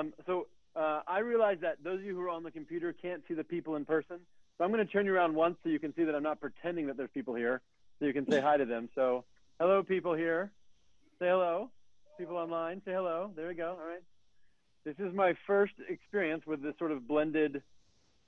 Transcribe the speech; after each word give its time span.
um, 0.00 0.12
so 0.26 0.46
uh, 0.76 1.02
I 1.06 1.20
realize 1.20 1.58
that 1.62 1.76
those 1.82 1.98
of 1.98 2.04
you 2.04 2.14
who 2.14 2.22
are 2.22 2.30
on 2.30 2.42
the 2.42 2.50
computer 2.50 2.92
can't 2.92 3.22
see 3.28 3.34
the 3.34 3.44
people 3.44 3.76
in 3.76 3.84
person. 3.84 4.18
So 4.56 4.64
I'm 4.64 4.72
going 4.72 4.84
to 4.84 4.92
turn 4.92 5.06
you 5.06 5.14
around 5.14 5.34
once 5.34 5.56
so 5.62 5.68
you 5.68 5.78
can 5.78 5.94
see 5.94 6.04
that 6.04 6.14
I'm 6.14 6.22
not 6.22 6.40
pretending 6.40 6.86
that 6.86 6.96
there's 6.96 7.10
people 7.12 7.34
here. 7.34 7.60
So 7.98 8.06
you 8.06 8.12
can 8.12 8.30
say 8.30 8.40
hi 8.40 8.56
to 8.56 8.64
them. 8.64 8.88
So 8.94 9.24
hello, 9.58 9.82
people 9.82 10.14
here. 10.14 10.50
Say 11.18 11.28
hello. 11.28 11.70
People 12.18 12.36
online, 12.36 12.82
say 12.84 12.92
hello. 12.92 13.30
There 13.34 13.48
we 13.48 13.54
go. 13.54 13.76
All 13.80 13.86
right. 13.86 14.02
This 14.84 14.94
is 14.98 15.14
my 15.14 15.34
first 15.46 15.74
experience 15.88 16.46
with 16.46 16.62
this 16.62 16.74
sort 16.78 16.92
of 16.92 17.06
blended 17.06 17.62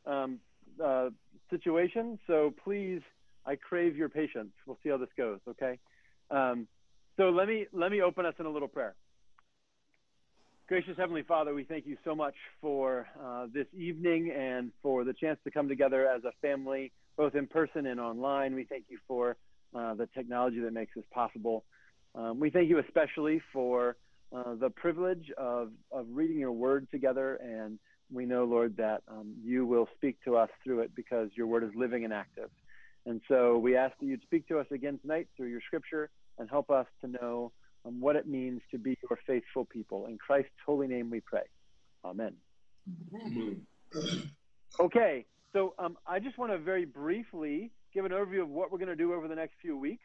um, 0.07 0.39
uh, 0.83 1.11
situation. 1.51 2.19
So 2.27 2.55
please, 2.65 3.01
I 3.47 3.57
crave 3.57 3.97
your 3.97 4.09
patience. 4.09 4.53
We'll 4.67 4.79
see 4.83 4.91
how 4.91 4.99
this 4.99 5.09
goes. 5.17 5.41
Okay. 5.49 5.79
Um, 6.31 6.67
so 7.17 7.31
let 7.31 7.49
me 7.49 7.67
let 7.73 7.91
me 7.91 8.01
open 8.01 8.25
us 8.25 8.35
in 8.39 8.47
a 8.47 8.51
little 8.51 8.69
prayer. 8.69 8.95
Gracious 10.69 10.97
Heavenly 10.97 11.23
Father, 11.23 11.55
we 11.55 11.65
thank 11.65 11.87
you 11.87 11.97
so 12.05 12.15
much 12.15 12.35
for 12.61 13.07
uh, 13.23 13.47
this 13.53 13.67
evening 13.77 14.31
and 14.31 14.71
for 14.81 15.05
the 15.05 15.13
chance 15.13 15.39
to 15.45 15.51
come 15.51 15.69
together 15.69 16.07
as 16.09 16.23
a 16.25 16.31
family, 16.41 16.93
both 17.17 17.35
in 17.35 17.47
person 17.47 17.87
and 17.87 18.01
online. 18.01 18.55
We 18.55 18.65
thank 18.65 18.85
you 18.89 18.99
for 19.09 19.37
uh, 19.75 19.95
the 19.95 20.09
technology 20.15 20.61
that 20.61 20.73
makes 20.73 20.95
this 20.95 21.05
possible. 21.13 21.65
Um, 22.15 22.39
we 22.39 22.49
thank 22.49 22.71
you 22.71 22.79
especially 22.79 23.43
for 23.53 23.97
uh, 24.35 24.55
the 24.55 24.71
privilege 24.71 25.31
of, 25.37 25.73
of 25.91 26.07
reading 26.11 26.39
your 26.39 26.53
word 26.53 26.87
together. 26.91 27.37
And 27.43 27.79
we 28.11 28.25
know, 28.25 28.45
Lord, 28.45 28.77
that 28.77 29.03
um, 29.09 29.35
you 29.45 29.67
will 29.67 29.89
speak 29.97 30.17
to 30.25 30.37
us 30.37 30.49
through 30.63 30.81
it 30.81 30.95
because 30.95 31.29
your 31.35 31.49
word 31.49 31.65
is 31.65 31.71
living 31.75 32.05
and 32.05 32.13
active. 32.13 32.51
And 33.05 33.21
so 33.29 33.59
we 33.59 33.77
ask 33.77 33.99
that 33.99 34.07
you'd 34.07 34.23
speak 34.23 34.47
to 34.49 34.61
us 34.61 34.67
again 34.71 34.99
tonight 35.01 35.27
through 35.37 35.49
your 35.49 35.61
scripture 35.67 36.09
and 36.39 36.49
help 36.49 36.71
us 36.71 36.87
to 37.01 37.09
know 37.09 37.53
um, 37.85 38.01
what 38.01 38.17
it 38.17 38.27
means 38.27 38.61
to 38.71 38.79
be 38.79 38.97
your 39.09 39.19
faithful 39.27 39.65
people. 39.65 40.07
In 40.07 40.19
Christ's 40.19 40.51
holy 40.65 40.87
name 40.87 41.11
we 41.11 41.21
pray. 41.21 41.43
Amen. 42.05 42.35
Amen. 43.15 43.67
Okay, 44.81 45.27
so 45.53 45.75
um, 45.79 45.99
I 46.07 46.19
just 46.19 46.39
want 46.39 46.53
to 46.53 46.59
very 46.59 46.85
briefly 46.85 47.71
give 47.93 48.05
an 48.05 48.13
overview 48.13 48.43
of 48.43 48.49
what 48.49 48.73
we're 48.73 48.79
going 48.79 48.89
to 48.89 48.97
do 48.97 49.13
over 49.13 49.29
the 49.29 49.35
next 49.35 49.55
few 49.61 49.77
weeks. 49.77 50.05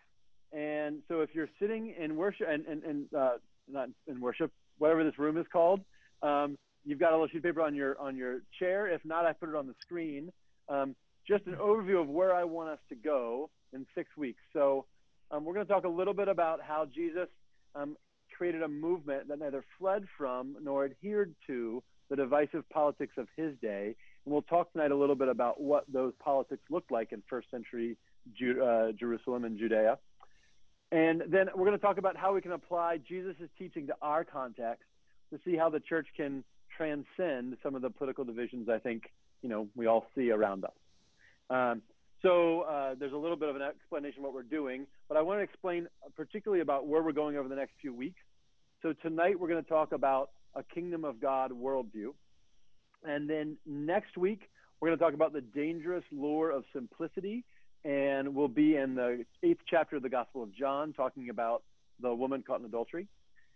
And 0.52 1.02
so 1.08 1.22
if 1.22 1.30
you're 1.34 1.50
sitting 1.60 1.94
in 2.00 2.16
worship 2.16 2.48
and, 2.50 2.66
and, 2.66 2.84
and 2.84 3.14
uh, 3.14 3.32
not 3.70 3.90
in 4.08 4.20
worship, 4.20 4.52
whatever 4.78 5.04
this 5.04 5.18
room 5.18 5.38
is 5.38 5.46
called, 5.52 5.82
um, 6.22 6.58
you've 6.86 7.00
got 7.00 7.12
a 7.12 7.16
little 7.16 7.28
sheet 7.28 7.38
of 7.38 7.44
paper 7.44 7.62
on 7.62 7.76
your 7.76 8.00
on 8.00 8.16
your 8.16 8.42
chair. 8.60 8.88
If 8.88 9.04
not, 9.04 9.26
I 9.26 9.34
put 9.34 9.50
it 9.50 9.56
on 9.56 9.68
the 9.68 9.76
screen. 9.82 10.32
Um, 10.70 10.96
just 11.28 11.46
an 11.46 11.56
overview 11.56 12.02
of 12.02 12.08
where 12.08 12.34
I 12.34 12.46
want 12.46 12.70
us 12.70 12.80
to 12.90 12.96
go 12.96 13.50
in 13.74 13.86
six 13.94 14.10
weeks. 14.16 14.42
So 14.54 14.86
um, 15.32 15.44
we're 15.44 15.54
going 15.54 15.66
to 15.66 15.72
talk 15.72 15.84
a 15.84 15.90
little 15.90 16.14
bit 16.14 16.30
about 16.30 16.62
how 16.62 16.86
Jesus 16.86 17.28
um, 17.78 17.98
created 18.36 18.62
a 18.62 18.68
movement 18.68 19.28
that 19.28 19.40
neither 19.40 19.64
fled 19.80 20.06
from 20.18 20.56
nor 20.62 20.86
adhered 20.86 21.34
to 21.48 21.82
the 22.10 22.16
divisive 22.16 22.68
politics 22.70 23.14
of 23.18 23.28
his 23.36 23.54
day. 23.62 23.96
And 24.26 24.34
we'll 24.34 24.44
talk 24.44 24.72
tonight 24.72 24.92
a 24.92 24.96
little 24.96 25.16
bit 25.16 25.28
about 25.28 25.60
what 25.60 25.86
those 25.92 26.14
politics 26.20 26.64
looked 26.70 26.92
like 26.92 27.12
in 27.12 27.24
first 27.30 27.50
century 27.52 27.98
Ju- 28.38 28.64
uh, 28.64 28.92
Jerusalem 28.94 29.46
and 29.46 29.58
Judea. 29.58 29.98
And 30.92 31.24
then 31.28 31.48
we're 31.54 31.66
going 31.66 31.78
to 31.78 31.86
talk 31.86 31.98
about 31.98 32.16
how 32.16 32.34
we 32.34 32.42
can 32.42 32.54
apply 32.54 33.00
Jesus' 33.08 33.36
teaching 33.58 33.88
to 33.88 33.96
our 34.02 34.24
context 34.24 34.84
to 35.32 35.40
see 35.44 35.58
how 35.58 35.70
the 35.70 35.82
church 35.82 36.08
can 36.16 36.44
transcend 36.78 37.58
some 37.62 37.76
of 37.76 37.82
the 37.82 37.90
political 37.90 38.24
divisions 38.24 38.70
I 38.70 38.78
think 38.78 39.04
you 39.42 39.50
know 39.50 39.68
we 39.76 39.88
all 39.88 40.06
see 40.16 40.32
around 40.32 40.64
us. 40.64 40.72
Um, 41.50 41.82
so 42.22 42.62
uh, 42.62 42.96
there's 43.00 43.14
a 43.14 43.18
little 43.18 43.38
bit 43.38 43.50
of 43.50 43.56
an 43.56 43.62
explanation 43.62 44.20
of 44.20 44.26
what 44.26 44.34
we're 44.34 44.44
doing, 44.44 44.88
but 45.08 45.18
I 45.18 45.22
want 45.22 45.40
to 45.40 45.44
explain 45.44 45.88
particularly 46.16 46.62
about 46.62 46.88
where 46.88 47.02
we're 47.04 47.12
going 47.12 47.38
over 47.38 47.48
the 47.48 47.56
next 47.56 47.74
few 47.82 47.94
weeks. 47.94 48.22
So 48.82 48.94
tonight 48.94 49.40
we're 49.40 49.48
going 49.48 49.64
to 49.64 49.70
talk 49.70 49.92
about 49.92 50.32
a 50.56 50.64
kingdom 50.64 51.04
of 51.06 51.22
God 51.22 51.52
worldview. 51.52 52.14
And 53.04 53.30
then 53.30 53.58
next 53.66 54.18
week, 54.18 54.50
we're 54.80 54.90
going 54.90 54.98
to 54.98 55.04
talk 55.04 55.14
about 55.14 55.34
the 55.34 55.42
dangerous 55.42 56.04
lure 56.12 56.52
of 56.52 56.64
simplicity. 56.74 57.44
And 57.86 58.36
we'll 58.36 58.48
be 58.48 58.76
in 58.76 58.96
the 58.96 59.24
eighth 59.44 59.62
chapter 59.70 59.98
of 59.98 60.04
the 60.04 60.10
Gospel 60.10 60.44
of 60.44 60.54
John, 60.54 60.94
talking 60.94 61.30
about 61.30 61.64
the 62.02 62.14
woman 62.14 62.44
caught 62.46 62.60
in 62.60 62.66
adultery. 62.66 63.08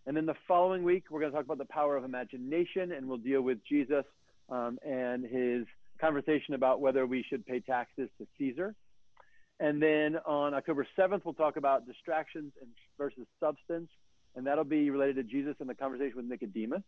And 0.05 0.15
then 0.15 0.25
the 0.25 0.35
following 0.47 0.83
week, 0.83 1.05
we're 1.09 1.19
going 1.19 1.31
to 1.31 1.37
talk 1.37 1.45
about 1.45 1.57
the 1.57 1.65
power 1.65 1.97
of 1.97 2.03
imagination, 2.03 2.91
and 2.91 3.07
we'll 3.07 3.17
deal 3.17 3.41
with 3.41 3.59
Jesus 3.67 4.05
um, 4.49 4.79
and 4.85 5.23
his 5.23 5.65
conversation 6.01 6.55
about 6.55 6.81
whether 6.81 7.05
we 7.05 7.23
should 7.29 7.45
pay 7.45 7.59
taxes 7.59 8.09
to 8.17 8.27
Caesar. 8.37 8.75
And 9.59 9.81
then 9.81 10.17
on 10.25 10.55
October 10.55 10.87
7th, 10.97 11.21
we'll 11.23 11.35
talk 11.35 11.55
about 11.55 11.85
distractions 11.85 12.51
versus 12.97 13.27
substance, 13.39 13.89
and 14.35 14.47
that'll 14.47 14.63
be 14.63 14.89
related 14.89 15.15
to 15.17 15.23
Jesus 15.23 15.55
and 15.59 15.69
the 15.69 15.75
conversation 15.75 16.17
with 16.17 16.25
Nicodemus. 16.25 16.81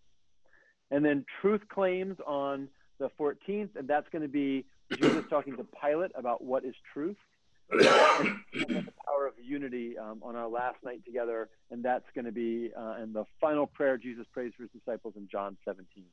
And 0.90 1.06
then 1.06 1.24
truth 1.42 1.62
claims 1.70 2.18
on 2.26 2.68
the 3.00 3.10
14th, 3.20 3.76
and 3.76 3.88
that's 3.88 4.08
going 4.12 4.24
to 4.24 4.28
be 4.28 4.66
Jesus 4.92 5.24
talking 5.30 5.56
to 5.58 5.66
Pilate 5.82 6.12
about 6.16 6.44
what 6.44 6.66
is 6.66 6.74
truth. 6.94 7.18
and 7.72 7.80
the 8.52 8.94
power 9.08 9.28
of 9.28 9.34
unity 9.42 9.98
um, 9.98 10.22
on 10.22 10.36
our 10.36 10.48
last 10.48 10.78
night 10.84 11.04
together, 11.06 11.50
and 11.72 11.84
that's 11.84 12.06
going 12.14 12.26
to 12.26 12.32
be 12.32 12.72
uh, 12.78 12.96
in 13.02 13.14
the 13.14 13.24
final 13.40 13.66
prayer 13.66 13.98
Jesus 13.98 14.26
prays 14.34 14.52
for 14.58 14.64
his 14.64 14.72
disciples 14.72 15.14
in 15.16 15.28
John 15.32 15.58
17. 15.66 16.04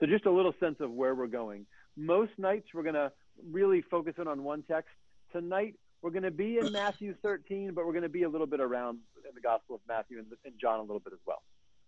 So 0.00 0.06
just 0.06 0.26
a 0.26 0.30
little 0.30 0.54
sense 0.58 0.76
of 0.80 0.90
where 0.90 1.14
we're 1.14 1.26
going. 1.26 1.66
Most 1.96 2.32
nights 2.38 2.68
we're 2.74 2.82
going 2.82 2.94
to 2.94 3.12
really 3.50 3.82
focus 3.82 4.14
in 4.18 4.26
on 4.26 4.42
one 4.42 4.62
text. 4.62 4.90
Tonight 5.32 5.74
we're 6.02 6.10
going 6.10 6.24
to 6.24 6.30
be 6.30 6.58
in 6.58 6.72
Matthew 6.72 7.14
13, 7.22 7.72
but 7.74 7.86
we're 7.86 7.92
going 7.92 8.02
to 8.02 8.08
be 8.08 8.24
a 8.24 8.28
little 8.28 8.46
bit 8.46 8.60
around 8.60 8.98
in 9.28 9.34
the 9.34 9.40
Gospel 9.40 9.76
of 9.76 9.80
Matthew 9.88 10.18
and, 10.18 10.26
and 10.44 10.54
John 10.60 10.78
a 10.78 10.82
little 10.82 11.00
bit 11.00 11.12
as 11.12 11.20
well. 11.26 11.42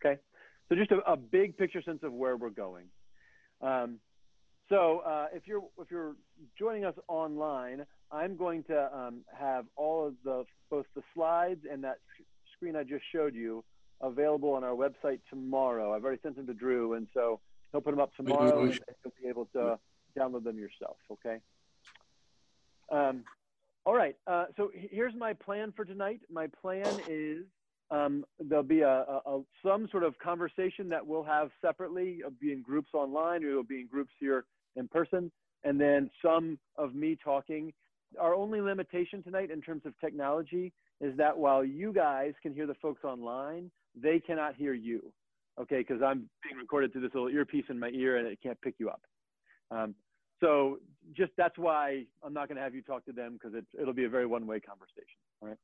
Okay, 0.05 0.21
so 0.69 0.77
just 0.77 0.91
a, 0.91 0.99
a 1.11 1.16
big 1.16 1.56
picture 1.56 1.83
sense 1.83 2.00
of 2.03 2.12
where 2.12 2.37
we're 2.37 2.50
going. 2.50 2.87
Um, 3.61 3.99
so 4.69 5.03
uh, 5.06 5.27
if 5.33 5.47
you're 5.47 5.62
if 5.78 5.91
you're 5.91 6.16
joining 6.59 6.84
us 6.84 6.95
online, 7.09 7.87
I'm 8.11 8.37
going 8.37 8.65
to 8.65 8.97
um, 8.97 9.21
have 9.39 9.65
all 9.77 10.06
of 10.06 10.15
the 10.25 10.45
both 10.71 10.87
the 10.95 11.03
slides 11.15 11.61
and 11.71 11.84
that 11.84 11.99
screen 12.55 12.77
I 12.77 12.83
just 12.83 13.05
showed 13.12 13.34
you 13.34 13.65
available 14.00 14.53
on 14.53 14.65
our 14.65 14.75
website 14.75 15.21
tomorrow. 15.31 15.95
I've 15.95 16.05
already 16.05 16.21
sent 16.22 16.37
them 16.37 16.47
to 16.47 16.55
Drew, 16.55 16.95
and 16.95 17.06
so 17.15 17.41
he'll 17.72 17.81
put 17.81 17.93
them 17.93 18.00
up 18.00 18.15
tomorrow, 18.16 18.62
and 18.62 18.72
you'll 18.72 19.12
be 19.22 19.28
able 19.28 19.47
to 19.55 19.78
download 20.16 20.44
them 20.44 20.59
yourself. 20.59 20.97
Okay. 21.12 21.38
Um, 22.91 23.25
all 23.84 23.94
right. 23.94 24.16
Uh, 24.27 24.47
so 24.56 24.71
here's 24.75 25.15
my 25.15 25.32
plan 25.32 25.72
for 25.75 25.84
tonight. 25.84 26.21
My 26.31 26.49
plan 26.60 27.00
is 27.09 27.44
um, 27.91 28.25
there'll 28.41 28.65
be 28.65 28.81
a, 28.81 28.88
a, 28.88 29.21
a, 29.27 29.43
some 29.65 29.88
sort 29.91 30.03
of 30.03 30.19
conversation 30.19 30.88
that 30.88 31.06
we'll 31.06 31.22
have 31.22 31.50
separately. 31.62 32.16
It'll 32.19 32.32
be 32.41 32.53
in 32.53 32.62
groups 32.62 32.91
online, 32.94 33.44
or 33.44 33.50
it'll 33.50 33.62
be 33.62 33.81
in 33.81 33.87
groups 33.87 34.12
here 34.19 34.44
in 34.75 34.88
person, 34.88 35.31
and 35.65 35.81
then 35.81 36.10
some 36.25 36.59
of 36.77 36.94
me 36.94 37.16
talking. 37.22 37.72
Our 38.21 38.34
only 38.34 38.60
limitation 38.60 39.22
tonight 39.22 39.50
in 39.50 39.60
terms 39.60 39.83
of 39.84 39.98
technology 40.00 40.72
is 41.00 41.16
that 41.19 41.37
while 41.37 41.65
you 41.65 41.93
guys 41.93 42.33
can 42.43 42.54
hear 42.54 42.66
the 42.66 42.75
folks 42.75 43.04
online, 43.04 43.71
they 43.94 44.19
cannot 44.19 44.54
hear 44.56 44.72
you. 44.72 45.12
Okay, 45.60 45.78
because 45.78 46.03
I'm 46.03 46.28
being 46.43 46.56
recorded 46.59 46.93
through 46.93 47.03
this 47.03 47.15
little 47.15 47.31
earpiece 47.31 47.65
in 47.69 47.78
my 47.78 47.88
ear, 47.88 48.16
and 48.19 48.27
it 48.27 48.38
can't 48.43 48.60
pick 48.60 48.75
you 48.78 48.88
up. 48.88 49.03
Um, 49.71 49.94
so 50.41 50.79
just 51.17 51.33
that's 51.37 51.57
why 51.59 52.05
I'm 52.23 52.33
not 52.33 52.49
going 52.49 52.57
to 52.57 52.63
have 52.63 52.75
you 52.75 52.83
talk 52.83 53.05
to 53.07 53.13
them 53.13 53.39
because 53.41 53.57
it'll 53.81 53.95
be 53.95 54.05
a 54.05 54.09
very 54.09 54.27
one-way 54.27 54.61
conversation. 54.61 55.19
All 55.43 55.49
right. 55.49 55.59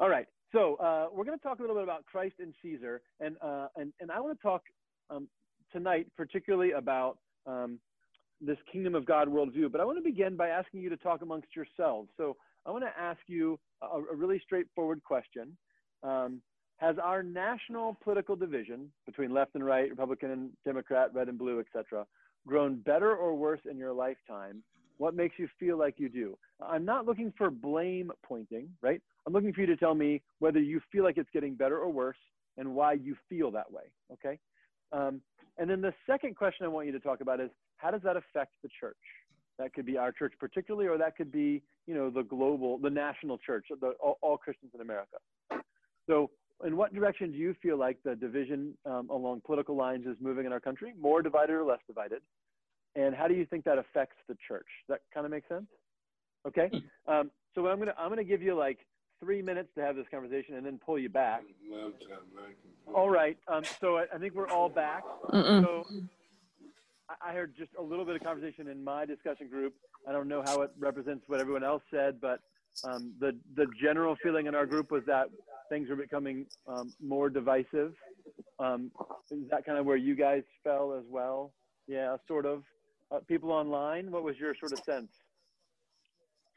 All 0.00 0.08
right. 0.08 0.26
So 0.52 0.76
uh, 0.76 1.06
we're 1.12 1.24
going 1.24 1.38
to 1.38 1.42
talk 1.42 1.58
a 1.58 1.62
little 1.62 1.76
bit 1.76 1.84
about 1.84 2.04
Christ 2.06 2.34
and 2.40 2.52
Caesar, 2.62 3.02
and 3.20 3.36
uh, 3.40 3.68
and 3.76 3.92
and 4.00 4.10
I 4.10 4.20
want 4.20 4.36
to 4.36 4.42
talk 4.42 4.62
um, 5.08 5.28
tonight 5.72 6.06
particularly 6.16 6.72
about 6.72 7.18
um, 7.46 7.78
this 8.40 8.58
kingdom 8.72 8.94
of 8.94 9.04
God 9.04 9.28
worldview. 9.28 9.70
But 9.70 9.80
I 9.80 9.84
want 9.84 9.98
to 9.98 10.04
begin 10.04 10.36
by 10.36 10.48
asking 10.48 10.80
you 10.80 10.90
to 10.90 10.96
talk 10.96 11.22
amongst 11.22 11.48
yourselves. 11.54 12.08
So 12.16 12.36
I 12.66 12.70
want 12.70 12.84
to 12.84 13.00
ask 13.00 13.20
you 13.26 13.58
a, 13.82 13.98
a 13.98 14.14
really 14.14 14.40
straightforward 14.44 15.02
question. 15.04 15.56
Um, 16.02 16.40
has 16.78 16.96
our 17.02 17.22
national 17.22 17.98
political 18.02 18.34
division 18.34 18.90
between 19.04 19.32
left 19.34 19.54
and 19.54 19.64
right, 19.64 19.90
Republican 19.90 20.30
and 20.30 20.50
Democrat, 20.64 21.10
red 21.14 21.28
and 21.28 21.38
blue, 21.38 21.60
etc., 21.60 22.06
grown 22.46 22.76
better 22.76 23.14
or 23.14 23.34
worse 23.34 23.60
in 23.70 23.76
your 23.76 23.92
lifetime? 23.92 24.62
What 24.98 25.14
makes 25.14 25.38
you 25.38 25.48
feel 25.58 25.78
like 25.78 25.94
you 25.98 26.08
do? 26.08 26.36
I'm 26.60 26.84
not 26.84 27.06
looking 27.06 27.32
for 27.38 27.50
blame 27.50 28.12
pointing, 28.22 28.68
right? 28.82 29.00
I'm 29.26 29.32
looking 29.32 29.52
for 29.52 29.60
you 29.60 29.66
to 29.66 29.76
tell 29.76 29.94
me 29.94 30.20
whether 30.40 30.60
you 30.60 30.80
feel 30.92 31.04
like 31.04 31.16
it's 31.16 31.30
getting 31.32 31.54
better 31.54 31.78
or 31.78 31.90
worse 31.90 32.18
and 32.58 32.74
why 32.74 32.94
you 32.94 33.16
feel 33.28 33.50
that 33.52 33.70
way, 33.70 33.84
okay? 34.12 34.38
Um, 34.92 35.20
and 35.58 35.70
then 35.70 35.80
the 35.80 35.94
second 36.06 36.36
question 36.36 36.66
I 36.66 36.68
want 36.68 36.86
you 36.86 36.92
to 36.92 37.00
talk 37.00 37.20
about 37.20 37.40
is 37.40 37.50
how 37.76 37.90
does 37.90 38.02
that 38.02 38.16
affect 38.16 38.52
the 38.62 38.68
church? 38.78 38.96
That 39.58 39.72
could 39.74 39.86
be 39.86 39.96
our 39.96 40.12
church 40.12 40.32
particularly, 40.38 40.86
or 40.86 40.98
that 40.98 41.16
could 41.16 41.30
be, 41.30 41.62
you 41.86 41.94
know, 41.94 42.10
the 42.10 42.22
global, 42.22 42.78
the 42.78 42.90
national 42.90 43.38
church, 43.38 43.66
the, 43.80 43.90
all, 44.00 44.18
all 44.22 44.36
Christians 44.36 44.72
in 44.74 44.80
America. 44.80 45.18
So 46.06 46.30
in 46.64 46.76
what 46.76 46.94
direction 46.94 47.32
do 47.32 47.38
you 47.38 47.54
feel 47.62 47.78
like 47.78 47.98
the 48.04 48.14
division 48.14 48.74
um, 48.84 49.08
along 49.10 49.42
political 49.44 49.76
lines 49.76 50.06
is 50.06 50.16
moving 50.20 50.46
in 50.46 50.52
our 50.52 50.60
country? 50.60 50.92
More 51.00 51.22
divided 51.22 51.52
or 51.52 51.64
less 51.64 51.80
divided? 51.86 52.22
And 52.96 53.14
how 53.14 53.28
do 53.28 53.34
you 53.34 53.46
think 53.46 53.64
that 53.64 53.78
affects 53.78 54.16
the 54.28 54.36
church? 54.46 54.66
Does 54.88 54.96
that 54.96 55.00
kind 55.14 55.24
of 55.24 55.32
make 55.32 55.46
sense? 55.48 55.66
Okay. 56.46 56.70
Hmm. 57.06 57.12
Um, 57.12 57.30
so 57.54 57.66
I'm 57.66 57.78
gonna 57.78 57.94
I'm 57.98 58.08
gonna 58.08 58.24
give 58.24 58.42
you 58.42 58.54
like 58.54 58.78
three 59.20 59.42
minutes 59.42 59.68
to 59.76 59.82
have 59.82 59.96
this 59.96 60.06
conversation 60.10 60.56
and 60.56 60.64
then 60.64 60.80
pull 60.84 60.98
you 60.98 61.08
back. 61.08 61.42
All 62.94 63.10
right. 63.10 63.36
Um, 63.48 63.62
so 63.80 63.98
I, 63.98 64.06
I, 64.14 64.18
think 64.18 64.34
we're 64.34 64.48
all 64.48 64.68
back. 64.68 65.04
So 65.62 65.84
I 67.20 67.32
heard 67.32 67.54
just 67.56 67.70
a 67.78 67.82
little 67.82 68.04
bit 68.04 68.16
of 68.16 68.22
conversation 68.22 68.68
in 68.68 68.82
my 68.82 69.04
discussion 69.04 69.48
group. 69.48 69.74
I 70.08 70.12
don't 70.12 70.26
know 70.26 70.42
how 70.46 70.62
it 70.62 70.70
represents 70.78 71.24
what 71.26 71.38
everyone 71.38 71.64
else 71.64 71.82
said, 71.90 72.20
but 72.20 72.40
um, 72.84 73.12
the 73.18 73.36
the 73.56 73.66
general 73.82 74.16
feeling 74.22 74.46
in 74.46 74.54
our 74.54 74.66
group 74.66 74.90
was 74.90 75.02
that 75.06 75.26
things 75.68 75.88
were 75.88 75.96
becoming 75.96 76.46
um, 76.66 76.92
more 77.00 77.30
divisive. 77.30 77.94
Um, 78.58 78.90
is 79.30 79.48
that 79.50 79.64
kind 79.64 79.78
of 79.78 79.86
where 79.86 79.96
you 79.96 80.14
guys 80.14 80.42
fell 80.64 80.94
as 80.98 81.04
well? 81.08 81.52
Yeah, 81.86 82.16
sort 82.26 82.46
of. 82.46 82.62
Uh, 83.12 83.18
people 83.26 83.50
online, 83.50 84.10
what 84.10 84.22
was 84.22 84.38
your 84.38 84.54
sort 84.54 84.72
of 84.72 84.78
sense? 84.80 85.10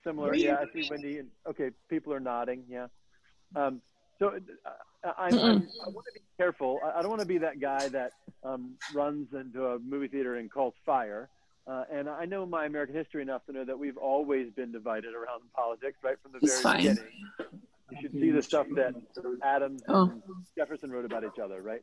Similar, 0.04 0.36
yeah. 0.36 0.58
I 0.58 0.66
see 0.74 0.88
Wendy. 0.90 1.18
And, 1.18 1.30
okay, 1.50 1.72
people 1.90 2.14
are 2.14 2.20
nodding. 2.20 2.64
Yeah. 2.70 2.88
Um, 3.56 3.82
so 4.20 4.28
uh, 4.28 4.70
I, 5.04 5.10
I, 5.24 5.28
I 5.30 5.30
want 5.32 6.06
to 6.06 6.14
be 6.14 6.22
careful. 6.38 6.80
I, 6.84 7.00
I 7.00 7.02
don't 7.02 7.10
want 7.10 7.22
to 7.22 7.28
be 7.28 7.40
that 7.40 7.60
guy 7.60 7.88
that 7.90 8.12
um, 8.44 8.76
runs 8.94 9.30
into 9.34 9.66
a 9.66 9.80
movie 9.80 10.10
theater 10.10 10.36
and 10.36 10.52
calls 10.52 10.76
fire. 10.86 11.30
Uh, 11.66 11.86
and 11.92 12.10
I 12.10 12.26
know 12.26 12.46
my 12.46 12.66
American 12.66 12.96
history 12.96 13.22
enough 13.22 13.46
to 13.46 13.54
know 13.54 13.64
that 13.64 13.80
we've 13.80 13.98
always 13.98 14.52
been 14.52 14.72
divided 14.72 15.14
around 15.14 15.44
politics, 15.56 15.98
right 16.04 16.18
from 16.22 16.34
the 16.34 16.40
It's 16.42 16.62
very 16.62 16.64
fine. 16.64 16.78
beginning. 16.96 17.12
You 17.92 17.98
should 18.02 18.12
see 18.14 18.32
the 18.32 18.42
stuff 18.44 18.68
that 18.76 18.96
Adams 19.42 19.82
Oh. 19.88 20.10
and 20.10 20.22
Jefferson 20.58 20.92
wrote 20.92 21.06
about 21.06 21.24
each 21.24 21.40
other, 21.42 21.62
right? 21.62 21.82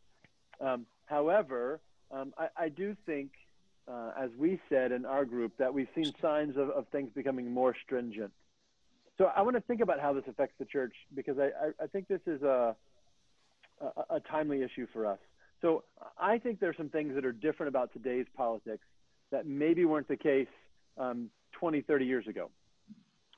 Um, 0.60 0.84
however, 1.06 1.80
um, 2.10 2.34
I, 2.36 2.48
I 2.56 2.68
do 2.68 2.94
think, 3.06 3.30
uh, 3.88 4.10
as 4.18 4.30
we 4.36 4.60
said 4.68 4.92
in 4.92 5.06
our 5.06 5.24
group, 5.24 5.56
that 5.58 5.72
we've 5.72 5.88
seen 5.94 6.12
signs 6.20 6.56
of, 6.58 6.68
of 6.70 6.86
things 6.88 7.10
becoming 7.14 7.50
more 7.50 7.74
stringent. 7.84 8.32
So 9.16 9.30
I 9.34 9.42
want 9.42 9.56
to 9.56 9.60
think 9.62 9.80
about 9.80 10.00
how 10.00 10.12
this 10.12 10.24
affects 10.28 10.56
the 10.58 10.64
church 10.66 10.94
because 11.14 11.38
I, 11.38 11.44
I, 11.46 11.84
I 11.84 11.86
think 11.86 12.08
this 12.08 12.20
is 12.26 12.42
a, 12.42 12.74
a, 13.80 14.14
a 14.16 14.20
timely 14.20 14.62
issue 14.62 14.86
for 14.92 15.06
us. 15.06 15.18
So 15.62 15.84
I 16.18 16.38
think 16.38 16.58
there's 16.60 16.76
some 16.76 16.88
things 16.90 17.14
that 17.14 17.24
are 17.24 17.32
different 17.32 17.68
about 17.68 17.92
today's 17.92 18.26
politics 18.36 18.84
that 19.30 19.46
maybe 19.46 19.84
weren't 19.84 20.08
the 20.08 20.16
case 20.16 20.48
um, 20.98 21.30
20, 21.52 21.82
30 21.82 22.04
years 22.04 22.26
ago. 22.26 22.50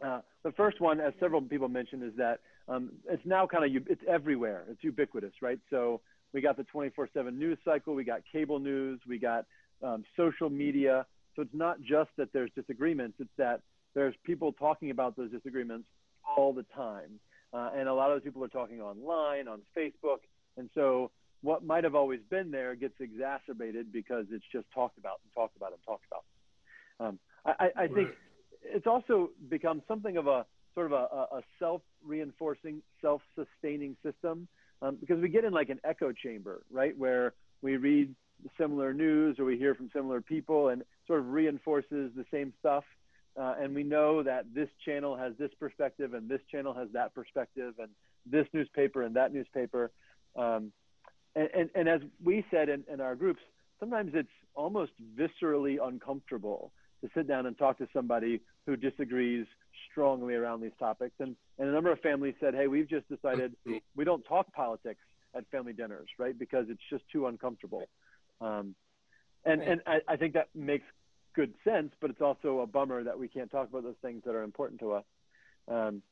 Uh, 0.05 0.21
the 0.43 0.53
first 0.53 0.81
one, 0.81 1.01
as 1.01 1.13
several 1.21 1.41
people 1.41 1.69
mentioned, 1.69 2.03
is 2.03 2.13
that 2.17 2.41
um, 2.69 2.91
it's 3.09 3.25
now 3.25 3.47
kind 3.47 3.65
of 3.65 3.83
it's 3.89 4.03
everywhere. 4.09 4.65
It's 4.69 4.83
ubiquitous, 4.83 5.33
right? 5.41 5.59
So 5.71 6.01
we 6.33 6.41
got 6.41 6.57
the 6.57 6.65
24/7 6.75 7.37
news 7.37 7.59
cycle, 7.65 7.95
we 7.95 8.05
got 8.05 8.21
cable 8.31 8.59
news, 8.59 9.01
we 9.07 9.19
got 9.19 9.47
um, 9.83 10.05
social 10.17 10.51
media. 10.51 11.07
So 11.35 11.43
it's 11.43 11.55
not 11.55 11.81
just 11.81 12.11
that 12.19 12.29
there's 12.33 12.51
disagreements; 12.57 13.17
it's 13.21 13.31
that 13.39 13.61
there's 13.95 14.15
people 14.25 14.53
talking 14.53 14.91
about 14.91 15.17
those 15.17 15.31
disagreements 15.31 15.87
all 16.37 16.53
the 16.53 16.65
time, 16.75 17.21
uh, 17.53 17.71
and 17.77 17.89
a 17.89 17.95
lot 17.95 18.11
of 18.11 18.17
those 18.17 18.25
people 18.25 18.43
are 18.45 18.49
talking 18.49 18.81
online, 18.81 19.49
on 19.49 19.61
Facebook, 19.77 20.19
and 20.57 20.69
so 20.75 21.11
what 21.43 21.65
might 21.65 21.85
have 21.85 21.95
always 21.95 22.21
been 22.31 22.51
there 22.51 22.75
gets 22.75 22.95
exacerbated 23.01 23.93
because 23.93 24.27
it's 24.31 24.45
just 24.53 24.67
talked 24.73 24.99
about 24.99 25.21
and 25.25 25.33
talked 25.35 25.57
about 25.57 25.73
and 25.73 25.81
talked 25.85 26.05
about. 26.07 26.25
Um, 27.07 27.19
I, 27.45 27.71
I 27.77 27.87
think 27.89 28.11
it's 28.63 28.87
also 28.87 29.31
become 29.49 29.83
something 29.89 30.17
of 30.17 30.29
a 30.29 30.47
sort 30.75 30.87
of 30.87 30.93
a, 30.93 31.37
a 31.37 31.43
self-reinforcing, 31.59 32.81
self-sustaining 33.01 33.97
system 34.05 34.47
um, 34.81 34.97
because 35.01 35.21
we 35.21 35.29
get 35.29 35.45
in 35.45 35.53
like 35.53 35.69
an 35.69 35.81
echo 35.85 36.13
chamber, 36.13 36.63
right, 36.71 36.97
where 36.97 37.35
we 37.63 37.77
read 37.77 38.15
similar 38.59 38.93
news 38.95 39.39
or 39.39 39.45
we 39.45 39.57
hear 39.57 39.75
from 39.75 39.91
similar 39.93 40.21
people 40.21 40.69
and 40.69 40.83
sort 41.07 41.21
of 41.21 41.29
reinforces 41.29 42.11
the 42.17 42.25
same 42.33 42.53
stuff. 42.61 42.85
Uh, 43.41 43.55
and 43.61 43.75
we 43.75 43.83
know 43.83 44.23
that 44.23 44.45
this 44.55 44.69
channel 44.85 45.17
has 45.17 45.33
this 45.39 45.51
perspective 45.59 46.15
and 46.15 46.29
this 46.29 46.41
channel 46.51 46.75
has 46.75 46.89
that 46.93 47.15
perspective 47.15 47.75
and 47.79 47.89
this 48.27 48.47
newspaper 48.53 49.03
and 49.03 49.17
that 49.17 49.33
newspaper. 49.33 49.91
Um, 50.37 50.73
and, 51.35 51.49
and, 51.55 51.71
and 51.75 51.89
as 51.89 52.01
we 52.25 52.45
said 52.51 52.69
in, 52.69 52.85
in 52.93 53.01
our 53.01 53.15
groups, 53.15 53.41
sometimes 53.81 54.13
it's 54.15 54.29
almost 54.55 54.93
viscerally 55.19 55.79
uncomfortable 55.83 56.73
to 57.03 57.11
sit 57.15 57.27
down 57.27 57.47
and 57.47 57.59
talk 57.59 57.79
to 57.79 57.89
somebody 57.93 58.41
who 58.67 58.77
disagrees 58.77 59.47
strongly 59.91 60.35
around 60.35 60.61
these 60.61 60.73
topics. 60.79 61.15
And, 61.19 61.35
and 61.59 61.69
a 61.69 61.73
number 61.73 61.91
of 61.91 61.99
families 62.01 62.35
said, 62.41 62.55
hey, 62.55 62.69
we've 62.69 62.89
just 62.89 63.09
decided 63.09 63.55
we 63.97 64.05
don't 64.05 64.23
talk 64.25 64.53
politics 64.53 65.01
at 65.35 65.45
family 65.51 65.73
dinners, 65.73 66.09
right? 66.19 66.39
Because 66.39 66.67
it's 66.69 66.83
just 66.91 67.03
too 67.11 67.27
uncomfortable. 67.27 67.89
Um, 68.41 68.75
and 69.45 69.63
and 69.63 69.81
I, 69.87 69.99
I 70.09 70.17
think 70.17 70.35
that 70.35 70.49
makes 70.55 70.85
good 71.35 71.55
sense, 71.65 71.93
but 72.01 72.11
it's 72.11 72.21
also 72.21 72.61
a 72.61 72.67
bummer 72.67 73.03
that 73.03 73.19
we 73.19 73.27
can't 73.27 73.51
talk 73.51 73.69
about 73.69 73.83
those 73.83 73.97
things 74.03 74.23
that 74.25 74.35
are 74.35 74.43
important 74.43 74.81
to 74.81 74.93
us. 74.93 75.05
Um, 75.67 76.03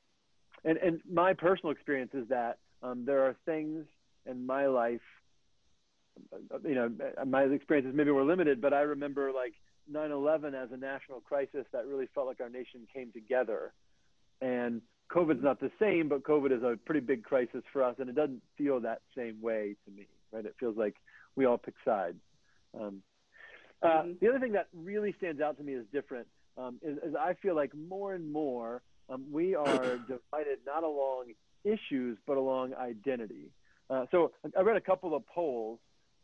and, 0.65 0.79
and 0.79 1.01
my 1.11 1.35
personal 1.35 1.71
experience 1.71 2.13
is 2.15 2.29
that 2.29 2.59
um, 2.83 3.05
there 3.05 3.23
are 3.27 3.37
things 3.47 3.85
in 4.27 4.47
my 4.47 4.67
life, 4.67 5.01
you 6.65 6.75
know, 6.75 6.91
my 7.27 7.43
experiences 7.45 7.95
maybe 7.95 8.11
were 8.11 8.25
limited, 8.25 8.61
but 8.61 8.73
I 8.75 8.81
remember 8.81 9.33
like 9.33 9.55
9/11 9.91 10.55
as 10.55 10.71
a 10.73 10.77
national 10.77 11.21
crisis 11.21 11.67
that 11.73 11.87
really 11.87 12.07
felt 12.15 12.27
like 12.27 12.41
our 12.41 12.49
nation 12.49 12.87
came 12.93 13.13
together. 13.13 13.73
And 14.41 14.83
COVID's 15.11 15.43
not 15.43 15.61
the 15.61 15.71
same, 15.79 16.09
but 16.09 16.23
COVID 16.23 16.53
is 16.53 16.63
a 16.63 16.79
pretty 16.85 17.01
big 17.01 17.25
crisis 17.25 17.63
for 17.73 17.83
us, 17.83 17.97
and 17.99 18.09
it 18.09 18.15
doesn't 18.15 18.43
feel 18.57 18.81
that 18.81 19.03
same 19.17 19.41
way 19.41 19.77
to 19.85 19.91
me, 19.91 20.07
right? 20.33 20.45
It 20.45 20.55
feels 20.59 20.77
like 20.77 20.95
we 21.37 21.47
all 21.47 21.59
pick 21.59 21.75
sides. 21.85 22.19
Um, 22.79 23.03
uh, 23.83 24.05
the 24.21 24.29
other 24.29 24.39
thing 24.39 24.53
that 24.53 24.69
really 24.75 25.15
stands 25.19 25.41
out 25.41 25.57
to 25.59 25.65
me 25.65 25.75
as 25.75 25.85
different 25.93 26.27
um, 26.57 26.79
is, 26.83 26.99
is 26.99 27.15
I 27.15 27.35
feel 27.35 27.57
like 27.57 27.75
more 27.75 28.15
and 28.15 28.31
more 28.33 28.83
um, 29.09 29.25
we 29.33 29.55
are 29.55 29.97
divided 30.09 30.59
not 30.67 30.85
along 30.85 31.33
issues 31.65 32.19
but 32.27 32.37
along 32.37 32.75
identity. 32.75 33.51
Uh, 33.91 34.07
so 34.11 34.33
I 34.57 34.61
read 34.63 34.77
a 34.77 34.81
couple 34.81 35.15
of 35.15 35.27
polls. 35.27 35.81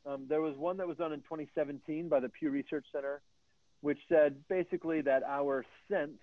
Um, 0.06 0.26
there 0.28 0.40
was 0.40 0.56
one 0.56 0.76
that 0.76 0.86
was 0.86 0.96
done 0.96 1.12
in 1.12 1.20
2017 1.20 2.08
by 2.08 2.20
the 2.20 2.28
Pew 2.28 2.50
Research 2.50 2.86
Center, 2.92 3.20
which 3.80 3.98
said 4.08 4.36
basically 4.48 5.00
that 5.02 5.24
our 5.24 5.64
sense 5.90 6.20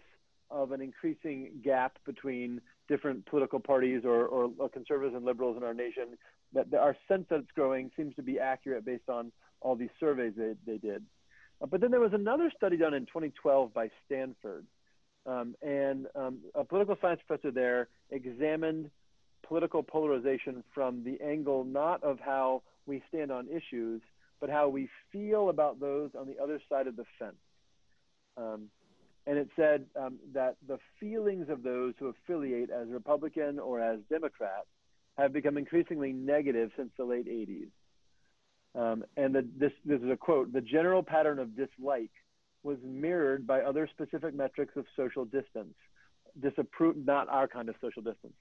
of 0.50 0.72
an 0.72 0.82
increasing 0.82 1.52
gap 1.64 1.98
between 2.06 2.62
different 2.88 3.26
political 3.26 3.60
parties 3.60 4.04
or, 4.06 4.26
or, 4.26 4.52
or 4.58 4.70
conservatives 4.70 5.16
and 5.16 5.26
liberals 5.26 5.58
in 5.58 5.64
our 5.64 5.74
nation, 5.74 6.18
that, 6.54 6.70
that 6.72 6.80
our 6.80 6.96
sense 7.08 7.26
that 7.30 7.40
it's 7.40 7.52
growing 7.56 7.92
seems 7.98 8.16
to 8.16 8.22
be 8.22 8.40
accurate 8.40 8.86
based 8.86 9.10
on 9.10 9.32
all 9.60 9.76
these 9.76 9.90
surveys 10.00 10.34
they, 10.38 10.54
they 10.66 10.78
did. 10.78 11.04
Uh, 11.62 11.66
but 11.66 11.82
then 11.82 11.92
there 11.92 12.00
was 12.00 12.14
another 12.14 12.52
study 12.56 12.78
done 12.78 12.94
in 12.94 13.06
2012 13.06 13.74
by 13.74 13.90
Stanford. 14.06 14.66
Um, 15.26 15.56
and 15.62 16.08
um, 16.16 16.40
a 16.54 16.64
political 16.64 16.98
science 17.02 17.22
professor 17.26 17.52
there 17.52 17.88
examined 18.12 18.90
political 19.48 19.84
polarization 19.84 20.64
from 20.74 21.04
the 21.04 21.20
angle 21.24 21.64
not 21.64 22.04
of 22.04 22.20
how 22.20 22.62
we 22.86 23.02
stand 23.10 23.32
on 23.32 23.48
issues, 23.48 24.02
but 24.40 24.50
how 24.50 24.68
we 24.68 24.90
feel 25.12 25.50
about 25.50 25.80
those 25.80 26.12
on 26.20 26.28
the 26.28 26.42
other 26.42 26.62
side 26.70 26.88
of 26.88 26.96
the 26.96 27.06
fence. 27.20 27.36
Um, 28.38 28.70
and 29.26 29.38
it 29.38 29.48
said 29.56 29.86
um, 29.96 30.20
that 30.34 30.58
the 30.68 30.80
feelings 31.00 31.48
of 31.50 31.64
those 31.64 31.94
who 31.98 32.08
affiliate 32.08 32.70
as 32.70 32.90
Republican 32.90 33.60
or 33.60 33.80
as 33.80 34.00
Democrat 34.10 34.66
have 35.18 35.32
become 35.32 35.58
increasingly 35.58 36.12
negative 36.12 36.72
since 36.76 36.90
the 36.98 37.06
late 37.06 37.28
80s. 37.28 37.70
Um, 38.76 39.06
and 39.16 39.34
the, 39.36 39.48
this, 39.58 39.72
this 39.86 40.02
is 40.02 40.10
a 40.10 40.18
quote 40.18 40.52
the 40.52 40.62
general 40.62 41.04
pattern 41.04 41.38
of 41.38 41.56
dislike 41.56 42.12
was 42.64 42.78
mirrored 42.84 43.46
by 43.46 43.62
other 43.62 43.88
specific 43.94 44.34
metrics 44.34 44.76
of 44.76 44.86
social 44.96 45.26
distance. 45.26 45.76
Disapprove, 46.42 46.98
not 46.98 47.30
our 47.30 47.48
kind 47.48 47.70
of 47.70 47.76
social 47.80 48.02
distance. 48.02 48.34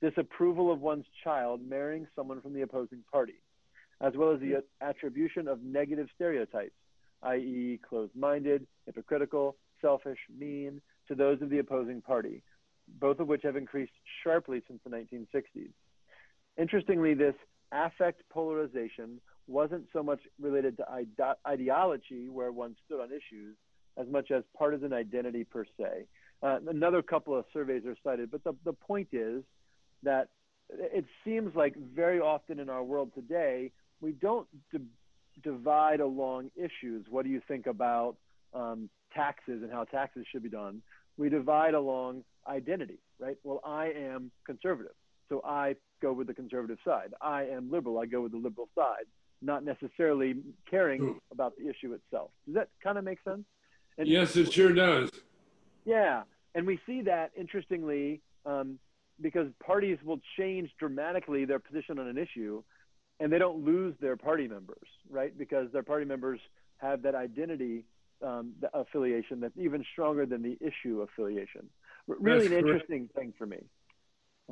Disapproval 0.00 0.72
of 0.72 0.80
one's 0.80 1.06
child 1.22 1.60
marrying 1.66 2.06
someone 2.16 2.40
from 2.40 2.54
the 2.54 2.62
opposing 2.62 3.02
party, 3.10 3.42
as 4.00 4.14
well 4.16 4.32
as 4.32 4.40
the 4.40 4.62
attribution 4.80 5.46
of 5.46 5.62
negative 5.62 6.08
stereotypes, 6.14 6.74
i.e., 7.22 7.78
closed 7.86 8.14
minded, 8.16 8.66
hypocritical, 8.86 9.56
selfish, 9.80 10.18
mean, 10.38 10.80
to 11.08 11.14
those 11.14 11.42
of 11.42 11.50
the 11.50 11.58
opposing 11.58 12.00
party, 12.00 12.42
both 12.98 13.18
of 13.20 13.28
which 13.28 13.42
have 13.42 13.56
increased 13.56 13.92
sharply 14.22 14.62
since 14.66 14.80
the 14.84 14.90
1960s. 14.90 15.70
Interestingly, 16.56 17.14
this 17.14 17.34
affect 17.72 18.22
polarization 18.30 19.20
wasn't 19.46 19.84
so 19.92 20.02
much 20.02 20.20
related 20.40 20.76
to 20.78 20.90
ide- 20.90 21.36
ideology, 21.46 22.28
where 22.28 22.52
one 22.52 22.76
stood 22.86 23.00
on 23.00 23.08
issues, 23.08 23.56
as 23.96 24.06
much 24.08 24.30
as 24.30 24.44
partisan 24.56 24.92
identity 24.92 25.44
per 25.44 25.64
se. 25.78 26.06
Uh, 26.42 26.58
another 26.68 27.02
couple 27.02 27.36
of 27.36 27.44
surveys 27.52 27.84
are 27.84 27.96
cited, 28.02 28.30
but 28.30 28.42
the, 28.44 28.54
the 28.64 28.72
point 28.72 29.08
is 29.12 29.42
that 30.02 30.28
it 30.70 31.04
seems 31.24 31.54
like 31.54 31.74
very 31.76 32.20
often 32.20 32.60
in 32.60 32.68
our 32.68 32.82
world 32.82 33.10
today, 33.14 33.72
we 34.00 34.12
don't 34.12 34.46
d- 34.72 34.78
divide 35.42 36.00
along 36.00 36.50
issues. 36.56 37.06
What 37.08 37.24
do 37.24 37.30
you 37.30 37.40
think 37.48 37.66
about 37.66 38.16
um, 38.54 38.88
taxes 39.14 39.62
and 39.62 39.72
how 39.72 39.84
taxes 39.84 40.26
should 40.30 40.42
be 40.42 40.48
done? 40.48 40.82
We 41.16 41.28
divide 41.28 41.74
along 41.74 42.24
identity, 42.46 42.98
right? 43.18 43.36
Well, 43.42 43.60
I 43.64 43.86
am 43.86 44.30
conservative, 44.46 44.94
so 45.28 45.42
I 45.44 45.76
go 46.00 46.12
with 46.12 46.28
the 46.28 46.34
conservative 46.34 46.78
side. 46.84 47.12
I 47.20 47.44
am 47.44 47.70
liberal, 47.70 47.98
I 47.98 48.06
go 48.06 48.22
with 48.22 48.32
the 48.32 48.38
liberal 48.38 48.68
side, 48.74 49.04
not 49.42 49.64
necessarily 49.64 50.36
caring 50.70 51.20
about 51.32 51.54
the 51.58 51.68
issue 51.68 51.92
itself. 51.94 52.30
Does 52.46 52.54
that 52.54 52.68
kind 52.82 52.96
of 52.96 53.04
make 53.04 53.18
sense? 53.24 53.44
And 53.98 54.08
yes, 54.08 54.36
it 54.36 54.52
sure 54.52 54.72
does. 54.72 55.10
Yeah, 55.84 56.22
and 56.54 56.66
we 56.66 56.78
see 56.86 57.02
that 57.02 57.32
interestingly 57.36 58.20
um, 58.46 58.78
because 59.20 59.48
parties 59.64 59.98
will 60.04 60.20
change 60.38 60.70
dramatically 60.78 61.44
their 61.44 61.58
position 61.58 61.98
on 61.98 62.06
an 62.08 62.18
issue, 62.18 62.62
and 63.18 63.32
they 63.32 63.38
don't 63.38 63.64
lose 63.64 63.94
their 64.00 64.16
party 64.16 64.48
members, 64.48 64.86
right? 65.10 65.36
Because 65.36 65.68
their 65.72 65.82
party 65.82 66.04
members 66.04 66.40
have 66.78 67.02
that 67.02 67.14
identity 67.14 67.84
um, 68.22 68.52
affiliation 68.74 69.40
that's 69.40 69.56
even 69.58 69.84
stronger 69.92 70.26
than 70.26 70.42
the 70.42 70.58
issue 70.60 71.02
affiliation. 71.02 71.68
R- 72.08 72.16
really 72.18 72.48
That's 72.48 72.52
an 72.52 72.58
interesting 72.58 73.08
thing 73.14 73.32
for 73.38 73.46
me. 73.46 73.58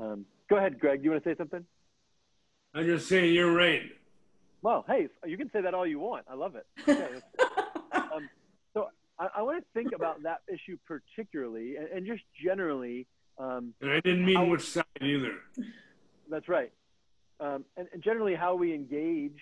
Um, 0.00 0.26
go 0.48 0.56
ahead, 0.56 0.78
Greg. 0.78 1.00
Do 1.00 1.04
you 1.04 1.10
want 1.12 1.24
to 1.24 1.30
say 1.30 1.36
something? 1.36 1.64
I'm 2.74 2.86
just 2.86 3.08
saying 3.08 3.34
you're 3.34 3.52
right. 3.52 3.82
Well, 4.62 4.84
hey, 4.86 5.08
you 5.24 5.36
can 5.36 5.50
say 5.52 5.62
that 5.62 5.74
all 5.74 5.86
you 5.86 5.98
want. 5.98 6.26
I 6.30 6.34
love 6.34 6.56
it. 6.56 6.66
Okay, 6.88 7.08
um, 7.92 8.28
so 8.74 8.88
I, 9.18 9.28
I 9.36 9.42
want 9.42 9.58
to 9.58 9.64
think 9.72 9.94
about 9.94 10.22
that 10.24 10.40
issue 10.52 10.76
particularly, 10.86 11.76
and, 11.76 11.88
and 11.88 12.06
just 12.06 12.22
generally. 12.44 13.06
Um, 13.38 13.74
And 13.80 13.90
I 13.90 14.00
didn't 14.00 14.24
mean 14.24 14.36
How- 14.36 14.46
which 14.46 14.62
side 14.62 14.84
either. 15.00 15.38
that's 16.28 16.48
right. 16.48 16.72
Um, 17.40 17.64
and, 17.76 17.88
and 17.92 18.02
generally, 18.02 18.34
how 18.34 18.56
we 18.56 18.74
engage, 18.74 19.40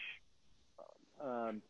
um, 1.23 1.63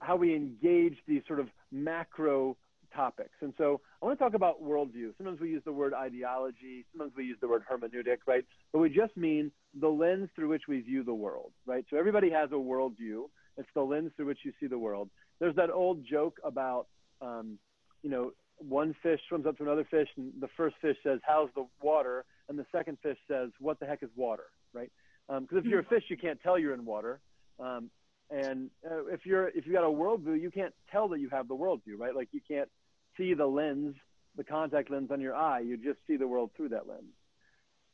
how 0.00 0.16
we 0.16 0.34
engage 0.34 0.96
these 1.06 1.22
sort 1.26 1.40
of 1.40 1.48
macro 1.70 2.56
topics. 2.94 3.34
And 3.42 3.52
so 3.58 3.80
I 4.00 4.06
want 4.06 4.18
to 4.18 4.24
talk 4.24 4.34
about 4.34 4.62
worldview. 4.62 5.14
Sometimes 5.18 5.40
we 5.40 5.50
use 5.50 5.62
the 5.64 5.72
word 5.72 5.92
ideology, 5.92 6.86
sometimes 6.92 7.12
we 7.16 7.24
use 7.24 7.36
the 7.40 7.48
word 7.48 7.64
hermeneutic, 7.70 8.18
right? 8.26 8.44
But 8.72 8.78
we 8.78 8.88
just 8.88 9.14
mean 9.16 9.50
the 9.78 9.88
lens 9.88 10.30
through 10.34 10.48
which 10.48 10.62
we 10.68 10.80
view 10.80 11.02
the 11.02 11.12
world, 11.12 11.52
right? 11.66 11.84
So 11.90 11.98
everybody 11.98 12.30
has 12.30 12.50
a 12.52 12.54
worldview. 12.54 13.28
It's 13.58 13.68
the 13.74 13.82
lens 13.82 14.12
through 14.16 14.26
which 14.26 14.38
you 14.44 14.52
see 14.58 14.68
the 14.68 14.78
world. 14.78 15.10
There's 15.38 15.56
that 15.56 15.70
old 15.70 16.04
joke 16.06 16.38
about, 16.44 16.86
um, 17.20 17.58
you 18.02 18.10
know, 18.10 18.32
one 18.58 18.94
fish 19.02 19.20
swims 19.28 19.46
up 19.46 19.56
to 19.58 19.62
another 19.62 19.86
fish, 19.90 20.08
and 20.16 20.32
the 20.40 20.48
first 20.56 20.76
fish 20.80 20.96
says, 21.02 21.20
"How's 21.26 21.50
the 21.54 21.66
water?" 21.82 22.24
and 22.48 22.58
the 22.58 22.66
second 22.72 22.98
fish 23.02 23.18
says, 23.28 23.50
"What 23.58 23.80
the 23.80 23.86
heck 23.86 24.02
is 24.02 24.10
water?" 24.16 24.44
Right? 24.72 24.90
Because 25.28 25.58
if 25.58 25.64
you're 25.64 25.80
a 25.80 25.84
fish, 25.84 26.04
you 26.08 26.16
can't 26.16 26.40
tell 26.42 26.58
you're 26.58 26.74
in 26.74 26.84
water. 26.84 27.20
Um, 27.58 27.90
and 28.30 28.70
uh, 28.88 29.06
if 29.06 29.26
you're 29.26 29.48
if 29.48 29.66
you 29.66 29.72
got 29.72 29.84
a 29.84 29.90
worldview, 29.90 30.40
you 30.40 30.50
can't 30.50 30.74
tell 30.90 31.08
that 31.08 31.20
you 31.20 31.28
have 31.30 31.48
the 31.48 31.56
worldview, 31.56 31.98
right? 31.98 32.14
Like 32.14 32.28
you 32.32 32.40
can't 32.46 32.68
see 33.16 33.34
the 33.34 33.46
lens, 33.46 33.94
the 34.36 34.44
contact 34.44 34.90
lens 34.90 35.10
on 35.10 35.20
your 35.20 35.34
eye. 35.34 35.60
You 35.60 35.76
just 35.76 35.98
see 36.06 36.16
the 36.16 36.26
world 36.26 36.50
through 36.56 36.70
that 36.70 36.88
lens. 36.88 37.12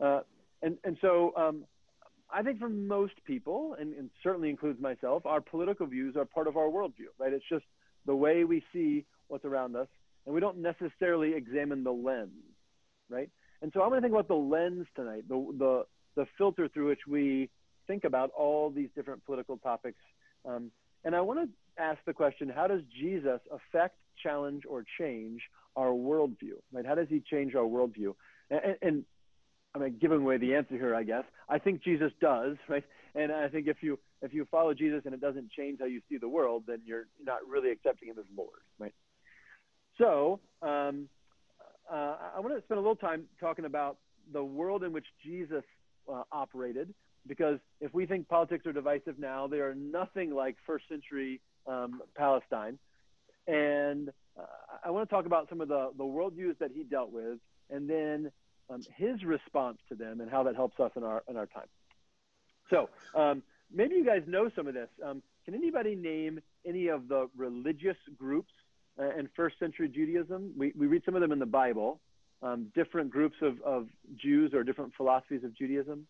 Uh, 0.00 0.20
and 0.62 0.78
and 0.84 0.96
so 1.00 1.32
um, 1.36 1.64
I 2.32 2.42
think 2.42 2.58
for 2.58 2.68
most 2.68 3.14
people, 3.26 3.76
and, 3.78 3.94
and 3.94 4.10
certainly 4.22 4.50
includes 4.50 4.80
myself, 4.80 5.26
our 5.26 5.40
political 5.40 5.86
views 5.86 6.16
are 6.16 6.24
part 6.24 6.46
of 6.46 6.56
our 6.56 6.68
worldview, 6.68 7.10
right? 7.18 7.32
It's 7.32 7.44
just 7.48 7.64
the 8.06 8.14
way 8.14 8.44
we 8.44 8.62
see 8.72 9.04
what's 9.28 9.44
around 9.44 9.76
us, 9.76 9.88
and 10.26 10.34
we 10.34 10.40
don't 10.40 10.58
necessarily 10.58 11.34
examine 11.34 11.84
the 11.84 11.92
lens, 11.92 12.30
right? 13.08 13.30
And 13.62 13.72
so 13.74 13.82
I'm 13.82 13.90
going 13.90 14.00
to 14.00 14.06
think 14.06 14.14
about 14.14 14.28
the 14.28 14.34
lens 14.34 14.86
tonight, 14.94 15.28
the 15.28 15.46
the 15.58 15.84
the 16.16 16.26
filter 16.36 16.68
through 16.68 16.88
which 16.88 17.06
we 17.08 17.50
think 17.86 18.04
about 18.04 18.30
all 18.36 18.70
these 18.70 18.88
different 18.94 19.24
political 19.24 19.58
topics. 19.58 19.98
Um, 20.44 20.70
and 21.04 21.14
I 21.14 21.20
want 21.20 21.40
to 21.40 21.82
ask 21.82 21.98
the 22.06 22.12
question: 22.12 22.48
How 22.48 22.66
does 22.66 22.82
Jesus 22.98 23.40
affect, 23.50 23.96
challenge, 24.22 24.64
or 24.68 24.84
change 24.98 25.42
our 25.76 25.88
worldview? 25.90 26.58
Right? 26.72 26.86
How 26.86 26.94
does 26.94 27.08
he 27.08 27.22
change 27.30 27.54
our 27.54 27.64
worldview? 27.64 28.14
And, 28.50 28.76
and 28.82 29.04
I 29.74 29.78
mean, 29.78 29.96
giving 30.00 30.20
away 30.20 30.38
the 30.38 30.54
answer 30.54 30.74
here, 30.74 30.94
I 30.94 31.04
guess. 31.04 31.24
I 31.48 31.58
think 31.58 31.82
Jesus 31.82 32.12
does, 32.20 32.56
right? 32.68 32.84
And 33.14 33.32
I 33.32 33.48
think 33.48 33.66
if 33.66 33.78
you 33.82 33.98
if 34.22 34.34
you 34.34 34.46
follow 34.50 34.74
Jesus 34.74 35.02
and 35.04 35.14
it 35.14 35.20
doesn't 35.20 35.50
change 35.50 35.78
how 35.80 35.86
you 35.86 36.00
see 36.08 36.18
the 36.18 36.28
world, 36.28 36.64
then 36.66 36.80
you're 36.84 37.06
not 37.24 37.38
really 37.48 37.70
accepting 37.70 38.08
him 38.08 38.18
as 38.18 38.26
Lord, 38.36 38.60
right? 38.78 38.94
So 40.00 40.40
um, 40.62 41.08
uh, 41.90 42.16
I 42.36 42.40
want 42.40 42.56
to 42.56 42.62
spend 42.64 42.78
a 42.78 42.80
little 42.80 42.96
time 42.96 43.24
talking 43.38 43.66
about 43.66 43.98
the 44.32 44.42
world 44.42 44.82
in 44.82 44.92
which 44.92 45.06
Jesus 45.24 45.64
uh, 46.10 46.22
operated, 46.32 46.94
because 47.26 47.58
if 47.80 47.92
we 47.92 48.06
think 48.06 48.28
politics 48.28 48.64
are 48.66 48.72
divisive 48.72 49.18
now, 49.18 49.46
they 49.46 49.58
are 49.58 49.74
nothing 49.74 50.34
like 50.34 50.56
first 50.66 50.88
century 50.88 51.40
um, 51.66 52.00
Palestine. 52.16 52.78
And 53.46 54.08
uh, 54.38 54.42
I 54.84 54.90
want 54.90 55.08
to 55.08 55.14
talk 55.14 55.26
about 55.26 55.48
some 55.48 55.60
of 55.60 55.68
the, 55.68 55.90
the 55.96 56.04
worldviews 56.04 56.56
that 56.58 56.70
he 56.74 56.82
dealt 56.84 57.12
with, 57.12 57.38
and 57.68 57.88
then 57.88 58.30
um, 58.70 58.82
his 58.96 59.22
response 59.24 59.78
to 59.90 59.94
them 59.94 60.20
and 60.20 60.30
how 60.30 60.44
that 60.44 60.56
helps 60.56 60.80
us 60.80 60.92
in 60.96 61.04
our 61.04 61.22
in 61.28 61.36
our 61.36 61.46
time. 61.46 61.66
So 62.70 62.88
um, 63.14 63.42
maybe 63.72 63.96
you 63.96 64.04
guys 64.04 64.22
know 64.26 64.50
some 64.54 64.66
of 64.66 64.74
this. 64.74 64.88
Um, 65.04 65.22
can 65.44 65.54
anybody 65.54 65.94
name 65.94 66.40
any 66.64 66.88
of 66.88 67.08
the 67.08 67.28
religious 67.36 67.96
groups 68.16 68.52
uh, 69.00 69.16
in 69.18 69.28
first 69.34 69.58
century 69.58 69.88
Judaism? 69.88 70.52
We, 70.56 70.72
we 70.76 70.86
read 70.86 71.02
some 71.04 71.14
of 71.14 71.20
them 71.20 71.32
in 71.32 71.38
the 71.38 71.46
Bible, 71.46 72.00
um, 72.42 72.70
different 72.74 73.10
groups 73.10 73.36
of, 73.40 73.60
of 73.62 73.88
Jews 74.16 74.52
or 74.54 74.62
different 74.62 74.92
philosophies 74.96 75.44
of 75.44 75.56
Judaism. 75.56 76.06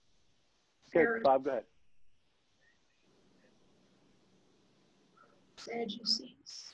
Okay. 0.95 1.21
Bob, 1.23 1.45
go 1.45 1.51
ahead. 1.51 1.65
Sadducees. 5.57 6.73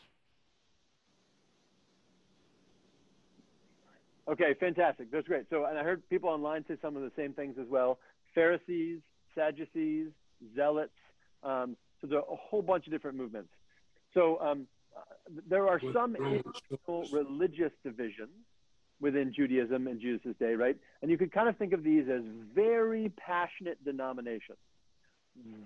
Okay, 4.28 4.54
fantastic. 4.58 5.10
That's 5.10 5.26
great. 5.28 5.44
So, 5.50 5.66
and 5.66 5.78
I 5.78 5.84
heard 5.84 6.08
people 6.08 6.28
online 6.28 6.64
say 6.66 6.76
some 6.82 6.96
of 6.96 7.02
the 7.02 7.12
same 7.16 7.32
things 7.32 7.56
as 7.60 7.68
well. 7.68 7.98
Pharisees, 8.34 9.00
Sadducees, 9.34 10.08
Zealots. 10.54 10.90
Um, 11.42 11.76
so 12.00 12.06
there 12.06 12.18
are 12.18 12.32
a 12.32 12.36
whole 12.36 12.62
bunch 12.62 12.86
of 12.86 12.92
different 12.92 13.16
movements. 13.16 13.50
So 14.14 14.40
um, 14.40 14.66
there 15.48 15.68
are 15.68 15.80
some 15.92 16.16
religious 17.12 17.72
divisions 17.84 18.30
within 19.00 19.32
Judaism 19.34 19.88
in 19.88 20.00
Jesus' 20.00 20.34
day, 20.38 20.54
right? 20.54 20.76
And 21.02 21.10
you 21.10 21.18
could 21.18 21.32
kind 21.32 21.48
of 21.48 21.56
think 21.56 21.72
of 21.72 21.82
these 21.82 22.04
as 22.08 22.22
very 22.54 23.12
passionate 23.16 23.82
denominations, 23.84 24.58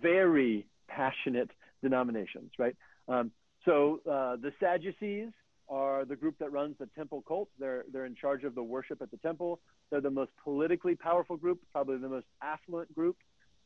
very 0.03 0.67
passionate 0.89 1.51
denominations, 1.83 2.51
right? 2.59 2.75
Um, 3.09 3.31
so 3.65 4.01
uh, 4.11 4.37
the 4.37 4.53
Sadducees 4.59 5.29
are 5.69 6.05
the 6.05 6.17
group 6.17 6.37
that 6.41 6.51
runs 6.51 6.75
the 6.81 6.89
temple 6.97 7.23
cult. 7.27 7.49
They're 7.59 7.85
they're 7.93 8.07
in 8.07 8.17
charge 8.17 8.43
of 8.43 8.55
the 8.55 8.63
worship 8.63 9.01
at 9.01 9.11
the 9.11 9.17
temple. 9.19 9.61
They're 9.91 10.01
the 10.01 10.11
most 10.11 10.33
politically 10.43 10.97
powerful 10.97 11.37
group, 11.37 11.61
probably 11.71 11.99
the 11.99 12.09
most 12.09 12.27
affluent 12.43 12.93
group. 12.95 13.17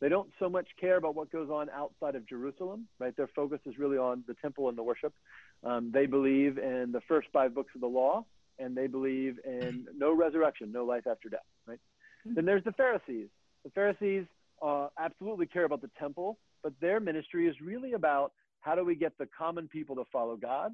They 0.01 0.09
don't 0.09 0.31
so 0.39 0.49
much 0.49 0.67
care 0.81 0.97
about 0.97 1.15
what 1.15 1.31
goes 1.31 1.49
on 1.51 1.71
outside 1.71 2.15
of 2.15 2.29
Jerusalem, 2.29 2.89
right? 2.99 3.17
Their 3.17 3.29
focus 3.29 3.61
is 3.65 3.79
really 3.79 3.97
on 3.97 4.25
the 4.27 4.35
temple 4.35 4.69
and 4.69 4.77
the 4.77 4.83
worship. 4.83 5.15
Um, 5.63 5.91
they 5.93 6.07
believe 6.07 6.59
in 6.59 6.91
the 6.93 7.01
first 7.09 7.29
five 7.33 7.55
books 7.55 7.71
of 7.75 7.81
the 7.81 7.87
law, 7.87 8.25
and 8.59 8.77
they 8.77 8.87
believe 8.87 9.39
in 9.45 9.87
no 9.97 10.15
resurrection, 10.15 10.73
no 10.73 10.85
life 10.85 11.07
after 11.07 11.29
death, 11.29 11.47
right? 11.67 11.81
Then 12.25 12.45
there's 12.45 12.65
the 12.65 12.73
Pharisees. 12.73 13.29
The 13.65 13.71
Pharisees 13.71 14.25
uh, 14.63 14.89
absolutely 14.99 15.47
care 15.47 15.65
about 15.65 15.83
the 15.83 15.91
temple, 15.99 16.39
but 16.63 16.73
their 16.81 17.01
ministry 17.01 17.47
is 17.47 17.55
really 17.61 17.93
about 17.93 18.33
how 18.61 18.75
do 18.75 18.85
we 18.85 18.95
get 18.95 19.17
the 19.19 19.27
common 19.27 19.69
people 19.69 19.95
to 19.97 20.05
follow 20.11 20.37
God. 20.37 20.73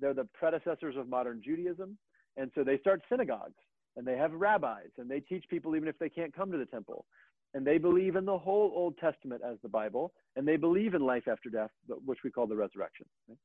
They're 0.00 0.14
the 0.14 0.28
predecessors 0.32 0.96
of 0.96 1.08
modern 1.08 1.42
Judaism, 1.44 1.98
and 2.36 2.50
so 2.54 2.64
they 2.64 2.78
start 2.78 3.02
synagogues 3.08 3.54
and 3.96 4.06
they 4.06 4.16
have 4.16 4.32
rabbis 4.32 4.88
and 4.98 5.10
they 5.10 5.20
teach 5.20 5.44
people 5.48 5.76
even 5.76 5.88
if 5.88 5.98
they 5.98 6.08
can't 6.08 6.34
come 6.34 6.50
to 6.52 6.58
the 6.58 6.66
temple. 6.66 7.04
And 7.54 7.66
they 7.66 7.78
believe 7.78 8.16
in 8.16 8.24
the 8.24 8.38
whole 8.38 8.72
Old 8.74 8.96
Testament 8.98 9.42
as 9.46 9.58
the 9.62 9.68
Bible, 9.68 10.12
and 10.36 10.48
they 10.48 10.56
believe 10.56 10.94
in 10.94 11.02
life 11.02 11.28
after 11.28 11.50
death, 11.50 11.70
which 12.06 12.20
we 12.24 12.30
call 12.30 12.46
the 12.46 12.56
resurrection. 12.56 13.06
Right? 13.28 13.38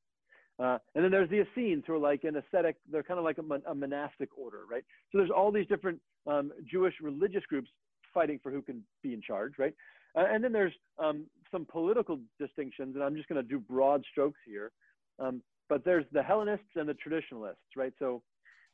Uh, 0.60 0.78
and 0.94 1.04
then 1.04 1.10
there's 1.10 1.30
the 1.30 1.42
Essenes, 1.42 1.84
who 1.86 1.94
are 1.94 1.98
like 1.98 2.24
an 2.24 2.36
ascetic, 2.36 2.76
they're 2.90 3.02
kind 3.02 3.18
of 3.18 3.24
like 3.24 3.38
a, 3.38 3.42
mon- 3.42 3.62
a 3.68 3.74
monastic 3.74 4.30
order, 4.36 4.62
right? 4.70 4.82
So 5.12 5.18
there's 5.18 5.30
all 5.30 5.52
these 5.52 5.66
different 5.68 6.00
um, 6.26 6.50
Jewish 6.68 6.94
religious 7.00 7.44
groups 7.48 7.68
fighting 8.12 8.40
for 8.42 8.50
who 8.50 8.62
can 8.62 8.82
be 9.02 9.14
in 9.14 9.22
charge, 9.22 9.52
right? 9.58 9.74
Uh, 10.16 10.24
and 10.28 10.42
then 10.42 10.52
there's 10.52 10.72
um, 10.98 11.26
some 11.52 11.64
political 11.70 12.18
distinctions, 12.40 12.96
and 12.96 13.04
I'm 13.04 13.14
just 13.14 13.28
going 13.28 13.40
to 13.40 13.48
do 13.48 13.60
broad 13.60 14.04
strokes 14.10 14.40
here. 14.46 14.72
Um, 15.20 15.42
but 15.68 15.84
there's 15.84 16.06
the 16.12 16.22
Hellenists 16.22 16.74
and 16.76 16.88
the 16.88 16.94
traditionalists, 16.94 17.76
right? 17.76 17.92
So 17.98 18.22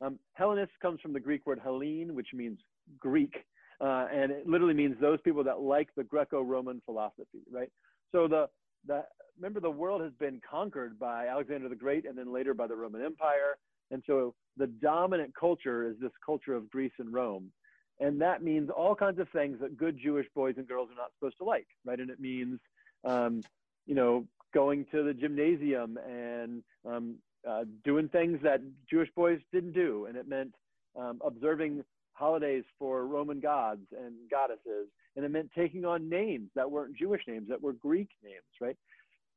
um, 0.01 0.17
Hellenist 0.33 0.71
comes 0.81 1.01
from 1.01 1.13
the 1.13 1.19
Greek 1.19 1.45
word 1.45 1.61
Hellene, 1.63 2.11
which 2.11 2.29
means 2.33 2.59
Greek, 2.99 3.33
uh, 3.81 4.07
and 4.13 4.31
it 4.31 4.47
literally 4.47 4.73
means 4.73 4.95
those 4.99 5.19
people 5.21 5.43
that 5.43 5.59
like 5.59 5.89
the 5.95 6.03
Greco-Roman 6.03 6.81
philosophy, 6.85 7.43
right? 7.51 7.69
So 8.11 8.27
the 8.27 8.49
the 8.87 9.03
remember 9.37 9.59
the 9.59 9.69
world 9.69 10.01
has 10.01 10.13
been 10.19 10.41
conquered 10.49 10.97
by 10.97 11.27
Alexander 11.27 11.67
the 11.67 11.75
Great, 11.75 12.05
and 12.05 12.17
then 12.17 12.31
later 12.31 12.53
by 12.53 12.67
the 12.67 12.75
Roman 12.75 13.03
Empire, 13.03 13.57
and 13.91 14.01
so 14.07 14.33
the 14.57 14.67
dominant 14.67 15.33
culture 15.35 15.87
is 15.87 15.95
this 15.99 16.11
culture 16.25 16.53
of 16.53 16.69
Greece 16.69 16.93
and 16.99 17.13
Rome, 17.13 17.51
and 17.99 18.21
that 18.21 18.43
means 18.43 18.69
all 18.69 18.95
kinds 18.95 19.19
of 19.19 19.27
things 19.29 19.59
that 19.61 19.77
good 19.77 19.97
Jewish 20.01 20.27
boys 20.35 20.55
and 20.57 20.67
girls 20.67 20.89
are 20.91 20.95
not 20.95 21.11
supposed 21.17 21.37
to 21.39 21.43
like, 21.43 21.67
right? 21.85 21.99
And 21.99 22.09
it 22.09 22.19
means, 22.19 22.59
um, 23.03 23.41
you 23.85 23.95
know, 23.95 24.25
going 24.53 24.85
to 24.91 25.03
the 25.03 25.13
gymnasium 25.13 25.99
and 26.07 26.63
um, 26.85 27.15
uh, 27.47 27.65
doing 27.83 28.07
things 28.07 28.39
that 28.43 28.61
Jewish 28.89 29.09
boys 29.15 29.39
didn't 29.51 29.73
do, 29.73 30.05
and 30.05 30.17
it 30.17 30.27
meant 30.27 30.53
um, 30.97 31.21
observing 31.25 31.83
holidays 32.15 32.63
for 32.79 33.05
Roman 33.05 33.39
gods 33.39 33.81
and 33.91 34.15
goddesses, 34.29 34.87
and 35.15 35.23
it 35.23 35.29
meant 35.29 35.49
taking 35.55 35.85
on 35.85 36.09
names 36.09 36.49
that 36.55 36.69
weren't 36.69 36.97
Jewish 36.97 37.21
names, 37.27 37.47
that 37.49 37.61
were 37.61 37.73
Greek 37.73 38.09
names, 38.23 38.43
right? 38.59 38.77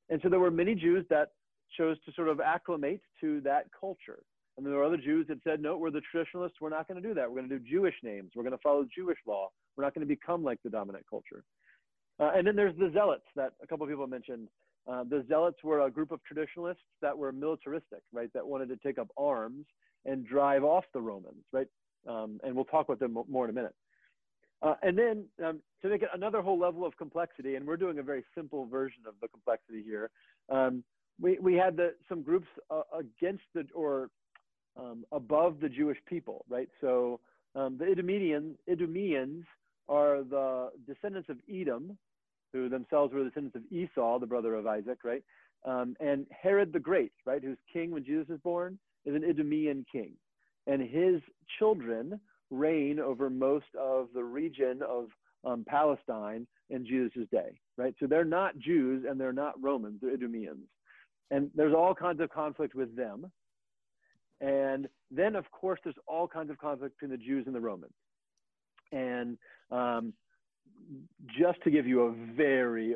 And 0.08 0.20
so 0.22 0.28
there 0.28 0.40
were 0.40 0.50
many 0.50 0.74
Jews 0.74 1.04
that 1.10 1.32
chose 1.76 1.96
to 2.06 2.12
sort 2.12 2.28
of 2.28 2.40
acclimate 2.40 3.02
to 3.20 3.40
that 3.42 3.66
culture. 3.78 4.20
And 4.56 4.66
there 4.66 4.74
were 4.74 4.84
other 4.84 4.96
Jews 4.96 5.26
that 5.28 5.38
said, 5.44 5.60
no, 5.60 5.76
we're 5.76 5.90
the 5.90 6.00
traditionalists. 6.10 6.58
We're 6.60 6.70
not 6.70 6.88
going 6.88 7.00
to 7.00 7.06
do 7.06 7.14
that. 7.14 7.28
We're 7.28 7.36
going 7.36 7.48
to 7.48 7.58
do 7.58 7.64
Jewish 7.70 7.94
names. 8.02 8.32
We're 8.34 8.42
going 8.42 8.56
to 8.56 8.62
follow 8.62 8.84
Jewish 8.92 9.18
law. 9.26 9.50
We're 9.76 9.84
not 9.84 9.94
going 9.94 10.06
to 10.06 10.08
become 10.08 10.42
like 10.42 10.58
the 10.64 10.70
dominant 10.70 11.04
culture. 11.08 11.44
Uh, 12.18 12.32
and 12.34 12.46
then 12.46 12.56
there's 12.56 12.76
the 12.76 12.90
zealots 12.92 13.26
that 13.36 13.52
a 13.62 13.66
couple 13.66 13.84
of 13.84 13.90
people 13.90 14.06
mentioned. 14.06 14.48
Uh, 14.88 15.04
the 15.04 15.22
Zealots 15.28 15.62
were 15.62 15.82
a 15.82 15.90
group 15.90 16.10
of 16.10 16.20
traditionalists 16.24 16.82
that 17.02 17.16
were 17.16 17.30
militaristic, 17.30 18.00
right? 18.12 18.32
That 18.32 18.46
wanted 18.46 18.70
to 18.70 18.76
take 18.76 18.98
up 18.98 19.08
arms 19.18 19.66
and 20.06 20.26
drive 20.26 20.64
off 20.64 20.84
the 20.94 21.00
Romans, 21.00 21.44
right? 21.52 21.66
Um, 22.06 22.40
and 22.44 22.54
we'll 22.54 22.64
talk 22.64 22.86
about 22.86 23.00
them 23.00 23.16
more 23.28 23.44
in 23.44 23.50
a 23.50 23.54
minute. 23.54 23.74
Uh, 24.60 24.74
and 24.82 24.98
then 24.98 25.24
um, 25.44 25.60
to 25.82 25.88
make 25.88 26.02
it 26.02 26.08
another 26.14 26.42
whole 26.42 26.58
level 26.58 26.84
of 26.84 26.96
complexity, 26.96 27.54
and 27.54 27.66
we're 27.66 27.76
doing 27.76 27.98
a 27.98 28.02
very 28.02 28.24
simple 28.34 28.66
version 28.66 29.02
of 29.06 29.14
the 29.22 29.28
complexity 29.28 29.82
here. 29.84 30.10
Um, 30.48 30.82
we, 31.20 31.38
we 31.40 31.54
had 31.54 31.76
the, 31.76 31.94
some 32.08 32.22
groups 32.22 32.48
uh, 32.70 32.82
against 32.96 33.44
the 33.54 33.64
or 33.74 34.10
um, 34.76 35.04
above 35.12 35.60
the 35.60 35.68
Jewish 35.68 35.98
people, 36.06 36.44
right? 36.48 36.68
So 36.80 37.20
um, 37.54 37.78
the 37.78 37.86
Idumean, 37.86 38.54
Idumeans 38.68 39.44
are 39.88 40.22
the 40.22 40.70
descendants 40.86 41.28
of 41.28 41.38
Edom, 41.52 41.96
who 42.52 42.68
themselves 42.68 43.12
were 43.12 43.24
the 43.24 43.30
descendants 43.30 43.56
of 43.56 43.62
Esau, 43.72 44.18
the 44.18 44.26
brother 44.26 44.54
of 44.54 44.66
Isaac, 44.66 44.98
right? 45.04 45.22
Um, 45.64 45.96
and 46.00 46.26
Herod 46.30 46.72
the 46.72 46.80
Great, 46.80 47.12
right, 47.24 47.42
who's 47.42 47.58
king 47.72 47.90
when 47.90 48.04
Jesus 48.04 48.28
is 48.28 48.40
born, 48.40 48.78
is 49.04 49.14
an 49.14 49.22
Idumean 49.22 49.84
king. 49.90 50.12
And 50.68 50.82
his 50.82 51.20
children 51.58 52.20
reign 52.50 53.00
over 53.00 53.28
most 53.28 53.66
of 53.78 54.08
the 54.14 54.22
region 54.22 54.80
of 54.88 55.06
um, 55.44 55.64
Palestine 55.66 56.46
in 56.70 56.86
Jesus' 56.86 57.26
day, 57.32 57.58
right? 57.76 57.94
So 57.98 58.06
they're 58.06 58.24
not 58.24 58.58
Jews 58.58 59.04
and 59.08 59.20
they're 59.20 59.32
not 59.32 59.60
Romans, 59.60 59.98
they're 60.00 60.12
Idumeans. 60.16 60.66
And 61.30 61.50
there's 61.54 61.74
all 61.74 61.94
kinds 61.94 62.20
of 62.20 62.30
conflict 62.30 62.74
with 62.74 62.94
them. 62.96 63.30
And 64.40 64.88
then, 65.10 65.34
of 65.34 65.50
course, 65.50 65.80
there's 65.82 65.96
all 66.06 66.28
kinds 66.28 66.50
of 66.50 66.58
conflict 66.58 66.96
between 66.98 67.10
the 67.18 67.24
Jews 67.24 67.44
and 67.46 67.54
the 67.54 67.60
Romans. 67.60 67.92
And 68.92 69.36
um, 69.70 70.12
just 71.38 71.62
to 71.64 71.70
give 71.70 71.86
you 71.86 72.02
a 72.02 72.14
very 72.36 72.94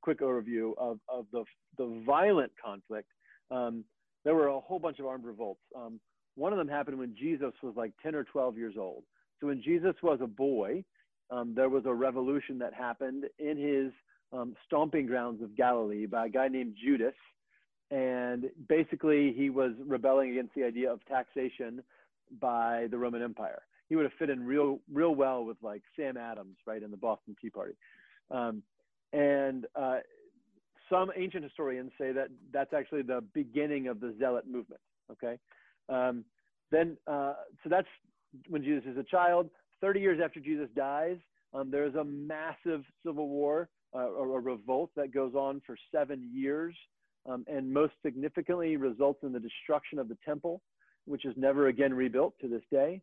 quick 0.00 0.20
overview 0.20 0.72
of, 0.76 0.98
of 1.08 1.26
the, 1.32 1.44
the 1.78 2.02
violent 2.04 2.52
conflict, 2.62 3.08
um, 3.50 3.84
there 4.24 4.34
were 4.34 4.48
a 4.48 4.60
whole 4.60 4.78
bunch 4.78 4.98
of 4.98 5.06
armed 5.06 5.24
revolts. 5.24 5.60
Um, 5.76 6.00
one 6.36 6.52
of 6.52 6.58
them 6.58 6.68
happened 6.68 6.98
when 6.98 7.14
Jesus 7.14 7.52
was 7.62 7.74
like 7.76 7.92
10 8.02 8.14
or 8.14 8.24
12 8.24 8.56
years 8.56 8.74
old. 8.78 9.04
So 9.40 9.48
when 9.48 9.62
Jesus 9.62 9.94
was 10.02 10.18
a 10.22 10.26
boy, 10.26 10.84
um, 11.30 11.54
there 11.54 11.68
was 11.68 11.84
a 11.86 11.92
revolution 11.92 12.58
that 12.58 12.74
happened 12.74 13.24
in 13.38 13.56
his 13.56 13.92
um, 14.32 14.54
stomping 14.66 15.06
grounds 15.06 15.42
of 15.42 15.56
Galilee 15.56 16.06
by 16.06 16.26
a 16.26 16.28
guy 16.28 16.48
named 16.48 16.76
Judas. 16.82 17.14
And 17.90 18.50
basically, 18.68 19.34
he 19.36 19.50
was 19.50 19.72
rebelling 19.86 20.30
against 20.30 20.54
the 20.54 20.64
idea 20.64 20.90
of 20.90 21.04
taxation 21.06 21.82
by 22.40 22.86
the 22.90 22.96
Roman 22.96 23.22
Empire. 23.22 23.62
He 23.88 23.96
would 23.96 24.04
have 24.04 24.14
fit 24.18 24.30
in 24.30 24.46
real, 24.46 24.80
real 24.90 25.14
well 25.14 25.44
with 25.44 25.58
like 25.62 25.82
Sam 25.96 26.16
Adams, 26.16 26.56
right, 26.66 26.82
in 26.82 26.90
the 26.90 26.96
Boston 26.96 27.36
Tea 27.40 27.50
Party. 27.50 27.74
Um, 28.30 28.62
and 29.12 29.66
uh, 29.76 29.98
some 30.88 31.10
ancient 31.14 31.44
historians 31.44 31.92
say 31.98 32.12
that 32.12 32.28
that's 32.52 32.72
actually 32.72 33.02
the 33.02 33.22
beginning 33.34 33.88
of 33.88 34.00
the 34.00 34.14
Zealot 34.18 34.46
movement. 34.46 34.80
Okay, 35.10 35.38
um, 35.92 36.24
then 36.70 36.96
uh, 37.06 37.34
so 37.62 37.68
that's 37.68 37.88
when 38.48 38.62
Jesus 38.62 38.84
is 38.86 38.96
a 38.96 39.04
child. 39.04 39.50
Thirty 39.80 40.00
years 40.00 40.20
after 40.24 40.40
Jesus 40.40 40.68
dies, 40.74 41.18
um, 41.54 41.70
there's 41.70 41.94
a 41.94 42.04
massive 42.04 42.82
civil 43.04 43.28
war 43.28 43.68
uh, 43.94 44.06
or 44.06 44.38
a 44.38 44.40
revolt 44.40 44.90
that 44.96 45.12
goes 45.12 45.34
on 45.34 45.60
for 45.66 45.76
seven 45.94 46.30
years, 46.32 46.74
um, 47.28 47.44
and 47.46 47.72
most 47.72 47.92
significantly 48.04 48.76
results 48.76 49.20
in 49.22 49.32
the 49.32 49.40
destruction 49.40 49.98
of 49.98 50.08
the 50.08 50.16
temple, 50.24 50.62
which 51.04 51.24
is 51.24 51.34
never 51.36 51.68
again 51.68 51.92
rebuilt 51.92 52.34
to 52.40 52.48
this 52.48 52.62
day 52.70 53.02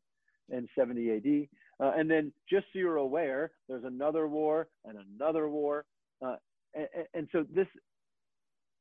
in 0.51 0.67
70 0.77 1.11
AD. 1.11 1.47
Uh, 1.85 1.93
and 1.95 2.09
then, 2.09 2.31
just 2.49 2.65
so 2.73 2.79
you're 2.79 2.97
aware, 2.97 3.51
there's 3.67 3.83
another 3.83 4.27
war 4.27 4.67
and 4.85 4.97
another 5.15 5.47
war. 5.47 5.85
Uh, 6.25 6.35
and, 6.73 6.87
and, 7.13 7.27
so 7.31 7.45
this 7.53 7.67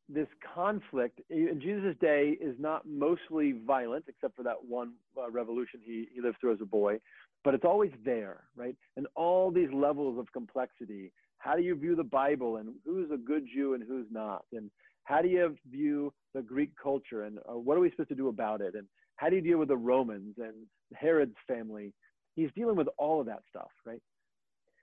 this 0.08 0.28
conflict 0.54 1.20
in 1.28 1.60
Jesus' 1.60 1.94
day 2.00 2.36
is 2.40 2.54
not 2.58 2.82
mostly 2.88 3.54
violent, 3.66 4.06
except 4.08 4.36
for 4.36 4.42
that 4.42 4.64
one 4.66 4.92
uh, 5.16 5.30
revolution 5.30 5.80
he, 5.84 6.06
he 6.14 6.20
lived 6.20 6.38
through 6.40 6.54
as 6.54 6.60
a 6.62 6.66
boy, 6.66 6.98
but 7.44 7.54
it's 7.54 7.64
always 7.64 7.92
there, 8.04 8.44
right? 8.56 8.74
And 8.96 9.06
all 9.14 9.50
these 9.50 9.68
levels 9.72 10.18
of 10.18 10.32
complexity. 10.32 11.12
How 11.38 11.54
do 11.54 11.62
you 11.62 11.74
view 11.74 11.94
the 11.94 12.04
Bible 12.04 12.56
and 12.56 12.74
who's 12.84 13.10
a 13.10 13.16
good 13.16 13.46
Jew 13.54 13.74
and 13.74 13.82
who's 13.86 14.06
not? 14.10 14.44
And 14.52 14.70
how 15.04 15.22
do 15.22 15.28
you 15.28 15.56
view 15.70 16.12
the 16.34 16.42
Greek 16.42 16.70
culture 16.82 17.24
and 17.24 17.38
uh, 17.48 17.56
what 17.56 17.76
are 17.76 17.80
we 17.80 17.90
supposed 17.90 18.08
to 18.08 18.14
do 18.14 18.28
about 18.28 18.60
it? 18.60 18.74
And 18.74 18.86
how 19.16 19.28
do 19.28 19.36
you 19.36 19.42
deal 19.42 19.58
with 19.58 19.68
the 19.68 19.76
Romans 19.76 20.36
and 20.38 20.54
Herod's 20.94 21.36
family? 21.46 21.92
He's 22.34 22.50
dealing 22.56 22.76
with 22.76 22.88
all 22.98 23.20
of 23.20 23.26
that 23.26 23.42
stuff, 23.50 23.70
right? 23.84 24.02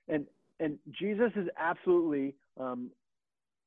And 0.08 0.26
and 0.60 0.78
Jesus 0.98 1.32
is 1.36 1.48
absolutely 1.58 2.36
um, 2.58 2.90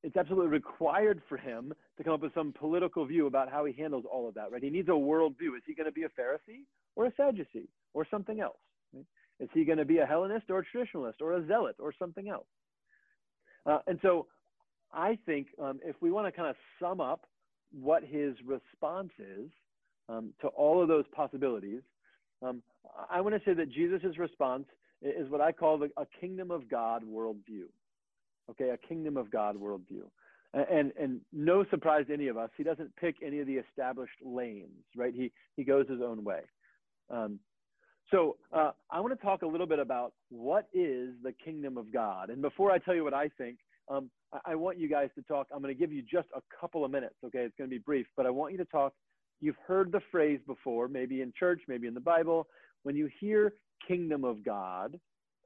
it's 0.02 0.16
absolutely 0.16 0.48
required 0.48 1.20
for 1.28 1.36
him 1.36 1.72
to 1.96 2.04
come 2.04 2.12
up 2.12 2.22
with 2.22 2.34
some 2.34 2.52
political 2.52 3.04
view 3.04 3.26
about 3.26 3.50
how 3.50 3.64
he 3.64 3.72
handles 3.72 4.04
all 4.10 4.28
of 4.28 4.34
that, 4.34 4.52
right? 4.52 4.62
He 4.62 4.70
needs 4.70 4.88
a 4.88 4.92
worldview. 4.92 5.56
Is 5.56 5.62
he 5.66 5.74
going 5.74 5.86
to 5.86 5.92
be 5.92 6.04
a 6.04 6.08
Pharisee 6.08 6.62
or 6.94 7.06
a 7.06 7.12
Sadducee 7.16 7.68
or 7.94 8.06
something 8.08 8.40
else? 8.40 8.58
Right? 8.94 9.04
Is 9.40 9.48
he 9.52 9.64
going 9.64 9.78
to 9.78 9.84
be 9.84 9.98
a 9.98 10.06
Hellenist 10.06 10.50
or 10.50 10.60
a 10.60 10.64
traditionalist 10.64 11.20
or 11.20 11.34
a 11.34 11.46
zealot 11.46 11.76
or 11.80 11.92
something 11.98 12.28
else? 12.28 12.46
Uh, 13.66 13.80
and 13.86 13.98
so 14.02 14.26
I 14.92 15.18
think 15.26 15.48
um, 15.60 15.80
if 15.84 15.96
we 16.00 16.10
want 16.10 16.26
to 16.26 16.32
kind 16.32 16.48
of 16.48 16.56
sum 16.80 17.00
up 17.00 17.26
what 17.72 18.02
his 18.04 18.34
response 18.46 19.10
is 19.18 19.50
um, 20.08 20.32
to 20.40 20.48
all 20.48 20.80
of 20.80 20.88
those 20.88 21.04
possibilities, 21.12 21.82
um, 22.40 22.62
I 23.10 23.20
want 23.20 23.34
to 23.34 23.40
say 23.44 23.54
that 23.54 23.70
Jesus' 23.70 24.16
response 24.16 24.66
is 25.02 25.28
what 25.28 25.40
I 25.40 25.52
call 25.52 25.78
the, 25.78 25.90
a 25.96 26.06
kingdom 26.20 26.50
of 26.50 26.68
God 26.68 27.02
worldview 27.04 27.66
okay, 28.50 28.70
a 28.70 28.76
kingdom 28.76 29.16
of 29.16 29.30
God 29.30 29.56
worldview. 29.56 30.04
And, 30.54 30.92
and 30.98 31.20
no 31.32 31.64
surprise 31.70 32.06
to 32.08 32.14
any 32.14 32.28
of 32.28 32.38
us, 32.38 32.48
he 32.56 32.62
doesn't 32.62 32.96
pick 32.96 33.16
any 33.22 33.40
of 33.40 33.46
the 33.46 33.56
established 33.56 34.14
lanes, 34.24 34.84
right? 34.96 35.12
He, 35.14 35.30
he 35.56 35.64
goes 35.64 35.86
his 35.88 36.00
own 36.00 36.24
way. 36.24 36.40
Um, 37.10 37.38
so 38.10 38.36
uh, 38.52 38.70
I 38.90 39.00
want 39.00 39.18
to 39.18 39.22
talk 39.22 39.42
a 39.42 39.46
little 39.46 39.66
bit 39.66 39.78
about 39.78 40.14
what 40.30 40.66
is 40.72 41.10
the 41.22 41.32
kingdom 41.44 41.76
of 41.76 41.92
God. 41.92 42.30
And 42.30 42.40
before 42.40 42.70
I 42.70 42.78
tell 42.78 42.94
you 42.94 43.04
what 43.04 43.12
I 43.12 43.28
think, 43.36 43.58
um, 43.90 44.10
I, 44.32 44.52
I 44.52 44.54
want 44.54 44.78
you 44.78 44.88
guys 44.88 45.10
to 45.16 45.22
talk. 45.22 45.48
I'm 45.52 45.60
going 45.60 45.74
to 45.74 45.78
give 45.78 45.92
you 45.92 46.02
just 46.02 46.28
a 46.34 46.40
couple 46.58 46.84
of 46.84 46.90
minutes, 46.90 47.16
okay? 47.26 47.40
It's 47.40 47.54
going 47.58 47.68
to 47.68 47.76
be 47.76 47.82
brief, 47.82 48.06
but 48.16 48.24
I 48.24 48.30
want 48.30 48.52
you 48.52 48.58
to 48.58 48.64
talk. 48.64 48.94
You've 49.40 49.56
heard 49.66 49.92
the 49.92 50.00
phrase 50.10 50.40
before, 50.46 50.88
maybe 50.88 51.20
in 51.20 51.32
church, 51.38 51.60
maybe 51.68 51.86
in 51.86 51.94
the 51.94 52.00
Bible. 52.00 52.48
When 52.84 52.96
you 52.96 53.10
hear 53.20 53.52
kingdom 53.86 54.24
of 54.24 54.42
God, 54.44 54.98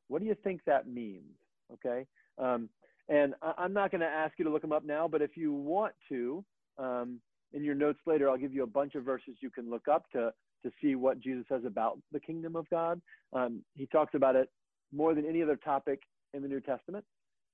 what 0.09 0.21
do 0.21 0.27
you 0.27 0.37
think 0.45 0.61
that 0.67 0.87
means? 0.87 1.35
Okay. 1.73 2.07
Um, 2.39 2.69
and 3.09 3.35
I, 3.43 3.65
am 3.65 3.73
not 3.73 3.91
going 3.91 4.01
to 4.01 4.07
ask 4.07 4.35
you 4.39 4.45
to 4.45 4.51
look 4.51 4.63
them 4.63 4.73
up 4.73 4.85
now, 4.85 5.09
but 5.09 5.23
if 5.23 5.37
you 5.37 5.53
want 5.53 5.93
to, 6.09 6.45
um, 6.79 7.21
in 7.53 7.65
your 7.65 7.75
notes 7.75 7.99
later, 8.07 8.29
I'll 8.31 8.39
give 8.39 8.55
you 8.55 8.63
a 8.63 8.67
bunch 8.67 8.95
of 8.95 9.05
verses 9.05 9.35
you 9.41 9.51
can 9.51 9.71
look 9.71 9.89
up 9.89 10.11
to 10.13 10.33
to 10.63 10.71
see 10.81 10.95
what 10.95 11.19
Jesus 11.19 11.45
says 11.49 11.63
about 11.67 11.99
the 12.13 12.21
kingdom 12.21 12.55
of 12.55 12.71
God. 12.71 13.01
Um, 13.33 13.63
he 13.75 13.87
talks 13.87 14.15
about 14.15 14.37
it 14.37 14.49
more 14.93 15.13
than 15.13 15.27
any 15.27 15.43
other 15.43 15.57
topic 15.57 16.03
in 16.35 16.43
the 16.43 16.49
New 16.49 16.61
Testament. 16.61 17.05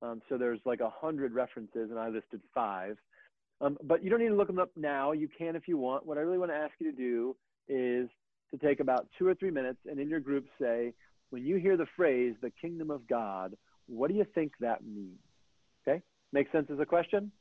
Um, 0.02 0.20
so 0.28 0.36
there's 0.36 0.60
like 0.64 0.80
a 0.80 0.90
hundred 0.90 1.32
references, 1.32 1.90
and 1.90 1.98
I 1.98 2.08
listed 2.08 2.40
five. 2.54 2.96
Um, 3.60 3.76
but 3.82 4.04
you 4.04 4.10
don't 4.10 4.20
need 4.20 4.28
to 4.28 4.36
look 4.36 4.46
them 4.46 4.58
up 4.58 4.70
now. 4.76 5.12
You 5.12 5.28
can 5.36 5.56
if 5.56 5.66
you 5.66 5.78
want. 5.78 6.06
What 6.06 6.18
I 6.18 6.20
really 6.20 6.38
want 6.38 6.50
to 6.50 6.56
ask 6.56 6.72
you 6.78 6.90
to 6.90 6.96
do 6.96 7.36
is 7.68 8.08
to 8.50 8.58
take 8.58 8.80
about 8.80 9.06
two 9.18 9.26
or 9.26 9.34
three 9.34 9.50
minutes 9.50 9.78
and 9.86 9.98
in 9.98 10.08
your 10.08 10.20
group 10.20 10.46
say, 10.60 10.92
when 11.30 11.44
you 11.44 11.56
hear 11.56 11.76
the 11.76 11.86
phrase 11.96 12.34
the 12.40 12.52
kingdom 12.60 12.90
of 12.90 13.06
God, 13.08 13.54
what 13.86 14.10
do 14.10 14.16
you 14.16 14.26
think 14.34 14.52
that 14.60 14.84
means? 14.84 15.18
Okay, 15.88 16.02
makes 16.32 16.52
sense 16.52 16.68
as 16.70 16.78
a 16.78 16.86
question? 16.86 17.32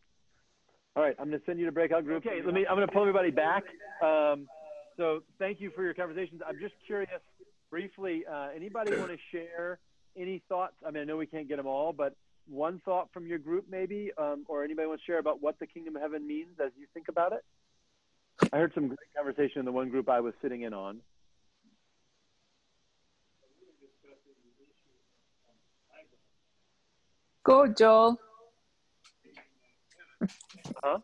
All 0.95 1.03
right, 1.03 1.15
I'm 1.19 1.29
going 1.29 1.39
to 1.39 1.45
send 1.45 1.59
you 1.59 1.65
to 1.65 1.71
breakout 1.71 2.05
group. 2.05 2.25
Okay, 2.25 2.41
let 2.43 2.53
me. 2.53 2.65
I'm 2.67 2.75
going 2.75 2.87
to 2.87 2.93
pull 2.93 3.03
everybody 3.03 3.29
back. 3.29 3.63
Um, 4.01 4.47
so 4.95 5.21
thank 5.37 5.59
you 5.59 5.71
for 5.75 5.83
your 5.83 5.93
conversations. 5.93 6.41
I'm 6.47 6.57
just 6.59 6.73
curious, 6.85 7.09
briefly, 7.69 8.23
uh, 8.31 8.47
anybody 8.55 8.95
want 8.95 9.11
to 9.11 9.17
share 9.31 9.79
any 10.17 10.41
thoughts? 10.49 10.73
I 10.85 10.91
mean, 10.91 11.03
I 11.03 11.05
know 11.05 11.17
we 11.17 11.27
can't 11.27 11.47
get 11.47 11.57
them 11.57 11.67
all, 11.67 11.93
but 11.93 12.15
one 12.47 12.81
thought 12.85 13.09
from 13.13 13.27
your 13.27 13.37
group, 13.37 13.65
maybe, 13.69 14.11
um, 14.17 14.45
or 14.47 14.63
anybody 14.63 14.87
want 14.87 15.01
to 15.01 15.05
share 15.05 15.19
about 15.19 15.41
what 15.41 15.59
the 15.59 15.67
kingdom 15.67 15.95
of 15.95 16.01
heaven 16.01 16.25
means 16.25 16.59
as 16.63 16.71
you 16.79 16.87
think 16.93 17.09
about 17.09 17.33
it? 17.33 17.43
I 18.53 18.57
heard 18.57 18.71
some 18.73 18.87
great 18.87 18.99
conversation 19.15 19.59
in 19.59 19.65
the 19.65 19.71
one 19.71 19.89
group 19.89 20.09
I 20.09 20.21
was 20.21 20.33
sitting 20.41 20.61
in 20.61 20.73
on. 20.73 21.01
Go, 27.43 27.67
Joel. 27.67 28.19
Huh? 30.83 30.99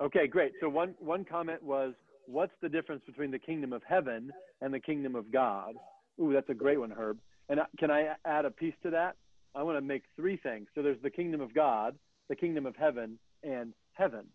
Okay, 0.00 0.26
great. 0.26 0.52
So 0.60 0.68
one 0.68 0.94
one 0.98 1.24
comment 1.24 1.62
was, 1.62 1.94
what's 2.26 2.52
the 2.60 2.68
difference 2.68 3.02
between 3.06 3.30
the 3.30 3.38
kingdom 3.38 3.72
of 3.72 3.82
heaven 3.88 4.30
and 4.60 4.72
the 4.72 4.80
kingdom 4.80 5.14
of 5.14 5.32
God? 5.32 5.74
Ooh, 6.20 6.32
that's 6.32 6.50
a 6.50 6.54
great 6.54 6.78
one, 6.78 6.90
Herb. 6.90 7.18
And 7.48 7.60
uh, 7.60 7.64
can 7.78 7.90
I 7.90 8.14
add 8.24 8.44
a 8.44 8.50
piece 8.50 8.74
to 8.82 8.90
that? 8.90 9.16
I 9.54 9.62
want 9.62 9.78
to 9.78 9.80
make 9.80 10.02
three 10.14 10.36
things. 10.36 10.66
So 10.74 10.82
there's 10.82 11.00
the 11.02 11.10
kingdom 11.10 11.40
of 11.40 11.54
God, 11.54 11.96
the 12.28 12.36
kingdom 12.36 12.66
of 12.66 12.76
heaven, 12.76 13.18
and 13.42 13.72
heaven. 13.92 14.26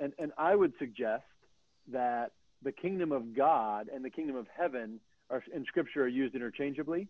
And 0.00 0.12
and 0.18 0.32
I 0.38 0.54
would 0.54 0.72
suggest 0.78 1.24
that 1.92 2.32
the 2.62 2.72
kingdom 2.72 3.12
of 3.12 3.36
God 3.36 3.88
and 3.94 4.04
the 4.04 4.10
kingdom 4.10 4.36
of 4.36 4.46
heaven 4.56 5.00
are 5.30 5.42
in 5.54 5.64
Scripture 5.66 6.04
are 6.04 6.08
used 6.08 6.34
interchangeably. 6.34 7.08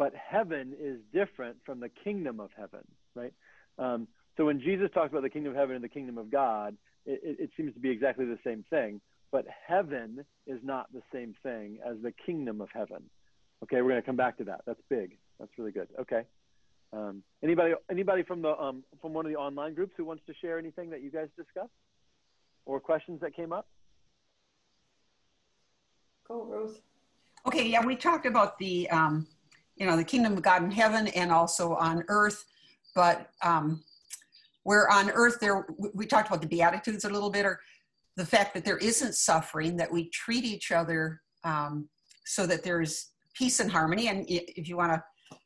But 0.00 0.14
heaven 0.14 0.72
is 0.80 0.98
different 1.12 1.58
from 1.66 1.78
the 1.78 1.90
kingdom 1.90 2.40
of 2.40 2.48
heaven, 2.56 2.80
right? 3.14 3.34
Um, 3.78 4.08
so 4.38 4.46
when 4.46 4.58
Jesus 4.58 4.88
talks 4.94 5.12
about 5.12 5.20
the 5.20 5.28
kingdom 5.28 5.52
of 5.52 5.58
heaven 5.58 5.74
and 5.74 5.84
the 5.84 5.90
kingdom 5.90 6.16
of 6.16 6.30
God, 6.30 6.74
it, 7.04 7.36
it, 7.38 7.50
seems 7.54 7.74
to 7.74 7.80
be 7.80 7.90
exactly 7.90 8.24
the 8.24 8.38
same 8.42 8.64
thing. 8.70 9.02
But 9.30 9.44
heaven 9.68 10.24
is 10.46 10.58
not 10.62 10.90
the 10.94 11.02
same 11.12 11.34
thing 11.42 11.80
as 11.86 11.96
the 12.02 12.12
kingdom 12.24 12.62
of 12.62 12.70
heaven. 12.72 13.02
Okay, 13.62 13.82
we're 13.82 13.90
going 13.90 14.00
to 14.00 14.06
come 14.06 14.16
back 14.16 14.38
to 14.38 14.44
that. 14.44 14.62
That's 14.66 14.80
big. 14.88 15.18
That's 15.38 15.50
really 15.58 15.70
good. 15.70 15.88
Okay. 16.00 16.22
Um, 16.94 17.22
anybody 17.44 17.74
anybody 17.90 18.22
from 18.22 18.40
the 18.40 18.58
um, 18.58 18.82
from 19.02 19.12
one 19.12 19.26
of 19.26 19.30
the 19.30 19.38
online 19.38 19.74
groups 19.74 19.92
who 19.98 20.06
wants 20.06 20.22
to 20.28 20.32
share 20.40 20.58
anything 20.58 20.88
that 20.90 21.02
you 21.02 21.10
guys 21.10 21.28
discussed 21.36 21.70
or 22.64 22.80
questions 22.80 23.20
that 23.20 23.36
came 23.36 23.52
up? 23.52 23.68
Go, 26.26 26.46
Rose. 26.46 26.80
Okay, 27.46 27.68
yeah, 27.68 27.84
we 27.84 27.96
talked 27.96 28.26
about 28.26 28.58
the, 28.58 28.88
um, 28.90 29.26
you 29.80 29.86
know, 29.86 29.96
the 29.96 30.04
kingdom 30.04 30.34
of 30.34 30.42
God 30.42 30.62
in 30.62 30.70
heaven 30.70 31.08
and 31.08 31.32
also 31.32 31.74
on 31.74 32.04
earth, 32.08 32.44
but 32.94 33.30
um, 33.42 33.82
where 34.62 34.90
on 34.90 35.10
earth 35.10 35.38
there, 35.40 35.66
we- 35.94 36.06
talked 36.06 36.28
about 36.28 36.42
the 36.42 36.46
Beatitudes 36.46 37.06
a 37.06 37.10
little 37.10 37.30
bit, 37.30 37.46
or 37.46 37.58
the 38.16 38.26
fact 38.26 38.52
that 38.52 38.64
there 38.64 38.76
isn't 38.76 39.14
suffering, 39.14 39.76
that 39.78 39.90
we 39.90 40.10
treat 40.10 40.44
each 40.44 40.70
other 40.70 41.22
um, 41.44 41.88
so 42.26 42.46
that 42.46 42.62
there's 42.62 43.12
peace 43.32 43.58
and 43.58 43.72
harmony. 43.72 44.08
And 44.08 44.26
if 44.28 44.68
you 44.68 44.76
want 44.76 44.92
to 44.92 45.38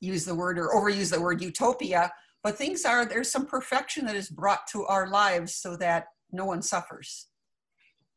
use 0.00 0.24
the 0.24 0.34
word 0.34 0.58
or 0.58 0.70
overuse 0.70 1.12
the 1.12 1.20
word 1.20 1.42
utopia, 1.42 2.10
but 2.42 2.56
things 2.56 2.86
are, 2.86 3.04
there's 3.04 3.30
some 3.30 3.44
perfection 3.44 4.06
that 4.06 4.16
is 4.16 4.30
brought 4.30 4.66
to 4.68 4.86
our 4.86 5.10
lives 5.10 5.54
so 5.54 5.76
that 5.76 6.06
no 6.32 6.46
one 6.46 6.62
suffers. 6.62 7.26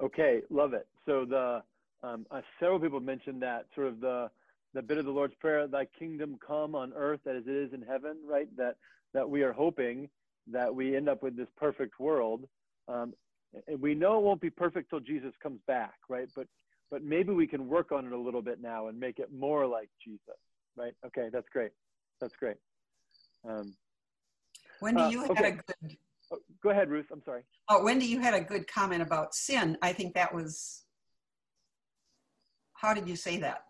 Okay, 0.02 0.42
love 0.50 0.74
it. 0.74 0.88
So 1.06 1.26
the 1.26 1.62
um, 2.04 2.26
uh, 2.32 2.42
several 2.60 2.80
people 2.80 3.02
mentioned 3.02 3.42
that 3.42 3.66
sort 3.76 3.88
of 3.88 4.00
the 4.00 4.30
the 4.74 4.82
bit 4.82 4.98
of 4.98 5.06
the 5.06 5.12
Lord's 5.12 5.36
prayer, 5.36 5.68
"Thy 5.68 5.86
kingdom 5.86 6.38
come 6.46 6.76
on 6.76 6.94
earth 6.94 7.26
as 7.28 7.48
it 7.48 7.56
is 7.56 7.74
in 7.74 7.82
heaven," 7.82 8.18
right? 8.26 8.54
That 8.58 8.78
that 9.14 9.30
we 9.30 9.44
are 9.44 9.52
hoping 9.52 10.10
that 10.48 10.74
we 10.74 10.96
end 10.96 11.10
up 11.10 11.22
with 11.22 11.36
this 11.36 11.50
perfect 11.58 12.00
world. 12.00 12.48
Um, 12.88 13.14
and 13.68 13.82
we 13.82 13.94
know 13.94 14.18
it 14.18 14.24
won't 14.24 14.42
be 14.42 14.50
perfect 14.50 14.90
till 14.90 15.02
Jesus 15.02 15.34
comes 15.44 15.60
back, 15.68 15.96
right? 16.10 16.30
But 16.36 16.48
but 16.90 17.04
maybe 17.04 17.32
we 17.32 17.48
can 17.48 17.68
work 17.68 17.92
on 17.92 18.06
it 18.06 18.12
a 18.12 18.18
little 18.18 18.42
bit 18.42 18.62
now 18.62 18.88
and 18.88 19.00
make 19.00 19.20
it 19.20 19.32
more 19.32 19.66
like 19.66 19.90
Jesus, 20.04 20.40
right? 20.76 20.94
Okay, 21.06 21.30
that's 21.32 21.48
great. 21.50 21.72
That's 22.20 22.36
great. 22.36 22.58
Um, 23.48 23.76
Wendy, 24.82 25.02
Uh, 25.02 25.10
you 25.10 25.22
had 25.34 25.46
a 25.46 25.52
good 25.52 25.98
oh, 26.32 26.40
go 26.62 26.70
ahead, 26.70 26.90
Ruth. 26.90 27.08
I'm 27.12 27.24
sorry. 27.24 27.44
Oh, 27.70 27.84
Wendy, 27.84 28.06
you 28.06 28.20
had 28.20 28.34
a 28.34 28.42
good 28.42 28.68
comment 28.68 29.02
about 29.02 29.34
sin. 29.34 29.78
I 29.82 29.94
think 29.94 30.14
that 30.16 30.34
was, 30.34 30.84
how 32.74 32.94
did 32.94 33.08
you 33.08 33.16
say 33.16 33.38
that? 33.38 33.64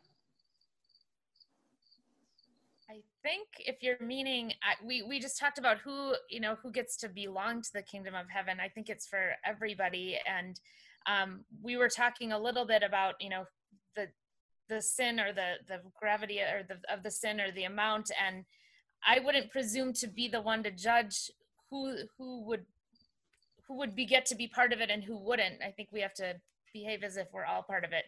I 2.90 3.02
think 3.24 3.48
if 3.60 3.78
you're 3.82 4.00
meaning, 4.00 4.54
we 4.84 5.02
we 5.04 5.20
just 5.20 5.40
talked 5.40 5.58
about 5.58 5.80
who 5.80 6.16
you 6.30 6.40
know 6.40 6.56
who 6.62 6.72
gets 6.72 6.98
to 6.98 7.10
belong 7.10 7.62
to 7.62 7.70
the 7.74 7.82
kingdom 7.82 8.16
of 8.16 8.30
heaven. 8.30 8.60
I 8.60 8.70
think 8.70 8.90
it's 8.90 9.08
for 9.08 9.34
everybody, 9.46 10.18
and 10.28 10.60
um, 11.06 11.46
we 11.62 11.78
were 11.78 11.90
talking 11.90 12.32
a 12.32 12.40
little 12.40 12.66
bit 12.66 12.84
about 12.84 13.16
you 13.20 13.30
know 13.30 13.46
the 13.96 14.08
the 14.70 14.82
sin 14.82 15.20
or 15.20 15.34
the 15.34 15.56
the 15.68 15.82
gravity 16.00 16.40
or 16.40 16.64
the 16.68 16.78
of 16.94 17.04
the 17.04 17.12
sin 17.12 17.40
or 17.40 17.52
the 17.52 17.66
amount, 17.66 18.12
and 18.20 18.46
I 19.06 19.20
wouldn't 19.20 19.52
presume 19.52 19.94
to 19.94 20.08
be 20.08 20.28
the 20.28 20.42
one 20.42 20.64
to 20.64 20.72
judge 20.72 21.32
who 21.70 21.96
who 22.18 22.44
would 22.46 22.66
who 23.68 23.78
would 23.78 23.96
be 23.96 24.06
get 24.06 24.26
to 24.28 24.36
be 24.36 24.48
part 24.48 24.74
of 24.74 24.82
it 24.82 24.90
and 24.90 25.04
who 25.04 25.18
wouldn't. 25.18 25.62
I 25.66 25.72
think 25.72 25.90
we 25.92 26.02
have 26.02 26.14
to 26.16 26.36
behave 26.74 27.04
as 27.04 27.18
if 27.18 27.28
we're 27.34 27.46
all 27.46 27.64
part 27.64 27.84
of 27.84 27.92
it. 27.94 28.06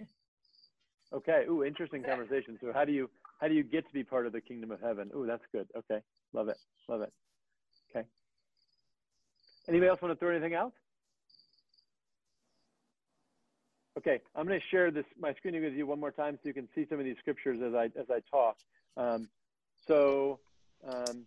Okay. 1.13 1.45
Ooh, 1.47 1.63
interesting 1.63 2.03
conversation. 2.03 2.57
So 2.59 2.73
how 2.73 2.85
do 2.85 2.91
you 2.91 3.09
how 3.43 3.49
do 3.49 3.55
you 3.55 3.63
get 3.63 3.85
to 3.85 3.93
be 3.93 4.05
part 4.05 4.25
of 4.25 4.31
the 4.31 4.39
kingdom 4.39 4.71
of 4.71 4.79
heaven? 4.79 5.11
Ooh, 5.13 5.25
that's 5.27 5.43
good. 5.51 5.67
Okay. 5.77 6.01
Love 6.31 6.47
it. 6.47 6.57
Love 6.87 7.01
it. 7.01 7.11
Okay. 7.91 8.07
Anybody 9.67 9.89
else 9.89 10.01
want 10.01 10.13
to 10.13 10.17
throw 10.17 10.31
anything 10.31 10.55
out? 10.55 10.71
Okay, 13.97 14.21
I'm 14.33 14.47
going 14.47 14.57
to 14.57 14.65
share 14.71 14.91
this 14.91 15.03
my 15.19 15.33
screen 15.33 15.61
with 15.61 15.73
you 15.73 15.85
one 15.85 15.99
more 15.99 16.09
time 16.09 16.39
so 16.41 16.47
you 16.47 16.53
can 16.53 16.69
see 16.73 16.85
some 16.89 16.99
of 16.99 17.05
these 17.05 17.17
scriptures 17.19 17.59
as 17.61 17.73
I 17.75 17.85
as 17.99 18.07
I 18.09 18.21
talk. 18.31 18.55
Um, 18.95 19.27
so 19.89 20.39
um, 20.87 21.23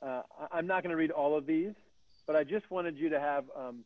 uh, 0.00 0.22
I'm 0.52 0.68
not 0.68 0.84
going 0.84 0.90
to 0.90 0.96
read 0.96 1.10
all 1.10 1.36
of 1.36 1.44
these, 1.44 1.72
but 2.28 2.36
I 2.36 2.44
just 2.44 2.70
wanted 2.70 2.96
you 2.96 3.08
to 3.08 3.18
have 3.18 3.44
um, 3.58 3.80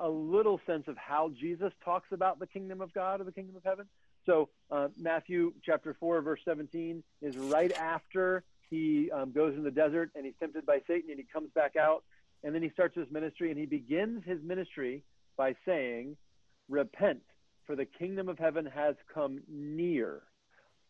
a, 0.00 0.06
a 0.06 0.08
little 0.08 0.60
sense 0.66 0.84
of 0.88 0.96
how 0.96 1.30
Jesus 1.38 1.72
talks 1.84 2.08
about 2.10 2.38
the 2.38 2.46
kingdom 2.46 2.80
of 2.80 2.92
God 2.94 3.20
or 3.20 3.24
the 3.24 3.32
kingdom 3.32 3.54
of 3.54 3.64
heaven. 3.64 3.86
So 4.26 4.48
uh, 4.70 4.88
Matthew 4.98 5.52
chapter 5.64 5.96
4, 5.98 6.22
verse 6.22 6.40
17 6.44 7.02
is 7.20 7.36
right 7.36 7.72
after 7.72 8.44
he 8.70 9.10
um, 9.10 9.32
goes 9.32 9.54
in 9.54 9.64
the 9.64 9.70
desert 9.70 10.10
and 10.14 10.24
he's 10.24 10.34
tempted 10.40 10.64
by 10.64 10.80
Satan 10.86 11.10
and 11.10 11.18
he 11.18 11.26
comes 11.32 11.50
back 11.54 11.76
out. 11.76 12.04
And 12.44 12.54
then 12.54 12.62
he 12.62 12.70
starts 12.70 12.96
his 12.96 13.06
ministry 13.10 13.50
and 13.50 13.58
he 13.58 13.66
begins 13.66 14.24
his 14.24 14.38
ministry 14.42 15.02
by 15.36 15.54
saying, 15.66 16.16
Repent, 16.68 17.22
for 17.66 17.76
the 17.76 17.84
kingdom 17.84 18.28
of 18.28 18.38
heaven 18.38 18.66
has 18.66 18.94
come 19.12 19.40
near. 19.48 20.22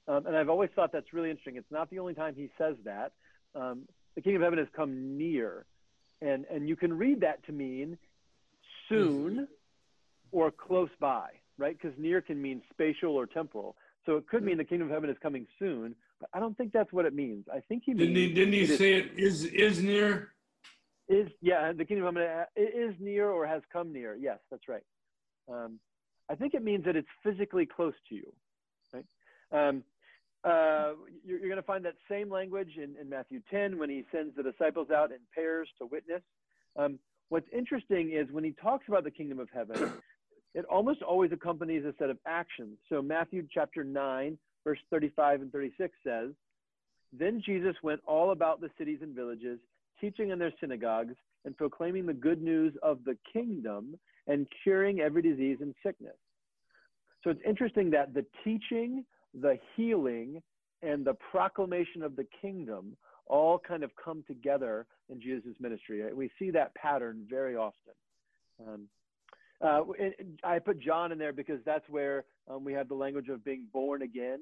Um, 0.09 0.27
and 0.27 0.37
I've 0.37 0.49
always 0.49 0.71
thought 0.75 0.93
that's 0.93 1.13
really 1.13 1.31
interesting. 1.31 1.57
It's 1.57 1.71
not 1.71 1.91
the 1.91 1.99
only 1.99 2.15
time 2.15 2.35
he 2.35 2.51
says 2.59 2.77
that. 2.85 3.13
Um, 3.55 3.83
the 4.15 4.23
kingdom 4.23 4.43
of 4.43 4.47
heaven 4.47 4.59
has 4.59 4.69
come 4.75 5.17
near. 5.17 5.67
And, 6.21 6.45
and 6.51 6.69
you 6.69 6.77
can 6.77 6.97
read 6.97 7.21
that 7.21 7.45
to 7.47 7.53
mean 7.53 7.99
soon 8.89 9.49
or 10.31 10.51
close 10.51 10.91
by, 11.01 11.29
right? 11.63 11.79
Because 11.81 11.97
near 11.99 12.21
can 12.21 12.43
mean 12.43 12.61
spatial 12.71 13.13
or 13.17 13.25
temporal. 13.25 13.77
So 14.05 14.17
it 14.17 14.27
could 14.27 14.43
mean 14.43 14.59
the 14.59 14.65
kingdom 14.65 14.89
of 14.89 14.93
heaven 14.93 15.09
is 15.09 15.17
coming 15.23 15.47
soon, 15.59 15.95
but 16.21 16.29
I 16.35 16.41
don't 16.41 16.57
think 16.59 16.73
that's 16.73 16.93
what 16.93 17.07
it 17.07 17.15
means. 17.15 17.47
I 17.51 17.61
think 17.69 17.85
he 17.87 17.95
Didn't 17.95 18.17
he, 18.17 18.33
didn't 18.33 18.53
he 18.53 18.63
it 18.63 18.79
say 18.79 18.95
it 18.95 19.13
is, 19.17 19.45
is 19.45 19.81
near? 19.83 20.33
is 21.09 21.29
yeah 21.41 21.73
the 21.73 21.85
kingdom 21.85 22.07
of 22.07 22.15
heaven 22.15 22.47
is 22.57 22.95
near 23.01 23.29
or 23.31 23.47
has 23.47 23.63
come 23.73 23.93
near 23.93 24.17
yes 24.17 24.39
that's 24.51 24.69
right 24.69 24.85
um, 25.53 25.79
i 26.31 26.35
think 26.35 26.55
it 26.55 26.63
means 26.63 26.85
that 26.85 26.97
it's 26.97 27.09
physically 27.23 27.67
close 27.67 27.95
to 28.09 28.15
you 28.15 28.33
right 28.95 29.05
um, 29.53 29.83
uh, 30.45 30.95
you're, 31.25 31.39
you're 31.39 31.49
going 31.49 31.57
to 31.57 31.63
find 31.63 31.85
that 31.85 31.95
same 32.09 32.31
language 32.31 32.77
in, 32.77 32.95
in 33.01 33.09
matthew 33.09 33.41
10 33.51 33.79
when 33.79 33.91
he 33.91 34.05
sends 34.13 34.35
the 34.37 34.43
disciples 34.43 34.91
out 34.91 35.11
in 35.11 35.19
pairs 35.35 35.69
to 35.79 35.87
witness 35.87 36.23
um, 36.79 36.99
what's 37.29 37.49
interesting 37.53 38.13
is 38.13 38.31
when 38.31 38.45
he 38.45 38.53
talks 38.53 38.87
about 38.89 39.05
the 39.05 39.11
kingdom 39.11 39.39
of 39.41 39.49
heaven 39.53 39.93
it 40.55 40.65
almost 40.67 41.03
always 41.03 41.33
accompanies 41.33 41.85
a 41.85 41.95
set 41.99 42.11
of 42.11 42.19
actions 42.27 42.79
so 42.89 43.03
matthew 43.03 43.47
chapter 43.53 43.85
9 43.85 44.39
verse 44.65 44.79
35 44.91 45.43
and 45.43 45.53
36 45.53 45.95
says 46.05 46.31
then 47.13 47.43
jesus 47.45 47.75
went 47.83 48.01
all 48.07 48.33
about 48.33 48.61
the 48.61 48.71
cities 48.79 48.99
and 49.03 49.15
villages 49.15 49.59
teaching 50.01 50.31
in 50.31 50.39
their 50.39 50.53
synagogues 50.61 51.15
and 51.45 51.57
proclaiming 51.57 52.07
the 52.07 52.13
good 52.13 52.43
news 52.43 52.75
of 52.83 52.99
the 53.05 53.17
kingdom 53.33 53.97
and 54.27 54.47
curing 54.63 55.01
every 55.01 55.23
disease 55.23 55.59
and 55.61 55.75
sickness. 55.85 56.17
So 57.25 57.31
it's 57.31 57.41
interesting 57.47 57.91
that 57.91 58.15
the 58.15 58.25
teaching, 58.45 59.05
the 59.41 59.59
healing, 59.77 60.43
and 60.83 61.05
the 61.05 61.15
proclamation 61.31 62.03
of 62.03 62.17
the 62.17 62.27
kingdom 62.41 62.97
all 63.27 63.59
kind 63.59 63.85
of 63.85 63.91
come 64.03 64.25
together 64.27 64.87
in 65.09 65.21
Jesus' 65.21 65.55
ministry. 65.61 66.03
We 66.13 66.31
see 66.39 66.51
that 66.51 66.75
pattern 66.75 67.25
very 67.31 67.57
often. 67.57 67.95
Um, 68.61 68.89
uh, 69.63 69.83
and 69.99 70.39
I 70.43 70.59
put 70.59 70.81
John 70.81 71.13
in 71.13 71.19
there 71.19 71.33
because 71.33 71.61
that's 71.65 71.89
where 71.89 72.25
um, 72.51 72.65
we 72.65 72.73
have 72.73 72.89
the 72.89 72.95
language 72.95 73.29
of 73.29 73.45
being 73.45 73.67
born 73.73 74.03
again. 74.03 74.41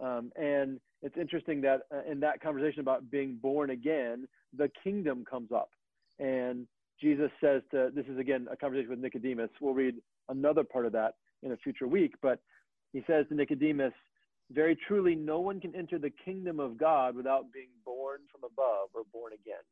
Um, 0.00 0.32
and 0.36 0.80
it's 1.02 1.16
interesting 1.18 1.60
that 1.62 1.82
uh, 1.92 2.10
in 2.10 2.20
that 2.20 2.40
conversation 2.40 2.80
about 2.80 3.10
being 3.10 3.36
born 3.36 3.70
again, 3.70 4.26
the 4.56 4.70
kingdom 4.82 5.24
comes 5.28 5.52
up. 5.52 5.70
And 6.18 6.66
Jesus 7.00 7.30
says 7.40 7.62
to, 7.70 7.90
this 7.94 8.06
is 8.06 8.18
again 8.18 8.46
a 8.50 8.56
conversation 8.56 8.90
with 8.90 8.98
Nicodemus. 8.98 9.50
We'll 9.60 9.74
read 9.74 9.96
another 10.28 10.64
part 10.64 10.86
of 10.86 10.92
that 10.92 11.14
in 11.42 11.52
a 11.52 11.56
future 11.56 11.86
week, 11.86 12.14
but 12.22 12.40
he 12.92 13.02
says 13.06 13.26
to 13.28 13.34
Nicodemus, 13.34 13.92
very 14.52 14.76
truly, 14.88 15.14
no 15.14 15.38
one 15.40 15.60
can 15.60 15.74
enter 15.76 15.98
the 15.98 16.10
kingdom 16.24 16.58
of 16.58 16.76
God 16.76 17.14
without 17.14 17.52
being 17.52 17.68
born 17.84 18.20
from 18.32 18.40
above 18.44 18.88
or 18.94 19.02
born 19.12 19.32
again. 19.32 19.62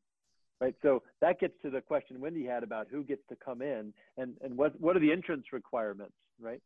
Right. 0.61 0.75
So 0.81 1.03
that 1.21 1.39
gets 1.39 1.53
to 1.61 1.69
the 1.69 1.79
question 1.79 2.19
Wendy 2.19 2.45
had 2.45 2.63
about 2.63 2.87
who 2.91 3.03
gets 3.03 3.21
to 3.29 3.35
come 3.37 3.61
in 3.61 3.93
and, 4.17 4.33
and 4.43 4.57
what, 4.57 4.79
what 4.81 4.97
are 4.97 4.99
the 4.99 5.11
entrance 5.11 5.45
requirements, 5.53 6.15
right? 6.41 6.61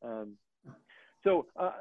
Um, 0.00 0.34
so 1.24 1.46
uh, 1.56 1.72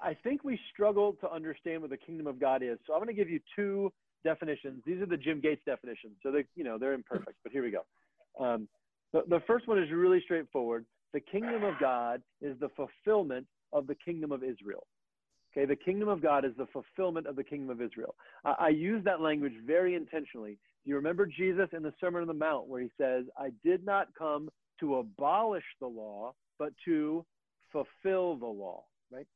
I 0.00 0.16
think 0.22 0.44
we 0.44 0.58
struggle 0.72 1.14
to 1.20 1.30
understand 1.30 1.80
what 1.80 1.90
the 1.90 1.96
kingdom 1.96 2.28
of 2.28 2.40
God 2.40 2.62
is. 2.62 2.78
So 2.86 2.92
I'm 2.92 3.00
going 3.00 3.08
to 3.08 3.14
give 3.14 3.28
you 3.28 3.40
two 3.56 3.92
definitions. 4.24 4.82
These 4.86 5.00
are 5.00 5.06
the 5.06 5.16
Jim 5.16 5.40
Gates 5.40 5.62
definitions. 5.66 6.14
So 6.22 6.30
they, 6.30 6.44
you 6.54 6.64
know, 6.64 6.78
they're 6.78 6.92
imperfect, 6.92 7.36
but 7.42 7.52
here 7.52 7.64
we 7.64 7.72
go. 7.72 8.44
Um, 8.44 8.68
the, 9.12 9.22
the 9.28 9.40
first 9.46 9.66
one 9.66 9.82
is 9.82 9.90
really 9.90 10.20
straightforward. 10.24 10.84
The 11.12 11.20
kingdom 11.20 11.64
of 11.64 11.74
God 11.80 12.22
is 12.40 12.56
the 12.60 12.68
fulfillment 12.70 13.46
of 13.72 13.86
the 13.86 13.94
kingdom 13.94 14.32
of 14.32 14.42
Israel. 14.42 14.86
Okay, 15.52 15.66
the 15.66 15.76
kingdom 15.76 16.08
of 16.08 16.22
God 16.22 16.44
is 16.44 16.52
the 16.56 16.66
fulfillment 16.72 17.26
of 17.26 17.36
the 17.36 17.44
kingdom 17.44 17.68
of 17.68 17.82
Israel. 17.82 18.14
I, 18.44 18.54
I 18.58 18.68
use 18.70 19.04
that 19.04 19.20
language 19.20 19.52
very 19.66 19.94
intentionally. 19.94 20.58
Do 20.84 20.90
you 20.90 20.96
remember 20.96 21.26
Jesus 21.26 21.68
in 21.72 21.82
the 21.82 21.92
Sermon 22.00 22.22
on 22.22 22.28
the 22.28 22.34
Mount 22.34 22.68
where 22.68 22.80
he 22.80 22.90
says, 22.98 23.24
I 23.36 23.50
did 23.64 23.84
not 23.84 24.08
come 24.18 24.50
to 24.80 24.96
abolish 24.96 25.64
the 25.80 25.86
law, 25.86 26.34
but 26.58 26.72
to 26.86 27.24
fulfill 27.70 28.36
the 28.36 28.46
law, 28.46 28.84
right? 29.12 29.26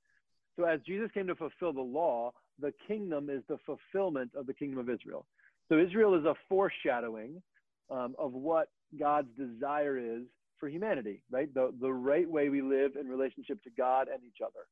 So 0.57 0.65
as 0.65 0.81
Jesus 0.87 1.11
came 1.13 1.27
to 1.27 1.35
fulfill 1.35 1.73
the 1.73 1.81
law, 1.81 2.33
the 2.61 2.73
kingdom 2.89 3.29
is 3.29 3.43
the 3.49 3.59
fulfillment 3.67 4.31
of 4.35 4.47
the 4.47 4.55
kingdom 4.55 4.79
of 4.79 4.89
Israel. 4.89 5.27
So 5.69 5.79
Israel 5.79 6.15
is 6.15 6.25
a 6.25 6.35
foreshadowing 6.49 7.43
um, 7.91 8.15
of 8.19 8.33
what 8.33 8.69
God's 8.99 9.29
desire 9.37 9.99
is 9.99 10.23
for 10.59 10.69
humanity, 10.69 11.23
right? 11.31 11.53
The, 11.53 11.75
the 11.81 11.93
right 11.93 12.29
way 12.29 12.49
we 12.49 12.63
live 12.63 12.93
in 12.99 13.07
relationship 13.07 13.63
to 13.65 13.71
God 13.77 14.09
and 14.09 14.23
each 14.25 14.39
other. 14.43 14.67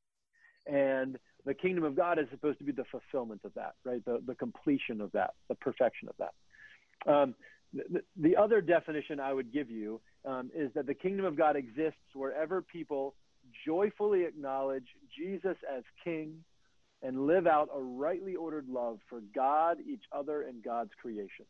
And 0.66 1.18
the 1.44 1.55
kingdom 1.55 1.85
of 1.85 1.94
God 1.94 2.18
is 2.18 2.27
supposed 2.31 2.59
to 2.59 2.64
be 2.64 2.72
the 2.72 2.85
fulfillment 2.90 3.42
of 3.44 3.53
that, 3.55 3.74
right? 3.85 4.05
The, 4.05 4.22
the 4.27 4.35
completion 4.35 5.00
of 5.00 5.12
that, 5.12 5.35
the 5.48 5.55
perfection 5.55 6.09
of 6.09 6.14
that. 6.18 7.12
Um, 7.12 7.35
the, 7.72 8.03
the 8.16 8.37
other 8.37 8.61
definition 8.61 9.20
I 9.20 9.33
would 9.33 9.53
give 9.53 9.70
you 9.70 10.00
um, 10.24 10.50
is 10.55 10.70
that 10.74 10.87
the 10.87 10.94
kingdom 10.94 11.27
of 11.27 11.37
God 11.37 11.57
exists 11.57 12.14
wherever 12.14 12.62
people 12.62 13.14
joyfully 13.66 14.24
acknowledge 14.24 14.87
Jesus 15.16 15.57
as 15.70 15.83
king 16.03 16.44
and 17.03 17.27
live 17.27 17.46
out 17.46 17.68
a 17.74 17.81
rightly 17.81 18.35
ordered 18.35 18.68
love 18.68 18.98
for 19.11 19.20
God, 19.35 19.79
each 19.87 20.05
other, 20.12 20.42
and 20.42 20.62
God's 20.62 20.92
creation. 21.00 21.44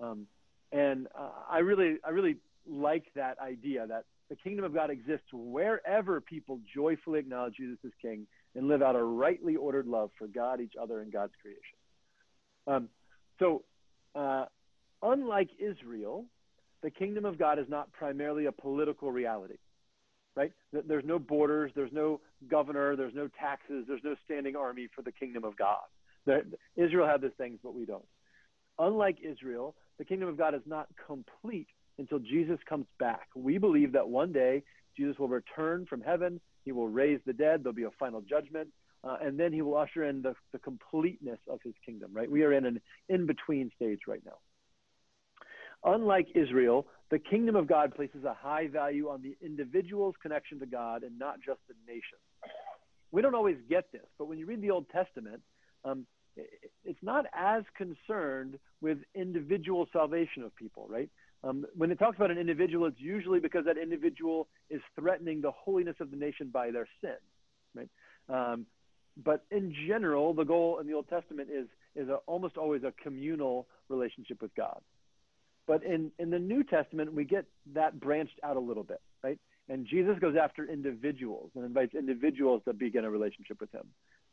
Um, 0.00 0.26
and 0.72 1.06
uh, 1.16 1.30
I 1.48 1.58
really, 1.58 1.98
I 2.04 2.10
really 2.10 2.36
like 2.66 3.04
that 3.14 3.38
idea 3.38 3.86
that 3.86 4.04
the 4.30 4.36
kingdom 4.36 4.64
of 4.64 4.74
God 4.74 4.90
exists 4.90 5.26
wherever 5.32 6.20
people 6.20 6.60
joyfully 6.74 7.18
acknowledge 7.18 7.56
Jesus 7.56 7.78
as 7.84 7.92
King 8.00 8.26
and 8.54 8.68
live 8.68 8.82
out 8.82 8.96
a 8.96 9.02
rightly 9.02 9.56
ordered 9.56 9.86
love 9.86 10.10
for 10.18 10.26
God, 10.26 10.60
each 10.60 10.74
other, 10.80 11.00
and 11.00 11.12
God's 11.12 11.32
creation. 11.40 11.60
Um, 12.66 12.88
so, 13.38 13.64
uh, 14.14 14.46
unlike 15.02 15.50
Israel, 15.58 16.26
the 16.82 16.90
kingdom 16.90 17.24
of 17.24 17.38
God 17.38 17.58
is 17.58 17.66
not 17.68 17.92
primarily 17.92 18.46
a 18.46 18.52
political 18.52 19.10
reality 19.10 19.56
right? 20.36 20.52
There's 20.72 21.04
no 21.04 21.18
borders, 21.18 21.72
there's 21.74 21.92
no 21.92 22.20
governor, 22.50 22.96
there's 22.96 23.14
no 23.14 23.28
taxes, 23.38 23.84
there's 23.86 24.04
no 24.04 24.14
standing 24.24 24.56
army 24.56 24.88
for 24.94 25.02
the 25.02 25.12
kingdom 25.12 25.44
of 25.44 25.56
God. 25.56 25.82
Israel 26.76 27.06
had 27.06 27.20
these 27.20 27.32
things, 27.36 27.58
but 27.62 27.74
we 27.74 27.84
don't. 27.84 28.04
Unlike 28.78 29.18
Israel, 29.22 29.74
the 29.98 30.04
kingdom 30.04 30.28
of 30.28 30.38
God 30.38 30.54
is 30.54 30.62
not 30.66 30.88
complete 31.06 31.68
until 31.98 32.18
Jesus 32.18 32.58
comes 32.68 32.86
back. 32.98 33.28
We 33.34 33.58
believe 33.58 33.92
that 33.92 34.08
one 34.08 34.32
day 34.32 34.62
Jesus 34.96 35.18
will 35.18 35.28
return 35.28 35.86
from 35.86 36.00
heaven, 36.00 36.40
he 36.64 36.72
will 36.72 36.88
raise 36.88 37.20
the 37.26 37.32
dead, 37.32 37.62
there'll 37.62 37.74
be 37.74 37.84
a 37.84 37.90
final 37.98 38.20
judgment, 38.20 38.68
uh, 39.04 39.16
and 39.22 39.38
then 39.38 39.52
he 39.52 39.62
will 39.62 39.76
usher 39.76 40.04
in 40.04 40.22
the, 40.22 40.34
the 40.52 40.58
completeness 40.58 41.38
of 41.48 41.60
his 41.64 41.74
kingdom, 41.84 42.10
right? 42.12 42.30
We 42.30 42.42
are 42.42 42.52
in 42.52 42.66
an 42.66 42.80
in 43.08 43.26
between 43.26 43.70
stage 43.74 44.00
right 44.06 44.22
now. 44.24 44.38
Unlike 45.84 46.28
Israel, 46.34 46.86
the 47.10 47.18
kingdom 47.18 47.56
of 47.56 47.66
God 47.66 47.94
places 47.94 48.24
a 48.24 48.34
high 48.34 48.68
value 48.68 49.08
on 49.08 49.22
the 49.22 49.36
individual's 49.44 50.14
connection 50.22 50.60
to 50.60 50.66
God 50.66 51.02
and 51.02 51.18
not 51.18 51.36
just 51.44 51.58
the 51.68 51.74
nation. 51.86 52.18
We 53.10 53.20
don't 53.20 53.34
always 53.34 53.56
get 53.68 53.90
this, 53.92 54.06
but 54.18 54.28
when 54.28 54.38
you 54.38 54.46
read 54.46 54.62
the 54.62 54.70
Old 54.70 54.88
Testament, 54.90 55.42
um, 55.84 56.06
it's 56.84 57.02
not 57.02 57.26
as 57.34 57.64
concerned 57.76 58.58
with 58.80 58.98
individual 59.14 59.86
salvation 59.92 60.42
of 60.44 60.54
people, 60.56 60.86
right? 60.88 61.10
Um, 61.44 61.66
when 61.74 61.90
it 61.90 61.98
talks 61.98 62.16
about 62.16 62.30
an 62.30 62.38
individual, 62.38 62.86
it's 62.86 63.00
usually 63.00 63.40
because 63.40 63.64
that 63.64 63.76
individual 63.76 64.48
is 64.70 64.80
threatening 64.98 65.40
the 65.40 65.50
holiness 65.50 65.96
of 66.00 66.10
the 66.10 66.16
nation 66.16 66.50
by 66.52 66.70
their 66.70 66.86
sin, 67.00 67.16
right? 67.74 67.88
Um, 68.28 68.66
but 69.22 69.44
in 69.50 69.74
general, 69.88 70.34
the 70.34 70.44
goal 70.44 70.78
in 70.78 70.86
the 70.86 70.94
Old 70.94 71.08
Testament 71.08 71.48
is 71.52 71.66
is 71.94 72.08
a, 72.08 72.14
almost 72.26 72.56
always 72.56 72.82
a 72.84 72.92
communal 73.02 73.66
relationship 73.88 74.40
with 74.40 74.54
God. 74.54 74.80
But 75.66 75.84
in, 75.84 76.10
in 76.18 76.30
the 76.30 76.38
New 76.38 76.64
Testament, 76.64 77.12
we 77.12 77.24
get 77.24 77.44
that 77.74 78.00
branched 78.00 78.40
out 78.42 78.56
a 78.56 78.60
little 78.60 78.82
bit, 78.82 79.00
right? 79.22 79.38
And 79.68 79.86
Jesus 79.86 80.18
goes 80.18 80.34
after 80.42 80.64
individuals 80.64 81.50
and 81.54 81.64
invites 81.64 81.94
individuals 81.94 82.62
to 82.64 82.72
begin 82.72 83.04
a 83.04 83.10
relationship 83.10 83.60
with 83.60 83.70
him. 83.72 83.86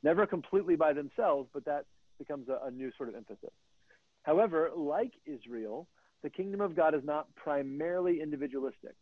Never 0.04 0.26
completely 0.26 0.76
by 0.76 0.94
themselves, 0.94 1.50
but 1.54 1.66
that 1.66 1.86
becomes 2.18 2.48
a, 2.50 2.68
a 2.68 2.72
new 2.72 2.92
sort 2.98 3.10
of 3.10 3.16
emphasis. 3.16 3.52
However, 4.24 4.70
like 4.76 5.12
Israel, 5.26 5.88
the 6.24 6.30
kingdom 6.30 6.62
of 6.62 6.76
God 6.76 6.94
is 6.94 7.02
not 7.04 7.34
primarily 7.36 8.22
individualistic, 8.22 8.96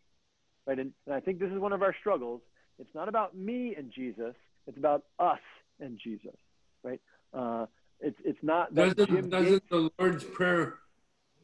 right? 0.65 0.79
And, 0.79 0.91
and 1.05 1.15
I 1.15 1.19
think 1.19 1.39
this 1.39 1.51
is 1.51 1.59
one 1.59 1.73
of 1.73 1.81
our 1.81 1.95
struggles. 1.99 2.41
It's 2.79 2.93
not 2.93 3.09
about 3.09 3.35
me 3.35 3.75
and 3.75 3.91
Jesus, 3.91 4.35
it's 4.67 4.77
about 4.77 5.03
us 5.19 5.39
and 5.79 5.99
Jesus, 6.03 6.35
right? 6.83 7.01
Uh, 7.33 7.65
it's, 7.99 8.17
it's 8.23 8.39
not 8.43 8.73
that 8.75 8.95
doesn't, 8.95 9.29
doesn't 9.29 9.69
the 9.69 9.89
Lord's 9.97 10.23
Prayer 10.23 10.75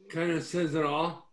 kind 0.09 0.31
of 0.31 0.43
says 0.43 0.75
it 0.75 0.85
all? 0.85 1.29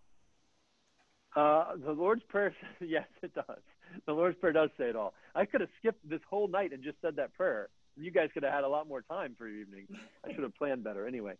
Uh, 1.37 1.77
the 1.85 1.93
Lord's 1.93 2.23
Prayer, 2.29 2.55
yes, 2.81 3.07
it 3.23 3.35
does. 3.35 3.61
The 4.07 4.13
Lord's 4.13 4.39
Prayer 4.39 4.53
does 4.53 4.71
say 4.79 4.85
it 4.85 4.97
all. 4.97 5.15
I 5.35 5.45
could 5.45 5.61
have 5.61 5.71
skipped 5.79 6.09
this 6.09 6.21
whole 6.29 6.49
night 6.49 6.73
and 6.73 6.83
just 6.83 6.97
said 7.03 7.17
that 7.17 7.35
prayer. 7.35 7.69
You 7.97 8.11
guys 8.11 8.31
could 8.33 8.45
have 8.45 8.53
had 8.53 8.65
a 8.65 8.69
lot 8.69 8.89
more 8.89 9.03
time 9.03 9.35
for 9.37 9.47
your 9.47 9.61
evening. 9.61 9.87
I 10.25 10.33
should 10.33 10.43
have 10.43 10.55
planned 10.55 10.85
better. 10.85 11.07
Anyway, 11.07 11.35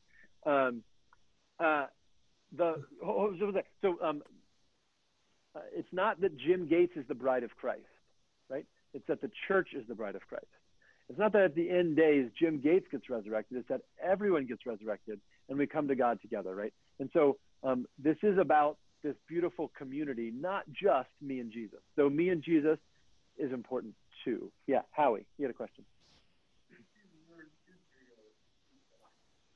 um, 0.45 0.83
uh, 1.59 1.87
the 2.57 2.83
oh, 3.05 3.33
so 3.81 3.99
um, 4.03 4.23
uh, 5.55 5.61
it's 5.75 5.89
not 5.93 6.21
that 6.21 6.37
Jim 6.37 6.69
Gates 6.69 6.93
is 6.97 7.05
the 7.09 7.15
bride 7.15 7.43
of 7.43 7.51
Christ, 7.57 7.83
right? 8.49 8.67
It's 8.95 9.07
that 9.09 9.21
the 9.21 9.31
church 9.49 9.69
is 9.75 9.87
the 9.89 9.95
bride 9.95 10.17
of 10.17 10.27
Christ. 10.29 10.47
It's 11.09 11.19
not 11.19 11.33
that 11.33 11.43
at 11.43 11.55
the 11.55 11.69
end 11.71 11.97
days 11.97 12.31
Jim 12.39 12.61
Gates 12.61 12.87
gets 12.91 13.11
resurrected. 13.11 13.59
It's 13.59 13.69
that 13.69 13.83
everyone 14.03 14.47
gets 14.47 14.67
resurrected 14.67 15.21
and 15.49 15.59
we 15.59 15.67
come 15.67 15.89
to 15.89 15.97
God 15.97 16.21
together, 16.23 16.55
right? 16.55 16.73
And 17.01 17.11
so 17.13 17.37
um, 17.63 17.87
this 17.99 18.17
is 18.23 18.39
about 18.39 18.79
this 19.03 19.17
beautiful 19.29 19.73
community, 19.77 20.33
not 20.33 20.65
just 20.69 21.09
me 21.21 21.41
and 21.41 21.51
Jesus. 21.51 21.81
Though 21.97 22.11
me 22.11 22.29
and 22.29 22.43
Jesus 22.43 22.79
is 23.39 23.53
important 23.53 23.95
too. 24.25 24.53
Yeah, 24.67 24.83
Howie, 24.91 25.27
you 25.39 25.45
had 25.47 25.51
a 25.51 25.57
question. 25.57 25.85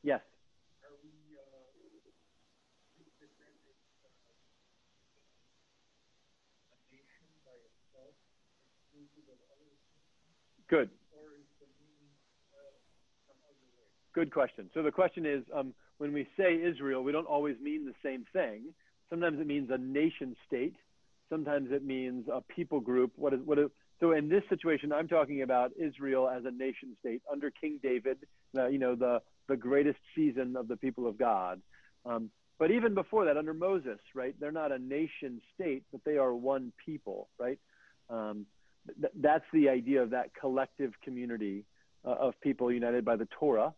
Yes. 0.03 0.21
Good. 10.75 10.91
Good 14.13 14.33
question. 14.33 14.71
So 14.75 14.83
the 14.83 14.91
question 14.91 15.25
is, 15.25 15.45
um, 15.55 15.73
when 15.99 16.13
we 16.13 16.27
say 16.37 16.61
Israel, 16.61 17.05
we 17.05 17.13
don't 17.13 17.29
always 17.29 17.55
mean 17.63 17.85
the 17.85 17.95
same 18.03 18.25
thing. 18.33 18.75
Sometimes 19.09 19.39
it 19.39 19.47
means 19.47 19.71
a 19.71 19.79
nation 19.79 20.35
state. 20.49 20.75
Sometimes 21.31 21.71
it 21.71 21.85
means 21.85 22.27
a 22.27 22.41
people 22.41 22.81
group. 22.81 23.13
What 23.15 23.33
is 23.33 23.41
what? 23.45 23.61
Is, 23.61 23.71
so 24.01 24.11
in 24.11 24.29
this 24.29 24.43
situation, 24.49 24.93
I'm 24.93 25.07
talking 25.07 25.43
about 25.43 25.71
Israel 25.81 26.29
as 26.29 26.45
a 26.45 26.51
nation 26.51 26.97
state 26.99 27.23
under 27.31 27.53
King 27.53 27.79
David. 27.81 28.19
Uh, 28.59 28.67
you 28.67 28.79
know, 28.79 28.97
the 28.97 29.23
the 29.49 29.57
greatest 29.57 30.01
season 30.17 30.57
of 30.57 30.67
the 30.67 30.77
people 30.77 31.07
of 31.07 31.17
God. 31.17 31.63
Um, 32.05 32.31
but 32.59 32.73
even 32.73 32.95
before 32.95 33.27
that, 33.27 33.37
under 33.37 33.55
Moses, 33.55 34.01
right? 34.13 34.35
They're 34.41 34.51
not 34.51 34.73
a 34.73 34.79
nation 34.81 35.41
state, 35.55 35.85
but 35.93 36.01
they 36.05 36.17
are 36.17 36.35
one 36.35 36.73
people, 36.85 37.29
right? 37.39 37.61
Um, 38.11 38.47
th- 38.87 39.13
that's 39.21 39.45
the 39.53 39.69
idea 39.69 40.03
of 40.03 40.11
that 40.11 40.31
collective 40.39 40.93
community 41.03 41.65
uh, 42.05 42.11
of 42.11 42.35
people 42.41 42.73
united 42.73 43.05
by 43.05 43.17
the 43.17 43.29
Torah 43.39 43.75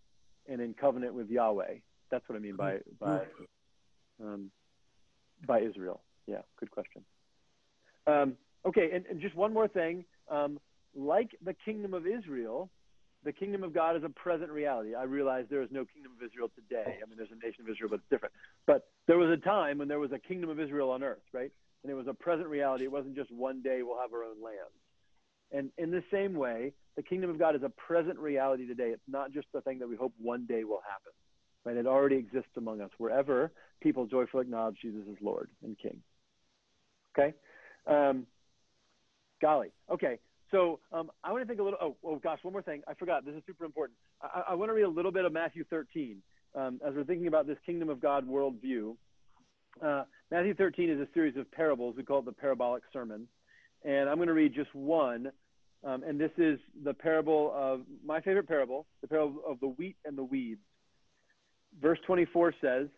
and 0.48 0.60
in 0.60 0.74
covenant 0.74 1.14
with 1.14 1.28
Yahweh. 1.28 1.74
That's 2.10 2.28
what 2.28 2.36
I 2.36 2.38
mean 2.38 2.56
by 2.56 2.78
by 3.00 3.20
um, 4.22 4.50
by 5.46 5.60
Israel. 5.60 6.00
Yeah, 6.26 6.42
good 6.58 6.70
question. 6.70 7.02
Um, 8.06 8.34
okay, 8.66 8.90
and, 8.92 9.04
and, 9.06 9.20
just 9.20 9.34
one 9.34 9.52
more 9.52 9.68
thing. 9.68 10.04
Um, 10.30 10.60
like 10.94 11.36
the 11.44 11.54
kingdom 11.64 11.94
of 11.94 12.06
Israel, 12.06 12.70
the 13.24 13.32
kingdom 13.32 13.64
of 13.64 13.74
God 13.74 13.96
is 13.96 14.04
a 14.04 14.08
present 14.08 14.50
reality. 14.50 14.94
I 14.94 15.02
realize 15.02 15.46
there 15.50 15.62
is 15.62 15.68
no 15.70 15.84
kingdom 15.84 16.12
of 16.18 16.24
Israel 16.24 16.50
today. 16.54 16.98
I 17.02 17.08
mean, 17.08 17.16
there's 17.16 17.30
a 17.32 17.46
nation 17.46 17.64
of 17.64 17.68
Israel, 17.68 17.90
but 17.90 17.96
it's 17.96 18.10
different. 18.10 18.34
But 18.66 18.88
there 19.06 19.18
was 19.18 19.30
a 19.30 19.36
time 19.36 19.78
when 19.78 19.88
there 19.88 19.98
was 19.98 20.12
a 20.12 20.18
kingdom 20.18 20.50
of 20.50 20.60
Israel 20.60 20.90
on 20.90 21.02
earth, 21.02 21.26
right? 21.32 21.50
And 21.82 21.90
it 21.90 21.94
was 21.94 22.06
a 22.06 22.14
present 22.14 22.48
reality. 22.48 22.84
It 22.84 22.92
wasn't 22.92 23.16
just 23.16 23.30
one 23.30 23.62
day 23.62 23.82
we'll 23.82 24.00
have 24.00 24.12
our 24.12 24.24
own 24.24 24.42
land. 24.42 24.70
And 25.52 25.70
in 25.78 25.90
the 25.90 26.02
same 26.10 26.34
way, 26.34 26.72
the 26.96 27.02
kingdom 27.02 27.30
of 27.30 27.38
God 27.38 27.54
is 27.54 27.62
a 27.62 27.68
present 27.68 28.18
reality 28.18 28.66
today. 28.66 28.90
It's 28.90 29.02
not 29.08 29.32
just 29.32 29.46
a 29.54 29.60
thing 29.60 29.78
that 29.78 29.88
we 29.88 29.96
hope 29.96 30.12
one 30.18 30.46
day 30.46 30.64
will 30.64 30.82
happen. 30.88 31.12
Right? 31.64 31.76
It 31.76 31.86
already 31.86 32.16
exists 32.16 32.56
among 32.56 32.80
us 32.80 32.90
wherever 32.98 33.52
people 33.80 34.06
joyfully 34.06 34.42
acknowledge 34.42 34.76
Jesus 34.80 35.02
as 35.10 35.16
Lord 35.20 35.50
and 35.62 35.76
King. 35.78 36.00
Okay? 37.16 37.34
Um, 37.86 38.26
golly. 39.40 39.68
Okay. 39.90 40.18
So 40.50 40.80
um, 40.92 41.10
I 41.24 41.32
want 41.32 41.42
to 41.42 41.46
think 41.46 41.60
a 41.60 41.62
little. 41.62 41.78
Oh, 41.80 41.96
oh, 42.04 42.16
gosh, 42.16 42.38
one 42.42 42.52
more 42.52 42.62
thing. 42.62 42.82
I 42.86 42.94
forgot. 42.94 43.24
This 43.24 43.34
is 43.34 43.42
super 43.46 43.64
important. 43.64 43.98
I, 44.22 44.44
I 44.50 44.54
want 44.54 44.70
to 44.70 44.74
read 44.74 44.84
a 44.84 44.88
little 44.88 45.10
bit 45.10 45.24
of 45.24 45.32
Matthew 45.32 45.64
13 45.68 46.18
um, 46.54 46.80
as 46.86 46.94
we're 46.94 47.04
thinking 47.04 47.26
about 47.26 47.46
this 47.46 47.58
kingdom 47.66 47.88
of 47.88 48.00
God 48.00 48.28
worldview. 48.28 48.96
Uh, 49.84 50.04
Matthew 50.30 50.54
13 50.54 50.88
is 50.88 51.00
a 51.00 51.08
series 51.12 51.36
of 51.36 51.50
parables. 51.50 51.96
We 51.96 52.04
call 52.04 52.20
it 52.20 52.24
the 52.24 52.32
parabolic 52.32 52.82
sermon. 52.92 53.28
And 53.86 54.10
I'm 54.10 54.16
going 54.16 54.28
to 54.28 54.34
read 54.34 54.52
just 54.54 54.74
one. 54.74 55.30
Um, 55.84 56.02
and 56.02 56.20
this 56.20 56.32
is 56.36 56.58
the 56.84 56.92
parable 56.92 57.52
of 57.54 57.82
my 58.04 58.20
favorite 58.20 58.48
parable, 58.48 58.86
the 59.00 59.08
parable 59.08 59.40
of 59.46 59.60
the 59.60 59.68
wheat 59.68 59.96
and 60.04 60.18
the 60.18 60.24
weeds. 60.24 60.60
Verse 61.80 61.98
24 62.06 62.54
says, 62.60 62.88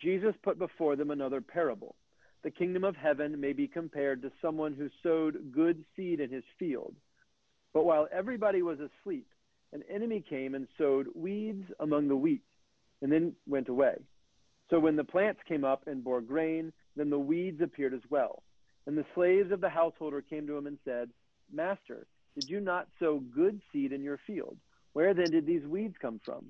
Jesus 0.00 0.34
put 0.42 0.58
before 0.58 0.96
them 0.96 1.10
another 1.10 1.40
parable. 1.40 1.96
The 2.44 2.50
kingdom 2.50 2.84
of 2.84 2.96
heaven 2.96 3.40
may 3.40 3.52
be 3.52 3.66
compared 3.66 4.20
to 4.22 4.32
someone 4.42 4.74
who 4.74 4.88
sowed 5.02 5.52
good 5.52 5.84
seed 5.96 6.20
in 6.20 6.30
his 6.30 6.44
field. 6.58 6.94
But 7.72 7.84
while 7.84 8.08
everybody 8.12 8.62
was 8.62 8.78
asleep, 8.80 9.28
an 9.72 9.82
enemy 9.90 10.22
came 10.28 10.54
and 10.54 10.68
sowed 10.76 11.06
weeds 11.14 11.64
among 11.80 12.08
the 12.08 12.16
wheat 12.16 12.42
and 13.00 13.10
then 13.10 13.32
went 13.46 13.68
away. 13.68 13.94
So 14.68 14.78
when 14.78 14.96
the 14.96 15.04
plants 15.04 15.40
came 15.48 15.64
up 15.64 15.84
and 15.86 16.04
bore 16.04 16.20
grain, 16.20 16.72
then 16.96 17.08
the 17.08 17.18
weeds 17.18 17.62
appeared 17.62 17.94
as 17.94 18.02
well. 18.10 18.42
And 18.86 18.96
the 18.96 19.06
slaves 19.14 19.52
of 19.52 19.60
the 19.60 19.68
householder 19.68 20.22
came 20.22 20.46
to 20.46 20.56
him 20.56 20.66
and 20.66 20.78
said, 20.84 21.10
Master, 21.52 22.06
did 22.34 22.48
you 22.48 22.60
not 22.60 22.88
sow 22.98 23.20
good 23.34 23.60
seed 23.72 23.92
in 23.92 24.02
your 24.02 24.18
field? 24.26 24.56
Where 24.92 25.14
then 25.14 25.30
did 25.30 25.46
these 25.46 25.66
weeds 25.66 25.94
come 26.00 26.20
from? 26.24 26.46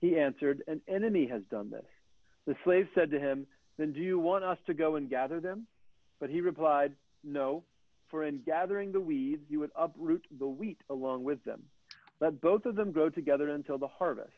He 0.00 0.18
answered, 0.18 0.62
An 0.66 0.80
enemy 0.88 1.26
has 1.26 1.42
done 1.50 1.70
this. 1.70 1.86
The 2.46 2.56
slave 2.64 2.88
said 2.94 3.10
to 3.10 3.20
him, 3.20 3.46
Then 3.78 3.92
do 3.92 4.00
you 4.00 4.18
want 4.18 4.44
us 4.44 4.58
to 4.66 4.74
go 4.74 4.96
and 4.96 5.10
gather 5.10 5.40
them? 5.40 5.66
But 6.20 6.30
he 6.30 6.40
replied, 6.40 6.92
No, 7.24 7.64
for 8.10 8.24
in 8.24 8.42
gathering 8.44 8.92
the 8.92 9.00
weeds, 9.00 9.42
you 9.48 9.60
would 9.60 9.72
uproot 9.76 10.24
the 10.38 10.46
wheat 10.46 10.78
along 10.90 11.24
with 11.24 11.42
them. 11.44 11.62
Let 12.20 12.40
both 12.40 12.66
of 12.66 12.76
them 12.76 12.92
grow 12.92 13.10
together 13.10 13.50
until 13.50 13.78
the 13.78 13.88
harvest. 13.88 14.32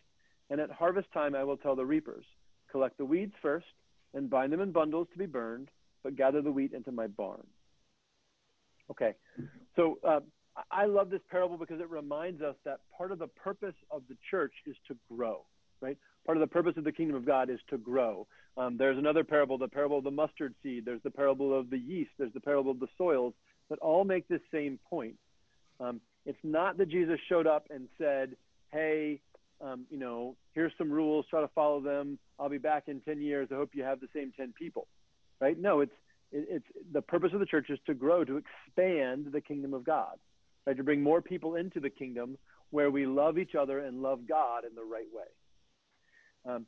And 0.50 0.61
at 0.61 0.70
harvest 0.70 1.12
time, 1.12 1.34
I 1.34 1.44
will 1.44 1.56
tell 1.56 1.76
the 1.76 1.87
reapers, 1.87 2.24
Collect 2.70 2.98
the 2.98 3.04
weeds 3.04 3.34
first, 3.40 3.66
and 4.14 4.30
bind 4.30 4.52
them 4.52 4.61
in 4.61 4.72
bundles 4.72 5.08
to 5.12 5.18
be 5.18 5.26
burned, 5.26 5.68
but 6.02 6.16
gather 6.16 6.42
the 6.42 6.52
wheat 6.52 6.72
into 6.72 6.92
my 6.92 7.06
barn. 7.06 7.46
Okay, 8.90 9.14
so 9.76 9.98
uh, 10.06 10.20
I 10.70 10.87
love 10.87 11.11
this 11.11 11.20
parable 11.30 11.58
because 11.58 11.80
it 11.80 11.90
reminds 11.90 12.42
us 12.42 12.54
that 12.64 12.80
part 12.96 13.12
of 13.12 13.18
the 13.18 13.26
purpose 13.26 13.74
of 13.90 14.02
the 14.08 14.16
church 14.30 14.52
is 14.66 14.76
to 14.88 14.96
grow, 15.14 15.44
right? 15.80 15.98
Part 16.24 16.38
of 16.38 16.40
the 16.40 16.46
purpose 16.46 16.74
of 16.76 16.84
the 16.84 16.92
kingdom 16.92 17.16
of 17.16 17.26
God 17.26 17.50
is 17.50 17.61
to 17.70 17.78
grow. 17.78 18.26
Um, 18.56 18.76
there's 18.76 18.98
another 18.98 19.24
parable, 19.24 19.58
the 19.58 19.68
parable 19.68 19.98
of 19.98 20.04
the 20.04 20.11
mustard 20.11 20.54
seed. 20.62 20.84
There's 20.84 21.02
the 21.02 21.11
parable 21.11 21.58
of 21.58 21.70
the 21.70 21.78
yeast. 21.78 22.11
There's 22.18 22.32
the 22.32 22.40
parable 22.40 22.70
of 22.70 22.80
the 22.80 22.88
soils 22.96 23.34
that 23.70 23.78
all 23.78 24.04
make 24.04 24.26
this 24.28 24.40
same 24.52 24.78
point. 24.88 25.14
Um, 25.80 26.00
it's 26.26 26.38
not 26.42 26.76
that 26.78 26.88
Jesus 26.88 27.18
showed 27.28 27.46
up 27.46 27.66
and 27.70 27.88
said, 27.98 28.37
hey, 28.72 29.20
um, 29.61 29.87
you 29.90 29.98
know, 29.98 30.37
here's 30.54 30.72
some 30.76 30.90
rules, 30.90 31.26
try 31.30 31.40
to 31.40 31.48
follow 31.54 31.80
them. 31.80 32.18
I'll 32.38 32.48
be 32.48 32.58
back 32.58 32.84
in 32.88 33.00
10 33.00 33.20
years. 33.20 33.48
I 33.50 33.54
hope 33.54 33.70
you 33.74 33.82
have 33.84 34.00
the 34.00 34.08
same 34.14 34.32
10 34.37 34.54
people, 34.58 34.87
right? 35.40 35.59
No, 35.59 35.81
it's, 35.81 35.92
it, 36.33 36.46
it's 36.51 36.64
the 36.92 37.03
purpose 37.03 37.33
of 37.33 37.40
the 37.40 37.46
church 37.46 37.70
is 37.70 37.79
to 37.87 37.94
grow, 37.94 38.24
to 38.24 38.37
expand 38.37 39.29
the 39.33 39.40
kingdom 39.40 39.74
of 39.74 39.85
God, 39.85 40.16
right? 40.66 40.77
To 40.77 40.85
bring 40.85 41.03
more 41.03 41.22
people 41.22 41.57
into 41.57 41.81
the 41.81 41.90
kingdom 41.90 42.37
where 42.70 42.90
we 42.90 43.07
love 43.07 43.38
each 43.38 43.55
other 43.55 43.81
and 43.81 44.03
love 44.03 44.20
God 44.29 44.64
in 44.64 44.74
the 44.74 44.85
right 44.85 45.07
way. 45.12 46.53
Um, 46.55 46.66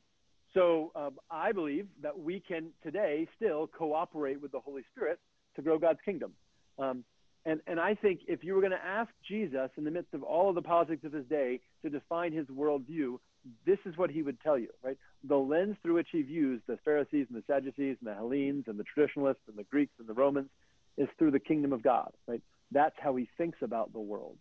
so 0.54 0.90
um, 0.96 1.12
I 1.30 1.52
believe 1.52 1.86
that 2.02 2.18
we 2.18 2.40
can 2.40 2.70
today 2.82 3.28
still 3.36 3.68
cooperate 3.68 4.40
with 4.40 4.52
the 4.52 4.60
Holy 4.60 4.82
Spirit 4.92 5.18
to 5.56 5.62
grow 5.62 5.78
God's 5.78 6.00
kingdom. 6.04 6.32
Um, 6.78 7.04
and, 7.46 7.60
and 7.66 7.80
I 7.80 7.94
think 7.94 8.20
if 8.26 8.44
you 8.44 8.54
were 8.54 8.60
going 8.60 8.72
to 8.72 8.84
ask 8.84 9.10
Jesus 9.26 9.70
in 9.76 9.84
the 9.84 9.90
midst 9.90 10.12
of 10.12 10.22
all 10.22 10.48
of 10.48 10.54
the 10.54 10.62
politics 10.62 11.04
of 11.04 11.12
his 11.12 11.24
day 11.26 11.60
to 11.82 11.90
define 11.90 12.32
his 12.32 12.46
worldview, 12.48 13.18
this 13.64 13.78
is 13.86 13.96
what 13.96 14.10
he 14.10 14.22
would 14.22 14.40
tell 14.40 14.58
you, 14.58 14.68
right? 14.82 14.98
The 15.28 15.36
lens 15.36 15.76
through 15.82 15.94
which 15.94 16.08
he 16.12 16.22
views 16.22 16.62
the 16.66 16.78
Pharisees 16.84 17.26
and 17.32 17.36
the 17.36 17.44
Sadducees 17.46 17.96
and 18.00 18.10
the 18.10 18.14
Hellenes 18.14 18.64
and 18.66 18.78
the 18.78 18.84
traditionalists 18.84 19.42
and 19.48 19.56
the 19.56 19.64
Greeks 19.64 19.92
and 19.98 20.08
the 20.08 20.14
Romans 20.14 20.48
is 20.96 21.08
through 21.18 21.30
the 21.30 21.40
kingdom 21.40 21.72
of 21.72 21.82
God, 21.82 22.12
right? 22.26 22.42
That's 22.72 22.94
how 22.98 23.16
he 23.16 23.28
thinks 23.36 23.58
about 23.62 23.92
the 23.92 24.00
world. 24.00 24.36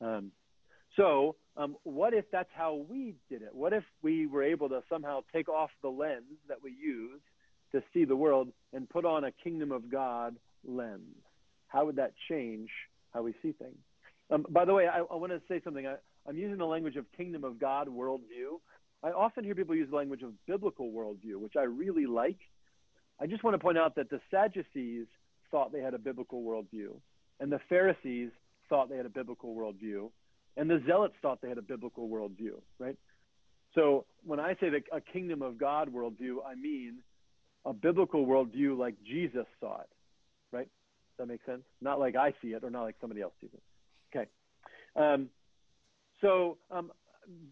Um, 0.00 0.30
so, 0.96 1.36
um, 1.56 1.76
what 1.82 2.14
if 2.14 2.24
that's 2.30 2.50
how 2.54 2.86
we 2.88 3.14
did 3.28 3.42
it? 3.42 3.50
What 3.52 3.72
if 3.72 3.84
we 4.02 4.26
were 4.26 4.42
able 4.42 4.68
to 4.68 4.82
somehow 4.88 5.20
take 5.32 5.48
off 5.48 5.70
the 5.82 5.88
lens 5.88 6.38
that 6.48 6.62
we 6.62 6.72
use 6.72 7.20
to 7.72 7.82
see 7.92 8.04
the 8.04 8.16
world 8.16 8.48
and 8.72 8.88
put 8.88 9.04
on 9.04 9.24
a 9.24 9.32
kingdom 9.32 9.72
of 9.72 9.90
God 9.90 10.36
lens? 10.64 11.16
how 11.68 11.84
would 11.84 11.96
that 11.96 12.12
change 12.28 12.68
how 13.12 13.22
we 13.22 13.32
see 13.42 13.52
things? 13.52 13.78
Um, 14.30 14.44
by 14.50 14.64
the 14.64 14.74
way, 14.74 14.86
I, 14.88 14.98
I 14.98 15.14
want 15.14 15.32
to 15.32 15.40
say 15.48 15.60
something. 15.62 15.86
I, 15.86 15.96
I'm 16.26 16.36
using 16.36 16.58
the 16.58 16.66
language 16.66 16.96
of 16.96 17.06
kingdom 17.16 17.44
of 17.44 17.58
God 17.58 17.88
worldview. 17.88 18.58
I 19.02 19.10
often 19.10 19.44
hear 19.44 19.54
people 19.54 19.74
use 19.74 19.90
the 19.90 19.96
language 19.96 20.22
of 20.22 20.32
biblical 20.46 20.90
worldview, 20.90 21.36
which 21.36 21.54
I 21.56 21.62
really 21.62 22.06
like. 22.06 22.38
I 23.20 23.26
just 23.26 23.44
want 23.44 23.54
to 23.54 23.58
point 23.58 23.78
out 23.78 23.94
that 23.96 24.10
the 24.10 24.20
Sadducees 24.30 25.06
thought 25.50 25.72
they 25.72 25.80
had 25.80 25.94
a 25.94 25.98
biblical 25.98 26.42
worldview, 26.42 26.94
and 27.40 27.50
the 27.50 27.60
Pharisees 27.68 28.30
thought 28.68 28.88
they 28.88 28.96
had 28.96 29.06
a 29.06 29.10
biblical 29.10 29.54
worldview, 29.54 30.10
and 30.56 30.68
the 30.68 30.82
Zealots 30.86 31.14
thought 31.22 31.40
they 31.40 31.48
had 31.48 31.58
a 31.58 31.62
biblical 31.62 32.08
worldview, 32.08 32.60
right? 32.78 32.96
So 33.74 34.06
when 34.24 34.40
I 34.40 34.54
say 34.60 34.70
that 34.70 34.82
a 34.92 35.00
kingdom 35.00 35.42
of 35.42 35.58
God 35.58 35.92
worldview, 35.92 36.38
I 36.46 36.54
mean 36.54 36.98
a 37.64 37.72
biblical 37.72 38.26
worldview 38.26 38.76
like 38.76 38.94
Jesus 39.04 39.46
saw 39.60 39.80
it, 39.80 39.88
right? 40.52 40.68
that 41.18 41.26
make 41.26 41.44
sense? 41.44 41.62
Not 41.80 42.00
like 42.00 42.16
I 42.16 42.32
see 42.40 42.48
it 42.48 42.64
or 42.64 42.70
not 42.70 42.82
like 42.82 42.96
somebody 43.00 43.20
else 43.20 43.34
sees 43.40 43.50
it. 43.52 43.62
Okay. 44.16 44.28
Um, 44.96 45.28
so 46.20 46.56
um, 46.70 46.90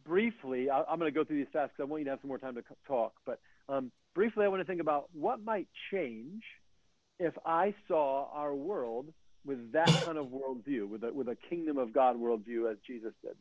briefly, 0.05 0.71
I, 0.71 0.81
am 0.91 0.99
going 0.99 1.13
to 1.13 1.15
go 1.15 1.25
through 1.25 1.39
these 1.39 1.53
fast 1.53 1.73
because 1.73 1.87
I 1.87 1.91
want 1.91 2.01
you 2.01 2.05
to 2.05 2.11
have 2.11 2.21
some 2.21 2.29
more 2.29 2.39
time 2.39 2.55
to 2.55 2.63
talk. 2.87 3.15
But 3.25 3.41
um, 3.69 3.91
briefly, 4.15 4.45
I 4.45 4.49
want 4.49 4.61
to 4.61 4.67
think 4.67 4.81
about 4.81 5.09
what 5.13 5.43
might 5.43 5.69
change 5.91 6.43
if 7.19 7.35
I 7.45 7.75
saw 7.89 8.29
our 8.33 8.55
world 8.55 9.07
with 9.45 9.73
that 9.73 9.87
kind 10.05 10.19
of 10.19 10.27
worldview, 10.27 10.89
with 10.89 11.05
a, 11.05 11.13
with 11.13 11.29
a 11.29 11.37
kingdom 11.49 11.79
of 11.79 11.93
God 11.93 12.17
worldview 12.17 12.71
as 12.71 12.79
Jesus 12.87 13.13
did. 13.23 13.37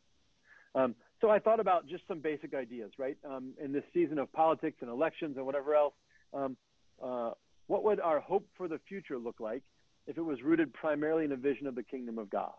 Um, 0.74 0.94
so 1.20 1.30
I 1.30 1.38
thought 1.38 1.60
about 1.60 1.86
just 1.88 2.06
some 2.06 2.20
basic 2.20 2.54
ideas, 2.54 2.92
right? 2.98 3.16
Um, 3.28 3.54
in 3.62 3.72
this 3.72 3.84
season 3.94 4.18
of 4.18 4.30
politics 4.32 4.78
and 4.82 4.90
elections 4.90 5.36
and 5.38 5.46
whatever 5.46 5.74
else, 5.74 5.94
um, 6.34 6.56
uh, 7.02 7.30
what 7.66 7.82
would 7.84 8.00
our 8.00 8.20
hope 8.20 8.46
for 8.56 8.68
the 8.68 8.78
future 8.86 9.18
look 9.18 9.40
like 9.40 9.62
if 10.06 10.18
it 10.18 10.22
was 10.22 10.42
rooted 10.42 10.72
primarily 10.72 11.24
in 11.24 11.32
a 11.32 11.36
vision 11.36 11.66
of 11.66 11.74
the 11.74 11.82
kingdom 11.82 12.18
of 12.18 12.30
God. 12.30 12.52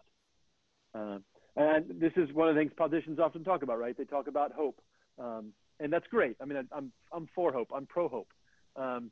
Uh, 0.93 1.19
and 1.57 1.99
this 1.99 2.13
is 2.15 2.31
one 2.33 2.47
of 2.47 2.55
the 2.55 2.61
things 2.61 2.71
politicians 2.77 3.19
often 3.19 3.43
talk 3.43 3.63
about, 3.63 3.79
right? 3.79 3.97
They 3.97 4.05
talk 4.05 4.27
about 4.27 4.53
hope. 4.53 4.79
Um, 5.19 5.53
and 5.79 5.91
that's 5.91 6.07
great. 6.07 6.37
I 6.41 6.45
mean, 6.45 6.57
I, 6.57 6.77
am 6.77 6.91
I'm 7.11 7.27
for 7.35 7.51
hope. 7.51 7.69
I'm 7.75 7.85
pro 7.85 8.07
hope. 8.07 8.29
Um, 8.75 9.11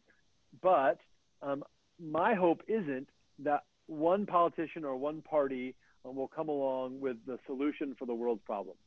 but 0.61 0.99
um, 1.41 1.63
my 1.99 2.35
hope 2.35 2.61
isn't 2.67 3.09
that 3.39 3.63
one 3.87 4.25
politician 4.25 4.85
or 4.85 4.95
one 4.95 5.21
party 5.21 5.75
will 6.03 6.27
come 6.27 6.49
along 6.49 6.99
with 6.99 7.17
the 7.25 7.39
solution 7.47 7.95
for 7.97 8.05
the 8.05 8.13
world's 8.13 8.43
problems. 8.45 8.79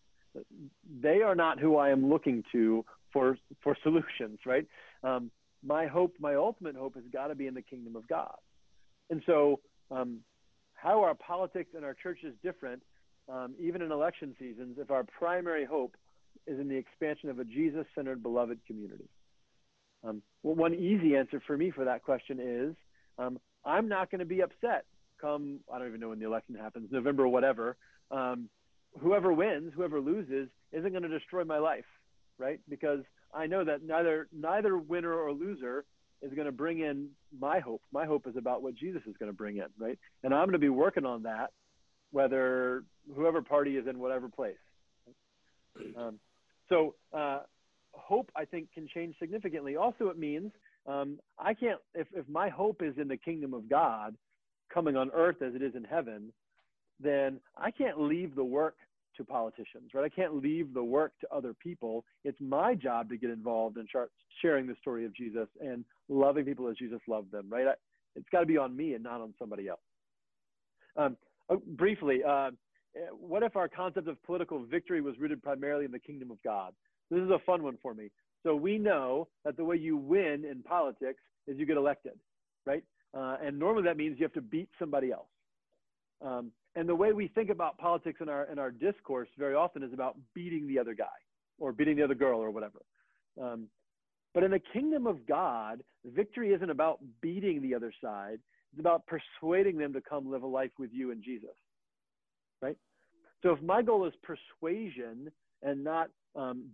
They 1.02 1.22
are 1.22 1.34
not 1.34 1.58
who 1.58 1.76
I 1.76 1.90
am 1.90 2.08
looking 2.08 2.44
to 2.52 2.84
for 3.12 3.36
for 3.62 3.76
solutions, 3.82 4.38
right? 4.46 4.66
Um, 5.02 5.30
my 5.64 5.86
hope, 5.86 6.14
my 6.20 6.36
ultimate 6.36 6.76
hope, 6.76 6.94
has 6.94 7.04
got 7.12 7.28
to 7.28 7.34
be 7.34 7.48
in 7.48 7.54
the 7.54 7.62
kingdom 7.62 7.96
of 7.96 8.06
God. 8.06 8.36
And 9.10 9.22
so, 9.26 9.60
um, 9.90 10.20
how 10.74 11.02
are 11.02 11.14
politics 11.14 11.70
and 11.74 11.84
our 11.84 11.94
churches 11.94 12.34
different, 12.44 12.82
um, 13.32 13.54
even 13.60 13.82
in 13.82 13.92
election 13.92 14.34
seasons, 14.38 14.76
if 14.78 14.90
our 14.90 15.04
primary 15.04 15.64
hope 15.64 15.96
is 16.46 16.58
in 16.58 16.68
the 16.68 16.76
expansion 16.76 17.28
of 17.28 17.38
a 17.38 17.44
Jesus 17.44 17.86
centered, 17.94 18.22
beloved 18.22 18.58
community? 18.66 19.08
Um, 20.04 20.22
well, 20.42 20.54
one 20.54 20.74
easy 20.74 21.16
answer 21.16 21.42
for 21.46 21.56
me 21.56 21.70
for 21.70 21.84
that 21.84 22.04
question 22.04 22.38
is 22.40 22.76
um, 23.18 23.38
I'm 23.64 23.88
not 23.88 24.10
going 24.10 24.20
to 24.20 24.24
be 24.24 24.42
upset 24.42 24.84
come, 25.20 25.60
I 25.72 25.78
don't 25.78 25.88
even 25.88 26.00
know 26.00 26.10
when 26.10 26.18
the 26.18 26.26
election 26.26 26.54
happens, 26.54 26.88
November 26.90 27.24
or 27.24 27.28
whatever. 27.28 27.76
Um, 28.10 28.48
whoever 29.00 29.32
wins, 29.32 29.72
whoever 29.74 30.00
loses, 30.00 30.48
isn't 30.72 30.90
going 30.90 31.02
to 31.02 31.08
destroy 31.08 31.44
my 31.44 31.58
life, 31.58 31.84
right? 32.38 32.60
Because 32.68 33.00
I 33.34 33.46
know 33.46 33.64
that 33.64 33.82
neither 33.82 34.28
neither 34.32 34.76
winner 34.76 35.12
or 35.12 35.32
loser 35.32 35.84
is 36.22 36.32
going 36.32 36.46
to 36.46 36.52
bring 36.52 36.80
in 36.80 37.10
my 37.38 37.60
hope. 37.60 37.82
My 37.92 38.06
hope 38.06 38.26
is 38.26 38.36
about 38.36 38.62
what 38.62 38.74
Jesus 38.74 39.02
is 39.06 39.16
going 39.18 39.30
to 39.30 39.36
bring 39.36 39.58
in, 39.58 39.66
right? 39.78 39.98
And 40.24 40.34
I'm 40.34 40.46
going 40.46 40.52
to 40.52 40.58
be 40.58 40.68
working 40.68 41.04
on 41.04 41.24
that, 41.24 41.50
whether 42.10 42.84
whoever 43.14 43.42
party 43.42 43.76
is 43.76 43.86
in 43.86 43.98
whatever 43.98 44.28
place. 44.28 44.56
Um, 45.96 46.18
so 46.68 46.94
uh, 47.12 47.40
hope, 47.92 48.30
I 48.36 48.44
think, 48.44 48.72
can 48.72 48.88
change 48.92 49.16
significantly. 49.18 49.76
Also, 49.76 50.08
it 50.08 50.18
means 50.18 50.52
um, 50.86 51.18
I 51.38 51.54
can't. 51.54 51.80
If 51.94 52.08
if 52.14 52.28
my 52.28 52.48
hope 52.48 52.82
is 52.82 52.94
in 52.98 53.08
the 53.08 53.16
kingdom 53.16 53.54
of 53.54 53.68
God, 53.68 54.16
coming 54.72 54.96
on 54.96 55.10
earth 55.14 55.42
as 55.42 55.54
it 55.54 55.62
is 55.62 55.74
in 55.74 55.84
heaven, 55.84 56.32
then 57.00 57.40
I 57.56 57.70
can't 57.70 58.00
leave 58.00 58.34
the 58.34 58.44
work 58.44 58.76
to 59.16 59.24
politicians, 59.24 59.90
right? 59.94 60.04
I 60.04 60.08
can't 60.08 60.42
leave 60.42 60.72
the 60.72 60.82
work 60.82 61.12
to 61.20 61.28
other 61.34 61.52
people. 61.52 62.04
It's 62.24 62.40
my 62.40 62.74
job 62.74 63.08
to 63.10 63.16
get 63.16 63.30
involved 63.30 63.76
and 63.76 63.88
start 63.88 64.10
sharing 64.40 64.66
the 64.66 64.76
story 64.80 65.04
of 65.04 65.14
Jesus 65.14 65.48
and 65.60 65.84
loving 66.08 66.44
people 66.44 66.68
as 66.68 66.76
Jesus 66.76 67.00
loved 67.08 67.32
them, 67.32 67.46
right? 67.50 67.66
I, 67.66 67.72
it's 68.14 68.28
got 68.30 68.40
to 68.40 68.46
be 68.46 68.56
on 68.56 68.76
me 68.76 68.94
and 68.94 69.02
not 69.02 69.20
on 69.20 69.34
somebody 69.38 69.68
else. 69.68 69.80
Um, 70.96 71.16
oh, 71.48 71.60
briefly, 71.76 72.20
uh, 72.26 72.50
what 73.20 73.42
if 73.42 73.56
our 73.56 73.68
concept 73.68 74.08
of 74.08 74.22
political 74.24 74.64
victory 74.64 75.00
was 75.00 75.18
rooted 75.18 75.42
primarily 75.42 75.84
in 75.84 75.92
the 75.92 75.98
kingdom 75.98 76.30
of 76.30 76.42
God? 76.42 76.72
This 77.10 77.20
is 77.20 77.30
a 77.30 77.38
fun 77.46 77.62
one 77.62 77.78
for 77.82 77.94
me. 77.94 78.10
So 78.42 78.54
we 78.54 78.78
know 78.78 79.28
that 79.44 79.56
the 79.56 79.64
way 79.64 79.76
you 79.76 79.96
win 79.96 80.44
in 80.44 80.62
politics 80.62 81.20
is 81.46 81.58
you 81.58 81.66
get 81.66 81.76
elected, 81.76 82.12
right? 82.66 82.84
Uh, 83.16 83.36
and 83.42 83.58
normally 83.58 83.84
that 83.84 83.96
means 83.96 84.18
you 84.18 84.24
have 84.24 84.32
to 84.34 84.40
beat 84.40 84.68
somebody 84.78 85.10
else. 85.10 85.28
Um, 86.24 86.52
and 86.76 86.88
the 86.88 86.94
way 86.94 87.12
we 87.12 87.28
think 87.28 87.50
about 87.50 87.78
politics 87.78 88.20
in 88.20 88.28
our 88.28 88.44
in 88.44 88.58
our 88.58 88.70
discourse 88.70 89.28
very 89.38 89.54
often 89.54 89.82
is 89.82 89.92
about 89.92 90.16
beating 90.34 90.66
the 90.68 90.78
other 90.78 90.94
guy 90.94 91.06
or 91.58 91.72
beating 91.72 91.96
the 91.96 92.02
other 92.02 92.14
girl 92.14 92.40
or 92.40 92.50
whatever. 92.50 92.80
Um, 93.40 93.68
but 94.34 94.42
in 94.42 94.50
the 94.50 94.60
kingdom 94.72 95.06
of 95.06 95.26
God, 95.26 95.82
victory 96.04 96.52
isn't 96.52 96.70
about 96.70 97.00
beating 97.20 97.62
the 97.62 97.74
other 97.74 97.92
side. 98.02 98.38
It's 98.72 98.80
about 98.80 99.04
persuading 99.06 99.78
them 99.78 99.92
to 99.94 100.00
come 100.00 100.30
live 100.30 100.42
a 100.42 100.46
life 100.46 100.70
with 100.78 100.90
you 100.92 101.10
and 101.10 101.22
Jesus. 101.22 101.56
Right? 102.62 102.76
So 103.42 103.50
if 103.50 103.62
my 103.62 103.82
goal 103.82 104.06
is 104.06 104.12
persuasion 104.22 105.30
and 105.62 105.84
not 105.84 106.10
um, 106.36 106.64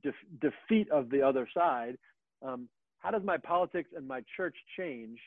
defeat 0.41 0.91
of 0.91 1.11
the 1.11 1.23
other 1.23 1.49
side, 1.55 1.97
um, 2.43 2.69
how 2.99 3.11
does 3.11 3.23
my 3.25 3.37
politics 3.37 3.91
and 3.97 4.07
my 4.07 4.23
church 4.37 4.57
change 4.79 5.19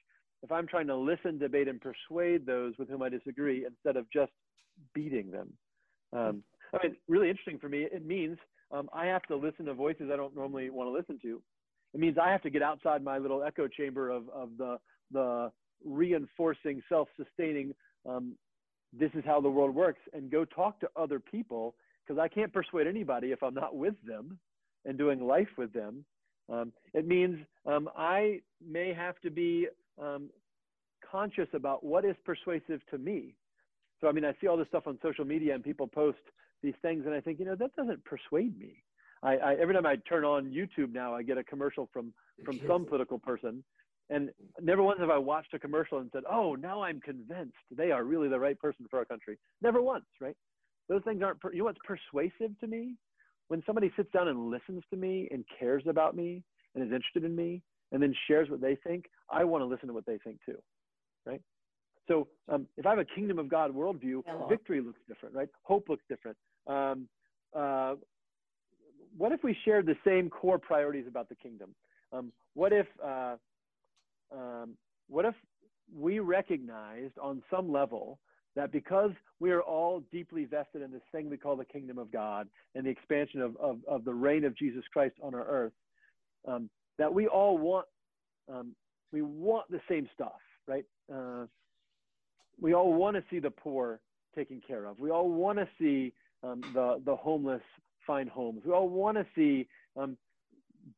if 0.43 0.51
I'm 0.51 0.68
trying 0.68 0.88
to 0.88 0.95
listen, 0.95 1.38
debate, 1.38 1.68
and 1.68 1.82
persuade 1.82 2.45
those 2.45 2.74
with 2.78 2.89
whom 2.89 3.01
I 3.01 3.10
disagree 3.10 3.66
instead 3.66 3.97
of 3.97 4.10
just 4.12 4.32
beating 4.93 5.32
them? 5.32 5.53
Um, 6.14 6.43
I 6.74 6.88
mean, 6.88 6.95
really 7.08 7.30
interesting 7.30 7.60
for 7.60 7.70
me. 7.70 7.88
It 7.91 8.05
means 8.05 8.38
um, 8.72 8.89
I 8.93 9.05
have 9.05 9.24
to 9.24 9.36
listen 9.36 9.66
to 9.66 9.74
voices 9.74 10.10
I 10.12 10.18
don't 10.18 10.36
normally 10.36 10.70
want 10.70 10.88
to 10.88 10.91
listen 10.91 11.20
to. 11.24 11.41
It 11.93 11.99
means 11.99 12.18
I 12.22 12.32
have 12.32 12.41
to 12.43 12.49
get 12.49 12.62
outside 12.62 13.03
my 13.03 13.18
little 13.18 13.43
echo 13.43 13.68
chamber 13.68 14.10
of, 14.10 14.30
of 14.30 14.49
the, 14.58 14.78
the 15.12 15.51
reinforcing, 15.86 16.82
self 16.89 17.08
sustaining, 17.18 17.74
um, 18.08 18.36
this 18.93 19.11
is 19.13 19.23
how 19.25 19.41
the 19.41 19.49
world 19.49 19.75
works, 19.75 19.99
and 20.13 20.31
go 20.31 20.45
talk 20.45 20.79
to 20.79 20.89
other 20.95 21.19
people 21.19 21.75
because 22.05 22.19
I 22.19 22.27
can't 22.27 22.53
persuade 22.53 22.88
anybody 22.88 23.31
if 23.31 23.43
I'm 23.43 23.53
not 23.53 23.75
with 23.75 23.95
them 24.05 24.39
and 24.85 24.97
doing 24.97 25.19
life 25.19 25.49
with 25.57 25.73
them. 25.73 26.05
Um, 26.49 26.71
it 26.93 27.05
means 27.05 27.39
um, 27.65 27.89
I 27.97 28.39
may 28.65 28.93
have 28.93 29.19
to 29.21 29.29
be 29.29 29.67
um, 30.01 30.29
conscious 31.11 31.47
about 31.53 31.83
what 31.83 32.05
is 32.05 32.15
persuasive 32.25 32.81
to 32.91 32.97
me. 32.97 33.35
So, 33.99 34.07
I 34.07 34.11
mean, 34.11 34.23
I 34.23 34.33
see 34.39 34.47
all 34.47 34.57
this 34.57 34.67
stuff 34.67 34.88
on 34.88 34.97
social 35.01 35.25
media 35.25 35.55
and 35.55 35.63
people 35.63 35.88
post 35.88 36.19
these 36.63 36.75
things, 36.81 37.05
and 37.05 37.13
I 37.13 37.19
think, 37.19 37.39
you 37.39 37.45
know, 37.45 37.55
that 37.55 37.75
doesn't 37.75 38.03
persuade 38.05 38.57
me. 38.57 38.83
I, 39.23 39.38
I 39.38 39.53
every 39.55 39.73
time 39.73 39.85
I 39.85 39.95
turn 40.07 40.23
on 40.23 40.51
YouTube 40.51 40.93
now, 40.93 41.15
I 41.15 41.23
get 41.23 41.38
a 41.38 41.43
commercial 41.43 41.89
from 41.91 42.13
from 42.45 42.59
some 42.67 42.85
political 42.85 43.17
person, 43.17 43.63
and 44.10 44.30
never 44.62 44.82
once 44.82 44.99
have 44.99 45.10
I 45.10 45.18
watched 45.18 45.53
a 45.53 45.60
commercial 45.60 45.99
and 45.99 46.10
said, 46.14 46.24
"Oh, 46.30 46.55
now 46.55 46.82
I'm 46.82 47.01
convinced 47.01 47.58
they 47.72 47.91
are 47.91 48.03
really 48.03 48.30
the 48.30 48.39
right 48.39 48.58
person 48.60 48.86
for 48.89 48.99
our 48.99 49.05
country." 49.05 49.38
Never 49.62 49.82
once, 49.82 50.05
right? 50.22 50.36
Those 50.88 51.03
things 51.03 51.22
aren't. 51.22 51.41
Per- 51.41 51.51
you 51.51 51.60
know 51.60 51.66
what's 51.66 51.80
persuasive 51.86 52.58
to 52.60 52.68
me? 52.68 52.95
When 53.49 53.64
somebody 53.66 53.91
sits 53.95 54.12
down 54.12 54.28
and 54.28 54.49
listens 54.49 54.84
to 54.89 54.97
me 54.97 55.28
and 55.32 55.45
cares 55.60 55.84
about 55.88 56.16
me 56.16 56.43
and 56.76 56.84
is 56.84 56.91
interested 56.91 57.24
in 57.24 57.36
me 57.36 57.62
and 57.91 58.01
then 58.01 58.14
shares 58.28 58.49
what 58.49 58.62
they 58.62 58.76
think, 58.86 59.05
I 59.30 59.43
want 59.43 59.62
to 59.62 59.66
listen 59.66 59.88
to 59.88 59.93
what 59.93 60.05
they 60.05 60.18
think 60.18 60.39
too, 60.45 60.58
right? 61.26 61.41
So 62.08 62.28
um, 62.49 62.68
if 62.78 62.86
I 62.86 62.89
have 62.91 62.99
a 62.99 63.05
kingdom 63.05 63.39
of 63.39 63.49
God 63.49 63.74
worldview, 63.74 64.24
Hello. 64.26 64.47
victory 64.49 64.82
looks 64.82 64.99
different, 65.08 65.36
right? 65.36 65.49
Hope 65.64 65.88
looks 65.89 66.03
different. 66.10 66.38
Um, 66.68 67.08
uh, 67.55 67.95
what 69.18 69.32
if 69.32 69.43
we 69.43 69.55
shared 69.66 69.86
the 69.86 69.95
same 70.05 70.30
core 70.30 70.60
priorities 70.60 71.05
about 71.08 71.30
the 71.30 71.36
kingdom? 71.36 71.74
Um, 72.14 72.32
what 72.53 72.72
if 72.72 72.88
uh, 73.03 73.36
um, 74.32 74.75
what 75.07 75.25
if 75.25 75.36
we 75.95 76.19
recognized 76.19 77.17
on 77.21 77.41
some 77.49 77.71
level 77.71 78.19
that 78.55 78.71
because 78.71 79.11
we 79.39 79.51
are 79.51 79.61
all 79.61 80.03
deeply 80.11 80.45
vested 80.45 80.82
in 80.82 80.91
this 80.91 81.01
thing 81.11 81.30
we 81.30 81.38
call 81.38 81.55
the 81.55 81.65
kingdom 81.65 81.97
of 81.97 82.11
God 82.11 82.47
and 82.75 82.86
the 82.86 82.89
expansion 82.89 83.39
of, 83.39 83.55
of, 83.57 83.80
of 83.88 84.03
the 84.03 84.13
reign 84.13 84.43
of 84.43 84.57
Jesus 84.57 84.84
Christ 84.91 85.15
on 85.21 85.36
our 85.36 85.45
earth, 85.45 85.73
um, 86.47 86.69
that 86.97 87.13
we 87.13 87.28
all 87.28 87.57
want 87.57 87.86
um, 88.51 88.75
we 89.11 89.21
want 89.21 89.69
the 89.69 89.80
same 89.89 90.09
stuff, 90.13 90.39
right? 90.67 90.86
Uh, 91.13 91.45
we 92.59 92.73
all 92.73 92.93
want 92.93 93.15
to 93.15 93.23
see 93.30 93.39
the 93.39 93.51
poor 93.51 93.99
taken 94.36 94.61
care 94.65 94.86
of. 94.86 94.99
We 94.99 95.11
all 95.11 95.30
want 95.30 95.59
to 95.59 95.67
see 95.80 96.13
um, 96.43 96.61
the 96.73 97.01
the 97.05 97.15
homeless 97.15 97.61
find 98.05 98.30
homes. 98.30 98.63
We 98.65 98.71
all 98.71 98.89
want 98.89 99.17
to 99.17 99.25
see 99.36 99.67
um, 99.95 100.17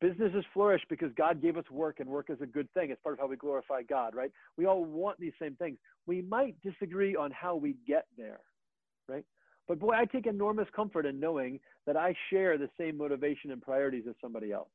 businesses 0.00 0.44
flourish 0.52 0.82
because 0.88 1.10
God 1.16 1.42
gave 1.42 1.56
us 1.56 1.64
work 1.70 2.00
and 2.00 2.08
work 2.08 2.30
is 2.30 2.40
a 2.40 2.46
good 2.46 2.72
thing. 2.74 2.90
It's 2.90 3.00
part 3.02 3.14
of 3.14 3.18
how 3.18 3.26
we 3.26 3.36
glorify 3.36 3.82
God, 3.82 4.14
right? 4.14 4.30
We 4.56 4.66
all 4.66 4.84
want 4.84 5.18
these 5.18 5.32
same 5.40 5.56
things. 5.56 5.78
We 6.06 6.22
might 6.22 6.56
disagree 6.62 7.16
on 7.16 7.30
how 7.30 7.56
we 7.56 7.76
get 7.86 8.06
there, 8.16 8.40
right? 9.08 9.24
But 9.68 9.78
boy, 9.78 9.94
I 9.94 10.04
take 10.04 10.26
enormous 10.26 10.68
comfort 10.74 11.06
in 11.06 11.20
knowing 11.20 11.60
that 11.86 11.96
I 11.96 12.14
share 12.30 12.58
the 12.58 12.68
same 12.78 12.96
motivation 12.96 13.50
and 13.50 13.62
priorities 13.62 14.04
as 14.08 14.14
somebody 14.20 14.52
else. 14.52 14.68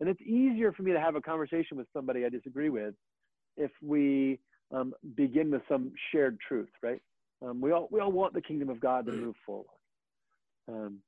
And 0.00 0.08
it's 0.08 0.20
easier 0.20 0.72
for 0.72 0.82
me 0.82 0.92
to 0.92 1.00
have 1.00 1.14
a 1.14 1.20
conversation 1.20 1.76
with 1.76 1.86
somebody 1.92 2.24
I 2.24 2.28
disagree 2.28 2.68
with 2.68 2.94
if 3.56 3.70
we 3.80 4.40
um, 4.72 4.94
begin 5.16 5.50
with 5.50 5.62
some 5.68 5.92
shared 6.10 6.38
truth, 6.40 6.70
right? 6.82 7.00
Um, 7.40 7.60
we 7.60 7.72
all 7.72 7.88
we 7.90 8.00
all 8.00 8.12
want 8.12 8.34
the 8.34 8.40
kingdom 8.40 8.68
of 8.68 8.80
God 8.80 9.06
to 9.06 9.12
move 9.12 9.34
forward. 9.44 9.66
Um, 10.68 10.98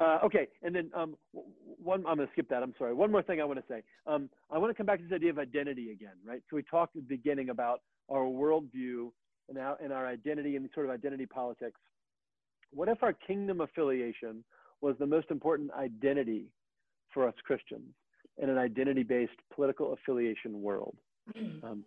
uh, 0.00 0.18
okay, 0.24 0.48
and 0.62 0.74
then 0.74 0.90
um, 0.94 1.16
one, 1.82 2.04
I'm 2.06 2.16
going 2.16 2.26
to 2.26 2.32
skip 2.32 2.48
that. 2.48 2.62
I'm 2.62 2.74
sorry. 2.78 2.94
One 2.94 3.12
more 3.12 3.22
thing 3.22 3.40
I 3.40 3.44
want 3.44 3.58
to 3.60 3.64
say. 3.68 3.82
Um, 4.06 4.28
I 4.50 4.58
want 4.58 4.70
to 4.70 4.74
come 4.74 4.86
back 4.86 4.98
to 4.98 5.04
this 5.04 5.14
idea 5.14 5.30
of 5.30 5.38
identity 5.38 5.92
again, 5.92 6.16
right? 6.26 6.42
So 6.50 6.56
we 6.56 6.62
talked 6.62 6.96
at 6.96 7.02
the 7.02 7.16
beginning 7.16 7.50
about 7.50 7.82
our 8.10 8.24
worldview 8.24 9.10
and 9.48 9.58
our, 9.58 9.76
and 9.82 9.92
our 9.92 10.06
identity 10.06 10.56
and 10.56 10.68
sort 10.74 10.86
of 10.86 10.92
identity 10.92 11.26
politics. 11.26 11.78
What 12.72 12.88
if 12.88 13.02
our 13.02 13.12
kingdom 13.12 13.60
affiliation 13.60 14.42
was 14.80 14.96
the 14.98 15.06
most 15.06 15.30
important 15.30 15.70
identity 15.72 16.46
for 17.12 17.28
us 17.28 17.34
Christians 17.44 17.94
in 18.38 18.48
an 18.48 18.58
identity-based 18.58 19.32
political 19.54 19.92
affiliation 19.92 20.62
world? 20.62 20.96
Um, 21.62 21.84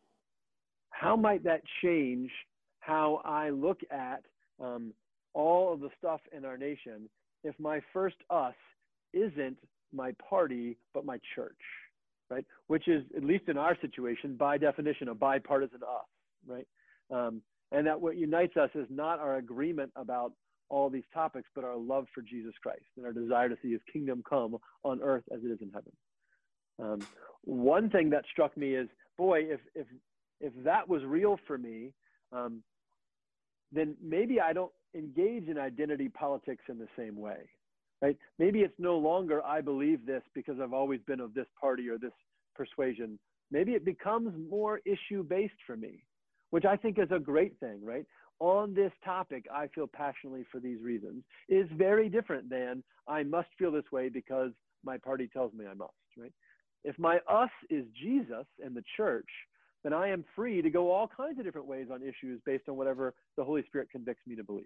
how 0.91 1.17
might 1.17 1.43
that 1.43 1.61
change 1.83 2.31
how 2.79 3.21
I 3.25 3.49
look 3.49 3.81
at 3.91 4.23
um, 4.63 4.93
all 5.33 5.73
of 5.73 5.81
the 5.81 5.89
stuff 5.97 6.21
in 6.35 6.45
our 6.45 6.57
nation 6.57 7.09
if 7.45 7.57
my 7.59 7.79
first 7.93 8.15
us 8.29 8.55
isn't 9.13 9.57
my 9.93 10.11
party, 10.29 10.77
but 10.93 11.05
my 11.05 11.19
church, 11.35 11.61
right? 12.29 12.43
Which 12.67 12.87
is, 12.87 13.03
at 13.15 13.23
least 13.23 13.45
in 13.47 13.57
our 13.57 13.77
situation, 13.79 14.35
by 14.35 14.57
definition, 14.57 15.07
a 15.09 15.15
bipartisan 15.15 15.81
us, 15.83 16.05
right? 16.47 16.67
Um, 17.11 17.41
and 17.71 17.85
that 17.87 18.01
what 18.01 18.17
unites 18.17 18.57
us 18.57 18.71
is 18.73 18.87
not 18.89 19.19
our 19.19 19.37
agreement 19.37 19.91
about 19.95 20.33
all 20.69 20.89
these 20.89 21.03
topics, 21.13 21.47
but 21.53 21.63
our 21.63 21.77
love 21.77 22.07
for 22.13 22.21
Jesus 22.21 22.53
Christ 22.61 22.85
and 22.97 23.05
our 23.05 23.13
desire 23.13 23.47
to 23.47 23.57
see 23.61 23.71
his 23.71 23.81
kingdom 23.93 24.23
come 24.27 24.57
on 24.83 25.01
earth 25.01 25.23
as 25.31 25.39
it 25.43 25.47
is 25.47 25.59
in 25.61 25.71
heaven. 25.71 25.91
Um, 26.81 27.07
one 27.43 27.89
thing 27.91 28.09
that 28.09 28.25
struck 28.31 28.57
me 28.57 28.73
is, 28.73 28.89
boy, 29.17 29.41
if, 29.41 29.59
if, 29.75 29.87
if 30.41 30.51
that 30.63 30.89
was 30.89 31.03
real 31.03 31.39
for 31.45 31.57
me, 31.57 31.93
um, 32.31 32.63
then 33.71 33.95
maybe 34.03 34.41
I 34.41 34.53
don't 34.53 34.71
engage 34.95 35.47
in 35.47 35.57
identity 35.57 36.09
politics 36.09 36.63
in 36.69 36.77
the 36.77 36.87
same 36.97 37.17
way, 37.17 37.49
right? 38.01 38.17
Maybe 38.39 38.61
it's 38.61 38.79
no 38.79 38.97
longer 38.97 39.43
I 39.43 39.61
believe 39.61 40.05
this 40.05 40.23
because 40.33 40.59
I've 40.61 40.73
always 40.73 41.01
been 41.07 41.19
of 41.19 41.33
this 41.33 41.47
party 41.59 41.89
or 41.89 41.97
this 41.97 42.13
persuasion. 42.55 43.19
Maybe 43.51 43.73
it 43.73 43.85
becomes 43.85 44.33
more 44.49 44.81
issue 44.85 45.23
based 45.23 45.61
for 45.67 45.75
me, 45.75 46.03
which 46.49 46.65
I 46.65 46.75
think 46.75 46.97
is 46.97 47.11
a 47.11 47.19
great 47.19 47.59
thing, 47.59 47.79
right? 47.83 48.05
On 48.39 48.73
this 48.73 48.91
topic, 49.03 49.45
I 49.53 49.67
feel 49.67 49.87
passionately 49.87 50.45
for 50.51 50.59
these 50.59 50.81
reasons 50.81 51.23
is 51.47 51.67
very 51.77 52.09
different 52.09 52.49
than 52.49 52.83
I 53.07 53.23
must 53.23 53.49
feel 53.57 53.71
this 53.71 53.91
way 53.91 54.09
because 54.09 54.51
my 54.83 54.97
party 54.97 55.29
tells 55.31 55.53
me 55.53 55.65
I 55.65 55.73
must, 55.73 55.93
right? 56.17 56.33
If 56.83 56.97
my 56.99 57.19
us 57.29 57.49
is 57.69 57.85
Jesus 57.99 58.45
and 58.63 58.75
the 58.75 58.83
church, 58.97 59.29
then 59.85 59.93
I 59.93 60.09
am 60.09 60.25
free 60.35 60.63
to 60.63 60.69
go 60.71 60.91
all 60.91 61.07
kinds 61.07 61.37
of 61.37 61.45
different 61.45 61.67
ways 61.67 61.89
on 61.93 62.01
issues 62.01 62.41
based 62.43 62.67
on 62.67 62.75
whatever 62.75 63.13
the 63.37 63.43
Holy 63.43 63.63
Spirit 63.67 63.87
convicts 63.91 64.25
me 64.25 64.35
to 64.35 64.43
believe. 64.43 64.65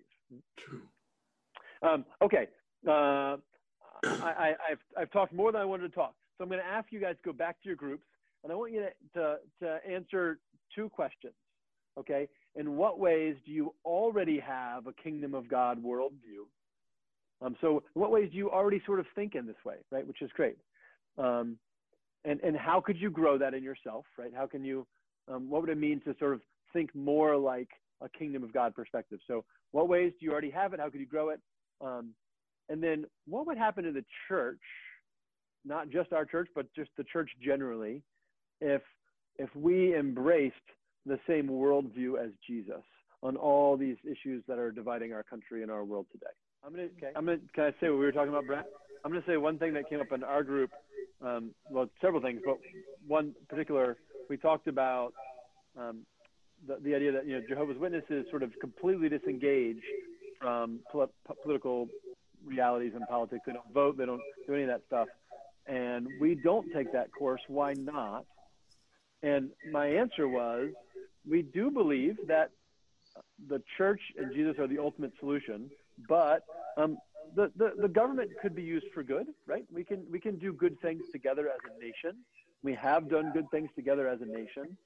True. 0.57 0.81
Um, 1.81 2.05
okay. 2.21 2.47
Uh, 2.87 3.35
I, 4.05 4.53
have 4.69 4.77
I've 4.97 5.11
talked 5.11 5.33
more 5.33 5.51
than 5.51 5.59
I 5.59 5.65
wanted 5.65 5.89
to 5.89 5.93
talk. 5.93 6.13
So 6.37 6.45
I'm 6.45 6.49
going 6.49 6.61
to 6.61 6.65
ask 6.65 6.87
you 6.91 7.01
guys 7.01 7.15
to 7.21 7.31
go 7.31 7.33
back 7.33 7.61
to 7.61 7.67
your 7.67 7.75
groups, 7.75 8.05
and 8.43 8.53
I 8.53 8.55
want 8.55 8.71
you 8.71 8.79
to, 8.79 9.19
to, 9.19 9.35
to 9.61 9.79
answer 9.85 10.39
two 10.73 10.87
questions. 10.87 11.33
Okay. 11.99 12.29
In 12.55 12.77
what 12.77 12.97
ways 12.97 13.35
do 13.45 13.51
you 13.51 13.73
already 13.83 14.39
have 14.39 14.87
a 14.87 14.93
kingdom 14.93 15.33
of 15.33 15.49
God 15.49 15.83
worldview? 15.83 16.47
Um, 17.41 17.57
so, 17.59 17.83
in 17.93 18.01
what 18.01 18.11
ways 18.11 18.29
do 18.31 18.37
you 18.37 18.49
already 18.49 18.81
sort 18.85 19.01
of 19.01 19.05
think 19.15 19.35
in 19.35 19.45
this 19.45 19.57
way, 19.65 19.75
right? 19.91 20.07
Which 20.07 20.21
is 20.21 20.31
great. 20.33 20.55
Um, 21.17 21.57
and, 22.23 22.39
and 22.39 22.55
how 22.55 22.79
could 22.79 22.95
you 22.95 23.09
grow 23.09 23.37
that 23.37 23.53
in 23.53 23.63
yourself, 23.63 24.05
right? 24.17 24.31
How 24.33 24.47
can 24.47 24.63
you 24.63 24.87
um, 25.29 25.49
what 25.49 25.61
would 25.61 25.69
it 25.69 25.77
mean 25.77 26.01
to 26.01 26.15
sort 26.19 26.33
of 26.33 26.41
think 26.73 26.93
more 26.95 27.37
like 27.37 27.69
a 28.01 28.09
kingdom 28.09 28.43
of 28.43 28.53
God 28.53 28.75
perspective? 28.75 29.19
So, 29.27 29.45
what 29.71 29.87
ways 29.87 30.11
do 30.19 30.25
you 30.25 30.31
already 30.31 30.49
have 30.51 30.73
it? 30.73 30.79
How 30.79 30.89
could 30.89 30.99
you 30.99 31.05
grow 31.05 31.29
it? 31.29 31.39
Um, 31.81 32.09
and 32.69 32.81
then, 32.81 33.05
what 33.27 33.45
would 33.47 33.57
happen 33.57 33.83
to 33.83 33.91
the 33.91 34.05
church, 34.27 34.59
not 35.65 35.89
just 35.89 36.13
our 36.13 36.25
church, 36.25 36.49
but 36.55 36.73
just 36.75 36.89
the 36.97 37.03
church 37.03 37.29
generally, 37.43 38.01
if 38.61 38.81
if 39.37 39.49
we 39.55 39.95
embraced 39.95 40.55
the 41.05 41.19
same 41.27 41.47
worldview 41.47 42.23
as 42.23 42.31
Jesus 42.45 42.83
on 43.23 43.35
all 43.35 43.77
these 43.77 43.97
issues 44.03 44.43
that 44.47 44.57
are 44.57 44.71
dividing 44.71 45.13
our 45.13 45.23
country 45.23 45.61
and 45.63 45.71
our 45.71 45.83
world 45.83 46.05
today? 46.11 46.31
I'm 46.65 46.71
gonna, 46.71 46.83
okay. 46.97 47.11
I'm 47.15 47.25
gonna, 47.25 47.37
can 47.53 47.65
I 47.65 47.71
say 47.79 47.89
what 47.89 47.99
we 47.99 48.05
were 48.05 48.11
talking 48.11 48.29
about, 48.29 48.45
Brent? 48.45 48.65
I'm 49.03 49.11
gonna 49.11 49.23
say 49.27 49.37
one 49.37 49.57
thing 49.57 49.73
that 49.73 49.89
came 49.89 50.01
up 50.01 50.11
in 50.11 50.23
our 50.23 50.43
group. 50.43 50.71
Um, 51.21 51.51
well, 51.69 51.89
several 52.01 52.21
things, 52.21 52.41
but 52.45 52.57
one 53.07 53.33
particular 53.49 53.97
we 54.29 54.37
talked 54.37 54.67
about 54.67 55.13
um, 55.77 56.05
the, 56.67 56.77
the 56.81 56.95
idea 56.95 57.11
that 57.11 57.25
you 57.25 57.33
know 57.33 57.41
Jehovah's 57.47 57.77
Witnesses 57.77 58.25
sort 58.29 58.43
of 58.43 58.51
completely 58.59 59.09
disengage 59.09 59.81
from 60.39 60.79
pol- 60.91 61.11
political 61.43 61.87
realities 62.45 62.93
and 62.95 63.07
politics. 63.07 63.41
They 63.45 63.53
don't 63.53 63.73
vote. 63.73 63.97
They 63.97 64.05
don't 64.05 64.21
do 64.47 64.53
any 64.53 64.63
of 64.63 64.69
that 64.69 64.81
stuff. 64.87 65.07
And 65.67 66.07
we 66.19 66.35
don't 66.35 66.71
take 66.73 66.91
that 66.93 67.11
course. 67.11 67.41
Why 67.47 67.73
not? 67.73 68.25
And 69.21 69.49
my 69.71 69.87
answer 69.87 70.27
was, 70.27 70.69
we 71.29 71.41
do 71.41 71.69
believe 71.69 72.15
that 72.27 72.51
the 73.47 73.61
church 73.77 74.01
and 74.17 74.33
Jesus 74.33 74.57
are 74.57 74.67
the 74.67 74.79
ultimate 74.79 75.11
solution, 75.19 75.69
but 76.07 76.43
um, 76.77 76.97
the, 77.35 77.51
the, 77.57 77.73
the 77.81 77.87
government 77.87 78.31
could 78.41 78.55
be 78.55 78.63
used 78.63 78.87
for 78.93 79.03
good, 79.03 79.27
right? 79.45 79.65
We 79.71 79.83
can, 79.83 80.05
we 80.09 80.19
can 80.19 80.37
do 80.37 80.53
good 80.53 80.79
things 80.81 81.03
together 81.11 81.49
as 81.49 81.59
a 81.69 81.79
nation. 81.79 82.23
We 82.63 82.73
have 82.75 83.09
done 83.09 83.31
good 83.33 83.49
things 83.51 83.69
together 83.75 84.07
as 84.07 84.21
a 84.21 84.25
nation. 84.25 84.77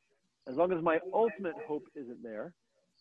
As 0.48 0.56
long 0.56 0.72
as 0.72 0.82
my 0.84 1.00
ultimate 1.14 1.56
hope 1.68 1.86
isn't 1.96 2.22
there, 2.22 2.54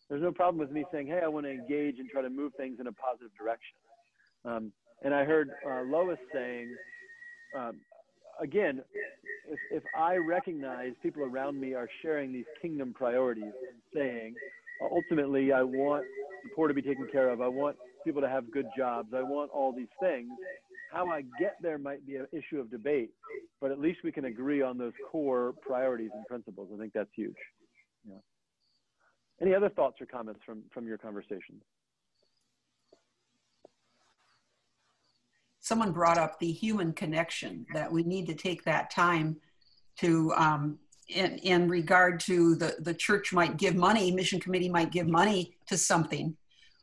there's 0.08 0.22
no 0.22 0.32
problem 0.32 0.58
with 0.58 0.70
me 0.70 0.84
saying, 0.92 1.06
hey, 1.08 1.20
I 1.22 1.28
want 1.28 1.46
to 1.46 1.50
engage 1.50 1.98
and 1.98 2.08
try 2.08 2.22
to 2.22 2.30
move 2.30 2.52
things 2.56 2.78
in 2.80 2.86
a 2.86 2.92
positive 2.92 3.30
direction. 3.38 3.76
Um, 4.44 4.72
and 5.02 5.14
I 5.14 5.24
heard 5.24 5.50
uh, 5.68 5.82
Lois 5.82 6.18
saying, 6.32 6.74
um, 7.56 7.80
again, 8.40 8.82
if, 9.48 9.58
if 9.70 9.82
I 9.98 10.16
recognize 10.16 10.92
people 11.02 11.24
around 11.24 11.60
me 11.60 11.74
are 11.74 11.88
sharing 12.02 12.32
these 12.32 12.44
kingdom 12.60 12.94
priorities 12.94 13.44
and 13.44 13.82
saying, 13.94 14.34
ultimately, 14.80 15.52
I 15.52 15.62
want 15.62 16.04
the 16.44 16.50
poor 16.54 16.68
to 16.68 16.74
be 16.74 16.82
taken 16.82 17.08
care 17.10 17.28
of, 17.30 17.40
I 17.40 17.48
want 17.48 17.76
people 18.04 18.20
to 18.22 18.28
have 18.28 18.50
good 18.52 18.66
jobs, 18.76 19.12
I 19.14 19.22
want 19.22 19.50
all 19.52 19.72
these 19.72 19.92
things. 20.00 20.30
How 20.92 21.06
I 21.08 21.22
get 21.38 21.56
there 21.62 21.78
might 21.78 22.06
be 22.06 22.16
an 22.16 22.26
issue 22.32 22.60
of 22.60 22.70
debate, 22.70 23.10
but 23.62 23.70
at 23.70 23.78
least 23.78 24.00
we 24.02 24.10
can 24.10 24.24
agree 24.24 24.60
on 24.60 24.76
those 24.76 24.92
core 25.08 25.54
priorities 25.62 26.10
and 26.12 26.26
principles. 26.26 26.68
I 26.74 26.78
think 26.78 26.92
that's 26.92 27.08
huge. 27.14 27.36
Yeah. 28.06 28.16
Any 29.40 29.54
other 29.54 29.68
thoughts 29.68 30.00
or 30.00 30.06
comments 30.06 30.40
from, 30.44 30.64
from 30.74 30.84
your 30.86 30.98
conversation? 30.98 31.62
Someone 35.60 35.92
brought 35.92 36.18
up 36.18 36.40
the 36.40 36.50
human 36.50 36.92
connection 36.92 37.64
that 37.72 37.90
we 37.90 38.02
need 38.02 38.26
to 38.26 38.34
take 38.34 38.64
that 38.64 38.90
time 38.90 39.36
to, 39.98 40.32
um, 40.32 40.78
in, 41.08 41.38
in 41.38 41.68
regard 41.68 42.18
to 42.20 42.56
the, 42.56 42.74
the 42.80 42.92
church 42.92 43.32
might 43.32 43.58
give 43.58 43.76
money, 43.76 44.10
mission 44.10 44.40
committee 44.40 44.68
might 44.68 44.90
give 44.90 45.06
money 45.06 45.56
to 45.68 45.78
something, 45.78 46.36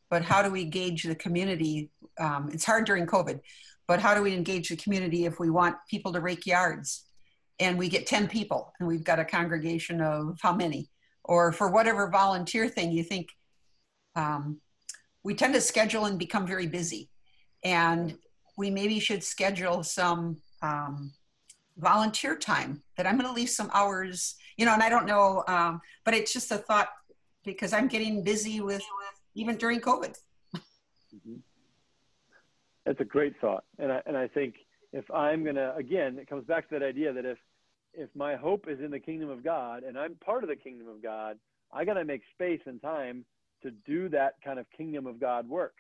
but 0.10 0.24
how 0.24 0.42
do 0.42 0.50
we 0.50 0.64
gauge 0.64 1.04
the 1.04 1.16
community? 1.16 1.90
Um, 2.18 2.50
it's 2.54 2.64
hard 2.64 2.86
during 2.86 3.06
COVID, 3.06 3.42
but 3.90 4.00
how 4.00 4.14
do 4.14 4.22
we 4.22 4.36
engage 4.36 4.70
the 4.70 4.76
community 4.76 5.26
if 5.26 5.40
we 5.40 5.50
want 5.50 5.76
people 5.90 6.14
to 6.14 6.22
rake 6.22 6.46
yards 6.46 7.06
and 7.60 7.76
we 7.76 7.90
get 7.90 8.06
10 8.06 8.28
people 8.28 8.72
and 8.80 8.88
we've 8.88 9.04
got 9.04 9.18
a 9.18 9.26
congregation 9.26 10.00
of 10.00 10.38
how 10.44 10.54
many? 10.54 10.88
Or 11.24 11.52
for 11.52 11.72
whatever 11.72 12.08
volunteer 12.08 12.70
thing 12.70 12.92
you 12.92 13.02
think, 13.02 13.30
um, 14.16 14.62
we 15.24 15.34
tend 15.34 15.56
to 15.56 15.62
schedule 15.62 16.06
and 16.06 16.20
become 16.20 16.46
very 16.46 16.68
busy. 16.68 17.10
And 17.64 18.16
we 18.58 18.70
maybe 18.70 19.00
should 19.00 19.24
schedule 19.24 19.82
some 19.82 20.38
um, 20.62 21.12
volunteer 21.76 22.36
time 22.36 22.84
that 22.96 23.08
I'm 23.08 23.18
going 23.18 23.28
to 23.28 23.36
leave 23.36 23.50
some 23.50 23.72
hours, 23.74 24.36
you 24.56 24.68
know, 24.68 24.74
and 24.74 24.84
I 24.84 24.90
don't 24.90 25.08
know, 25.08 25.44
um, 25.48 25.82
but 26.06 26.14
it's 26.14 26.32
just 26.32 26.52
a 26.52 26.60
thought 26.60 26.90
because 27.44 27.74
I'm 27.74 27.88
getting 27.88 28.24
busy 28.24 28.62
with 28.62 28.84
even 29.34 29.56
during 29.56 29.82
COVID. 29.82 30.16
Mm-hmm. 30.56 31.38
That's 32.90 33.02
a 33.02 33.06
great 33.06 33.40
thought. 33.40 33.66
And 33.78 33.92
I, 33.92 34.02
and 34.08 34.18
I 34.18 34.28
think 34.28 34.56
if 34.94 35.06
I'm 35.12 35.46
to, 35.46 35.76
again, 35.76 36.18
it 36.18 36.28
comes 36.28 36.44
back 36.46 36.68
to 36.70 36.80
that 36.80 36.84
idea 36.84 37.14
that 37.14 37.24
if, 37.24 37.38
if 37.94 38.10
my 38.16 38.36
hope 38.36 38.66
is 38.68 38.80
in 38.84 38.90
the 38.90 39.00
kingdom 39.00 39.30
of 39.30 39.44
God 39.44 39.84
and 39.84 39.96
I'm 39.96 40.16
part 40.16 40.44
of 40.44 40.50
the 40.50 40.56
kingdom 40.56 40.88
of 40.88 41.04
God, 41.04 41.38
I 41.72 41.86
got 41.86 41.94
to 41.94 42.04
make 42.04 42.22
space 42.34 42.62
and 42.66 42.82
time 42.82 43.26
to 43.62 43.70
do 43.86 44.10
that 44.10 44.38
kind 44.44 44.58
of 44.58 44.66
kingdom 44.76 45.06
of 45.06 45.20
God 45.20 45.48
work. 45.48 45.76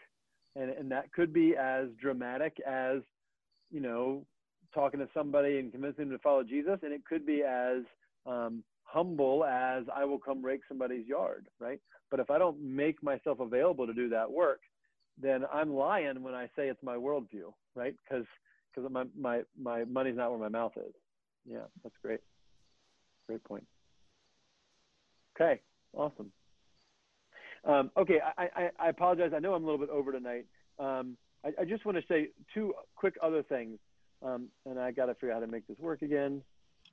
And, 0.55 0.69
and 0.69 0.91
that 0.91 1.11
could 1.11 1.33
be 1.33 1.55
as 1.59 1.87
dramatic 1.99 2.57
as, 2.67 2.99
you 3.71 3.79
know, 3.79 4.23
talking 4.71 4.99
to 4.99 5.09
somebody 5.11 5.57
and 5.57 5.71
convincing 5.71 6.09
them 6.09 6.15
to 6.15 6.21
follow 6.21 6.43
Jesus. 6.43 6.77
And 6.83 6.93
it 6.93 7.03
could 7.05 7.25
be 7.25 7.41
as 7.41 7.79
um, 8.27 8.63
humble 8.83 9.45
as 9.45 9.85
I 9.95 10.05
will 10.05 10.19
come 10.19 10.45
rake 10.45 10.61
somebody's 10.67 11.07
yard, 11.07 11.47
right? 11.59 11.79
But 12.11 12.19
if 12.19 12.29
I 12.29 12.37
don't 12.37 12.61
make 12.61 13.01
myself 13.01 13.39
available 13.39 13.87
to 13.87 13.95
do 13.95 14.09
that 14.09 14.29
work, 14.29 14.59
then 15.21 15.45
I'm 15.51 15.73
lying 15.73 16.23
when 16.23 16.33
I 16.33 16.45
say 16.55 16.69
it's 16.69 16.83
my 16.83 16.95
worldview, 16.95 17.53
right? 17.75 17.95
Because 18.03 18.25
because 18.73 18.89
my, 18.91 19.03
my 19.19 19.41
my 19.61 19.83
money's 19.85 20.15
not 20.15 20.31
where 20.31 20.39
my 20.39 20.49
mouth 20.49 20.73
is. 20.77 20.93
Yeah, 21.45 21.65
that's 21.83 21.95
great. 22.01 22.19
Great 23.27 23.43
point. 23.43 23.65
Okay, 25.35 25.61
awesome. 25.93 26.31
Um, 27.65 27.91
okay, 27.97 28.19
I, 28.37 28.49
I, 28.55 28.69
I, 28.79 28.89
apologize. 28.89 29.31
I 29.35 29.39
know 29.39 29.53
I'm 29.53 29.63
a 29.63 29.65
little 29.65 29.79
bit 29.79 29.89
over 29.89 30.11
tonight. 30.11 30.45
Um, 30.79 31.17
I, 31.43 31.49
I, 31.61 31.65
just 31.65 31.85
want 31.85 31.97
to 31.97 32.03
say 32.07 32.29
two 32.53 32.73
quick 32.95 33.15
other 33.21 33.43
things, 33.43 33.79
um, 34.23 34.47
and 34.65 34.79
I 34.79 34.91
got 34.91 35.07
to 35.07 35.13
figure 35.15 35.31
out 35.31 35.35
how 35.35 35.45
to 35.45 35.51
make 35.51 35.67
this 35.67 35.77
work 35.77 36.01
again. 36.01 36.41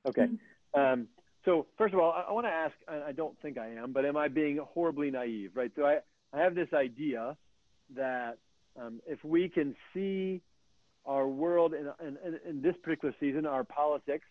Okay. 0.08 0.26
Mm-hmm. 0.26 0.80
Um, 0.80 1.08
so 1.44 1.66
first 1.78 1.94
of 1.94 2.00
all, 2.00 2.12
I, 2.12 2.22
I 2.28 2.32
want 2.32 2.46
to 2.46 2.52
ask, 2.52 2.74
and 2.88 3.04
I 3.04 3.12
don't 3.12 3.40
think 3.40 3.58
I 3.58 3.68
am, 3.68 3.92
but 3.92 4.04
am 4.04 4.16
I 4.16 4.26
being 4.28 4.58
horribly 4.58 5.10
naive, 5.10 5.52
right? 5.54 5.70
So 5.76 5.84
I, 5.84 5.98
I 6.32 6.40
have 6.40 6.56
this 6.56 6.72
idea 6.74 7.36
that 7.94 8.38
um, 8.80 9.00
if 9.06 9.22
we 9.24 9.48
can 9.48 9.74
see 9.94 10.40
our 11.04 11.28
world 11.28 11.72
in, 11.72 11.86
in, 12.06 12.38
in, 12.48 12.62
this 12.62 12.74
particular 12.82 13.14
season, 13.20 13.46
our 13.46 13.64
politics, 13.64 14.26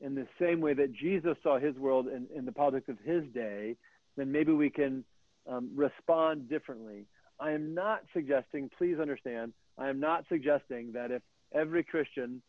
in 0.00 0.14
the 0.14 0.26
same 0.40 0.60
way 0.60 0.72
that 0.74 0.92
Jesus 0.94 1.36
saw 1.42 1.58
his 1.58 1.74
world 1.76 2.06
in, 2.06 2.26
in 2.34 2.44
the 2.44 2.52
politics 2.52 2.88
of 2.88 2.98
his 3.04 3.24
day, 3.34 3.76
then 4.16 4.30
maybe 4.30 4.52
we 4.52 4.70
can 4.70 5.04
um, 5.50 5.70
respond 5.74 6.48
differently. 6.48 7.04
I 7.38 7.50
am 7.50 7.74
not 7.74 8.02
suggesting, 8.14 8.70
please 8.78 8.98
understand, 9.00 9.52
I 9.76 9.88
am 9.88 9.98
not 9.98 10.24
suggesting 10.28 10.92
that 10.92 11.10
if 11.10 11.22
every 11.52 11.82
Christian 11.82 12.42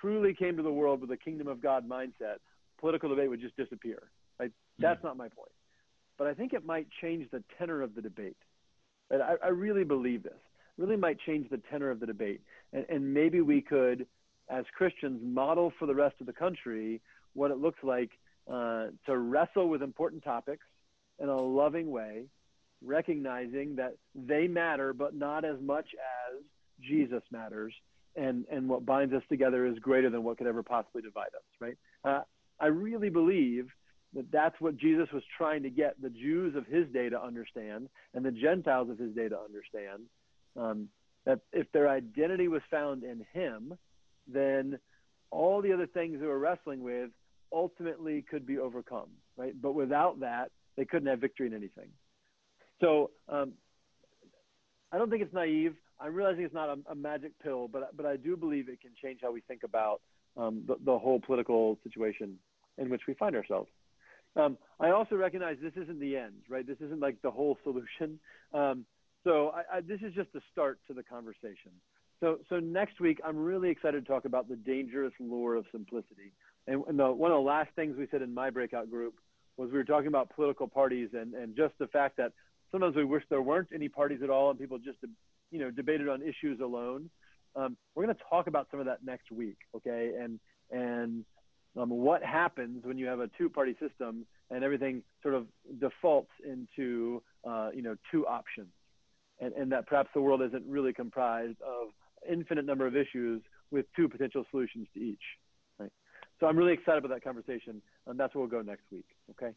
truly 0.00 0.34
came 0.34 0.56
to 0.56 0.62
the 0.62 0.72
world 0.72 1.00
with 1.00 1.10
a 1.10 1.16
kingdom 1.16 1.48
of 1.48 1.62
God 1.62 1.88
mindset, 1.88 2.36
political 2.80 3.08
debate 3.08 3.30
would 3.30 3.40
just 3.40 3.56
disappear. 3.56 4.02
Right? 4.38 4.50
That's 4.78 4.98
mm-hmm. 4.98 5.08
not 5.08 5.16
my 5.16 5.28
point. 5.28 5.52
But 6.18 6.26
I 6.26 6.34
think 6.34 6.52
it 6.52 6.64
might 6.64 6.86
change 7.00 7.30
the 7.30 7.42
tenor 7.58 7.82
of 7.82 7.94
the 7.94 8.02
debate. 8.02 8.36
And 9.10 9.22
I, 9.22 9.34
I 9.44 9.48
really 9.48 9.84
believe 9.84 10.22
this. 10.22 10.32
Really 10.78 10.96
might 10.96 11.18
change 11.20 11.50
the 11.50 11.60
tenor 11.70 11.90
of 11.90 12.00
the 12.00 12.06
debate. 12.06 12.40
And, 12.72 12.86
and 12.88 13.14
maybe 13.14 13.40
we 13.40 13.60
could, 13.60 14.06
as 14.48 14.64
Christians, 14.76 15.20
model 15.22 15.72
for 15.78 15.86
the 15.86 15.94
rest 15.94 16.16
of 16.20 16.26
the 16.26 16.32
country 16.32 17.00
what 17.34 17.50
it 17.50 17.58
looks 17.58 17.78
like 17.82 18.10
uh, 18.50 18.86
to 19.06 19.16
wrestle 19.16 19.68
with 19.68 19.82
important 19.82 20.24
topics 20.24 20.66
in 21.18 21.28
a 21.28 21.36
loving 21.36 21.90
way, 21.90 22.24
recognizing 22.84 23.76
that 23.76 23.96
they 24.14 24.48
matter, 24.48 24.92
but 24.92 25.14
not 25.14 25.44
as 25.44 25.56
much 25.60 25.86
as 26.30 26.42
Jesus 26.80 27.22
matters. 27.30 27.72
And, 28.16 28.44
and 28.50 28.68
what 28.68 28.84
binds 28.84 29.14
us 29.14 29.22
together 29.28 29.66
is 29.66 29.78
greater 29.78 30.10
than 30.10 30.22
what 30.22 30.36
could 30.36 30.46
ever 30.46 30.62
possibly 30.62 31.00
divide 31.00 31.28
us, 31.34 31.42
right? 31.60 31.76
Uh, 32.04 32.22
I 32.60 32.66
really 32.66 33.08
believe 33.08 33.68
that 34.14 34.30
that's 34.30 34.60
what 34.60 34.76
Jesus 34.76 35.08
was 35.12 35.22
trying 35.36 35.62
to 35.62 35.70
get 35.70 36.00
the 36.00 36.10
Jews 36.10 36.54
of 36.56 36.66
his 36.66 36.86
day 36.92 37.08
to 37.08 37.22
understand 37.22 37.88
and 38.14 38.24
the 38.24 38.30
Gentiles 38.30 38.90
of 38.90 38.98
his 38.98 39.14
day 39.14 39.28
to 39.28 39.38
understand. 39.38 40.02
Um, 40.56 40.88
that 41.24 41.40
if 41.52 41.70
their 41.72 41.88
identity 41.88 42.48
was 42.48 42.62
found 42.70 43.04
in 43.04 43.24
him, 43.32 43.78
then 44.26 44.78
all 45.30 45.62
the 45.62 45.72
other 45.72 45.86
things 45.86 46.20
they 46.20 46.26
were 46.26 46.38
wrestling 46.38 46.82
with 46.82 47.10
ultimately 47.52 48.24
could 48.28 48.46
be 48.46 48.58
overcome, 48.58 49.08
right? 49.36 49.54
But 49.60 49.74
without 49.74 50.20
that, 50.20 50.50
they 50.76 50.84
couldn't 50.84 51.08
have 51.08 51.20
victory 51.20 51.46
in 51.46 51.54
anything. 51.54 51.88
So 52.80 53.10
um, 53.28 53.52
I 54.90 54.98
don't 54.98 55.10
think 55.10 55.22
it's 55.22 55.34
naive. 55.34 55.74
I'm 56.00 56.14
realizing 56.14 56.44
it's 56.44 56.54
not 56.54 56.68
a, 56.68 56.78
a, 56.90 56.94
magic 56.94 57.32
pill, 57.40 57.68
but 57.68 57.96
but 57.96 58.06
I 58.06 58.16
do 58.16 58.36
believe 58.36 58.68
it 58.68 58.80
can 58.80 58.90
change 59.00 59.20
how 59.22 59.30
we 59.30 59.40
think 59.42 59.62
about 59.62 60.00
um, 60.36 60.64
the, 60.66 60.76
the 60.84 60.98
whole 60.98 61.20
political 61.20 61.78
situation 61.84 62.38
in 62.78 62.90
which 62.90 63.02
we 63.06 63.14
find 63.14 63.36
ourselves. 63.36 63.70
Um, 64.36 64.56
I 64.80 64.90
also 64.90 65.16
recognize 65.16 65.58
this 65.62 65.74
isn't 65.76 66.00
the 66.00 66.16
end, 66.16 66.34
right? 66.48 66.66
This 66.66 66.78
isn't 66.80 67.00
like 67.00 67.20
the 67.22 67.30
whole 67.30 67.58
solution. 67.62 68.18
Um, 68.54 68.84
so 69.24 69.52
I, 69.54 69.76
I, 69.76 69.80
this 69.80 70.00
is 70.00 70.14
just 70.14 70.32
the 70.32 70.40
start 70.50 70.78
to 70.88 70.94
the 70.94 71.02
conversation. 71.02 71.72
So, 72.20 72.38
so 72.48 72.60
next 72.60 73.00
week, 73.00 73.20
I'm 73.24 73.36
really 73.36 73.68
excited 73.68 74.04
to 74.04 74.10
talk 74.10 74.24
about 74.24 74.48
the 74.48 74.56
dangerous 74.56 75.12
lure 75.18 75.56
of 75.56 75.66
simplicity. 75.72 76.32
And, 76.66 76.84
and 76.88 76.98
the, 76.98 77.10
one 77.10 77.30
of 77.30 77.36
the 77.36 77.42
last 77.42 77.70
things 77.74 77.96
we 77.98 78.06
said 78.10 78.22
in 78.22 78.32
my 78.32 78.50
breakout 78.50 78.88
group 78.90 79.14
was 79.56 79.70
we 79.70 79.78
were 79.78 79.84
talking 79.84 80.06
about 80.06 80.30
political 80.30 80.68
parties 80.68 81.10
and, 81.12 81.34
and 81.34 81.56
just 81.56 81.74
the 81.78 81.88
fact 81.88 82.16
that 82.16 82.32
sometimes 82.70 82.96
we 82.96 83.04
wish 83.04 83.22
there 83.28 83.42
weren't 83.42 83.68
any 83.74 83.88
parties 83.88 84.20
at 84.22 84.30
all 84.30 84.50
and 84.50 84.58
people 84.58 84.78
just, 84.78 84.98
you 85.50 85.58
know, 85.58 85.70
debated 85.70 86.08
on 86.08 86.22
issues 86.22 86.60
alone. 86.60 87.10
Um, 87.54 87.76
we're 87.94 88.04
going 88.04 88.16
to 88.16 88.22
talk 88.30 88.46
about 88.46 88.68
some 88.70 88.80
of 88.80 88.86
that 88.86 89.04
next 89.04 89.30
week, 89.30 89.58
okay? 89.76 90.12
And 90.18 90.40
and 90.70 91.24
um, 91.76 91.90
what 91.90 92.22
happens 92.22 92.84
when 92.84 92.98
you 92.98 93.06
have 93.06 93.20
a 93.20 93.28
two-party 93.38 93.76
system 93.80 94.26
and 94.50 94.62
everything 94.62 95.02
sort 95.22 95.34
of 95.34 95.46
defaults 95.80 96.30
into 96.44 97.22
uh, 97.48 97.70
you 97.74 97.82
know 97.82 97.96
two 98.10 98.26
options, 98.26 98.68
and, 99.40 99.52
and 99.54 99.72
that 99.72 99.86
perhaps 99.86 100.10
the 100.14 100.20
world 100.20 100.42
isn't 100.42 100.64
really 100.66 100.92
comprised 100.92 101.60
of 101.62 101.88
infinite 102.30 102.64
number 102.64 102.86
of 102.86 102.96
issues 102.96 103.42
with 103.70 103.86
two 103.96 104.08
potential 104.08 104.44
solutions 104.50 104.86
to 104.94 105.00
each. 105.00 105.22
Right? 105.78 105.90
So 106.38 106.46
I'm 106.46 106.56
really 106.56 106.74
excited 106.74 107.04
about 107.04 107.14
that 107.14 107.24
conversation, 107.24 107.80
and 108.06 108.20
that's 108.20 108.34
where 108.34 108.42
we'll 108.42 108.50
go 108.50 108.62
next 108.62 108.84
week. 108.92 109.06
Okay. 109.30 109.52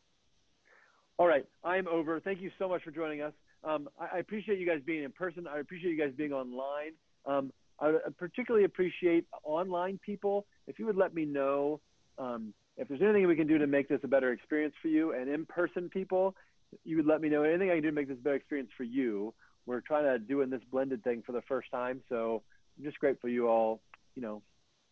All 1.18 1.28
right, 1.28 1.46
I'm 1.64 1.88
over. 1.88 2.20
Thank 2.20 2.42
you 2.42 2.52
so 2.60 2.68
much 2.68 2.84
for 2.84 2.92
joining 2.92 3.22
us. 3.22 3.34
Um, 3.64 3.88
I, 4.00 4.18
I, 4.18 4.20
appreciate 4.20 4.60
you 4.60 4.68
guys 4.68 4.80
being 4.86 5.04
in 5.04 5.12
person. 5.12 5.48
I 5.48 5.60
appreciate 5.60 5.92
you 5.92 5.98
guys 5.98 6.12
being 6.16 6.34
online. 6.34 6.92
Um, 7.26 7.52
I 7.80 7.94
particularly 8.18 8.66
appreciate 8.66 9.26
online 9.44 10.00
people. 10.06 10.46
If 10.68 10.78
you 10.78 10.86
would 10.86 10.98
let 10.98 11.14
me 11.14 11.26
know 11.26 11.82
um, 12.18 12.54
if 12.78 12.88
there's 12.88 13.02
anything 13.02 13.28
we 13.28 13.36
can 13.36 13.48
do 13.48 13.58
to 13.58 13.68
make 13.68 13.88
this 13.88 14.00
a 14.04 14.08
better 14.08 14.32
experience 14.32 14.76
for 14.82 14.88
you, 14.88 15.14
and 15.14 15.30
in-person 15.30 15.90
people, 15.90 16.36
you 16.84 16.98
would 16.98 17.06
let 17.06 17.22
me 17.22 17.30
know 17.30 17.44
anything 17.44 17.70
I 17.70 17.76
can 17.76 17.84
do 17.84 17.90
to 17.90 17.96
make 17.96 18.08
this 18.08 18.18
a 18.20 18.24
better 18.24 18.36
experience 18.36 18.70
for 18.76 18.84
you. 18.84 19.34
We're 19.66 19.82
trying 19.82 20.04
to 20.04 20.20
doing 20.20 20.50
this 20.50 20.62
blended 20.72 21.04
thing 21.04 21.24
for 21.26 21.32
the 21.32 21.42
first 21.44 21.72
time, 21.72 22.02
so 22.10 22.44
I'm 22.78 22.84
just 22.84 23.00
grateful 23.00 23.30
you 23.30 23.48
all, 23.48 23.82
you 24.16 24.22
know, 24.22 24.42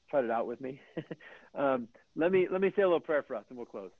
tried 0.09 0.25
it 0.25 0.31
out 0.31 0.47
with 0.47 0.61
me. 0.61 0.79
um, 1.55 1.87
let 2.15 2.31
me 2.31 2.47
let 2.51 2.61
me 2.61 2.71
say 2.75 2.81
a 2.81 2.85
little 2.85 2.99
prayer 2.99 3.23
for 3.23 3.35
us, 3.35 3.43
and 3.49 3.57
we'll 3.57 3.65
close. 3.65 3.91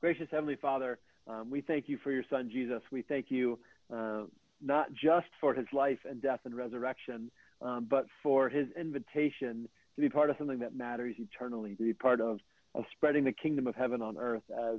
Gracious 0.00 0.28
Heavenly 0.30 0.56
Father, 0.56 0.98
um, 1.26 1.50
we 1.50 1.60
thank 1.60 1.88
you 1.88 1.98
for 2.04 2.12
your 2.12 2.24
Son 2.30 2.50
Jesus. 2.52 2.82
We 2.92 3.02
thank 3.02 3.26
you 3.30 3.58
uh, 3.92 4.22
not 4.62 4.92
just 4.92 5.26
for 5.40 5.54
his 5.54 5.66
life 5.72 5.98
and 6.08 6.22
death 6.22 6.40
and 6.44 6.54
resurrection, 6.54 7.30
um, 7.60 7.86
but 7.88 8.06
for 8.22 8.48
his 8.48 8.68
invitation 8.78 9.68
to 9.98 10.02
be 10.02 10.08
part 10.08 10.30
of 10.30 10.36
something 10.38 10.60
that 10.60 10.76
matters 10.76 11.16
eternally, 11.18 11.74
to 11.74 11.82
be 11.82 11.92
part 11.92 12.20
of, 12.20 12.38
of 12.76 12.84
spreading 12.96 13.24
the 13.24 13.32
kingdom 13.32 13.66
of 13.66 13.74
heaven 13.74 14.00
on 14.00 14.16
earth 14.16 14.44
as 14.52 14.76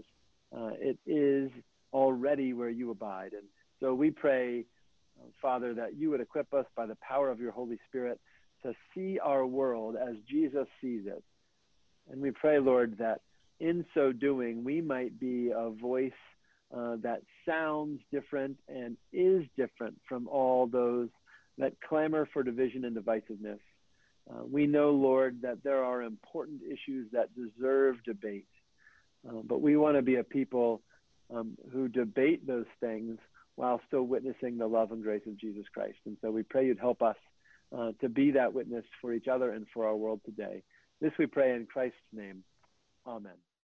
uh, 0.58 0.70
it 0.80 0.98
is 1.06 1.52
already 1.92 2.54
where 2.54 2.70
you 2.70 2.90
abide. 2.90 3.34
And 3.34 3.44
so 3.82 3.94
we 3.94 4.12
pray, 4.12 4.64
uh, 5.20 5.26
Father, 5.42 5.74
that 5.74 5.98
you 5.98 6.10
would 6.10 6.22
equip 6.22 6.54
us 6.54 6.66
by 6.74 6.86
the 6.86 6.96
power 7.06 7.30
of 7.30 7.42
your 7.42 7.52
Holy 7.52 7.78
Spirit 7.90 8.18
to 8.64 8.74
see 8.96 9.20
our 9.20 9.46
world 9.46 9.98
as 10.02 10.16
Jesus 10.30 10.68
sees 10.80 11.02
it. 11.06 11.22
And 12.10 12.22
we 12.22 12.32
pray, 12.32 12.60
Lord, 12.60 12.98
that 13.00 13.20
in 13.60 13.86
so 13.94 14.14
doing, 14.14 14.64
we 14.64 14.80
might 14.80 15.20
be 15.20 15.52
a 15.54 15.70
voice 15.70 16.12
uh, 16.74 16.96
that 17.04 17.24
sounds 17.46 18.00
different 18.10 18.56
and 18.70 18.96
is 19.12 19.44
different 19.58 19.98
from 20.08 20.30
all 20.30 20.66
those 20.66 21.10
that 21.58 21.74
clamor 21.82 22.26
for 22.32 22.42
division 22.42 22.86
and 22.86 22.96
divisiveness. 22.96 23.60
Uh, 24.30 24.44
we 24.50 24.68
know, 24.68 24.92
Lord, 24.92 25.42
that 25.42 25.64
there 25.64 25.84
are 25.84 26.04
important 26.04 26.62
issues 26.64 27.08
that 27.14 27.30
deserve 27.36 28.04
debate, 28.04 28.48
uh, 29.28 29.42
but 29.44 29.62
we 29.62 29.76
want 29.76 29.96
to 29.98 30.02
be 30.02 30.16
a 30.16 30.24
people 30.24 30.82
um, 31.34 31.58
who 31.72 31.88
debate 31.88 32.46
those 32.46 32.66
things 32.80 33.18
while 33.56 33.82
still 33.88 34.04
witnessing 34.04 34.58
the 34.58 34.68
love 34.68 34.92
and 34.92 35.04
grace 35.04 35.24
of 35.28 35.38
Jesus 35.38 35.66
Christ. 35.74 35.98
And 36.06 36.18
so 36.22 36.32
we 36.32 36.44
pray 36.44 36.68
you'd 36.68 36.80
help 36.80 37.02
us 37.02 37.18
uh, 37.78 37.92
to 38.02 38.10
be 38.10 38.32
that 38.32 38.54
witness 38.54 38.86
for 39.02 39.14
each 39.14 39.28
other 39.28 39.52
and 39.52 39.66
for 39.74 39.86
our 39.86 39.96
world 39.96 40.22
today. 40.26 40.64
This 41.02 41.12
we 41.20 41.26
pray 41.26 41.54
in 41.56 41.66
Christ's 41.66 41.98
name. 42.14 42.44
Amen. 43.06 43.49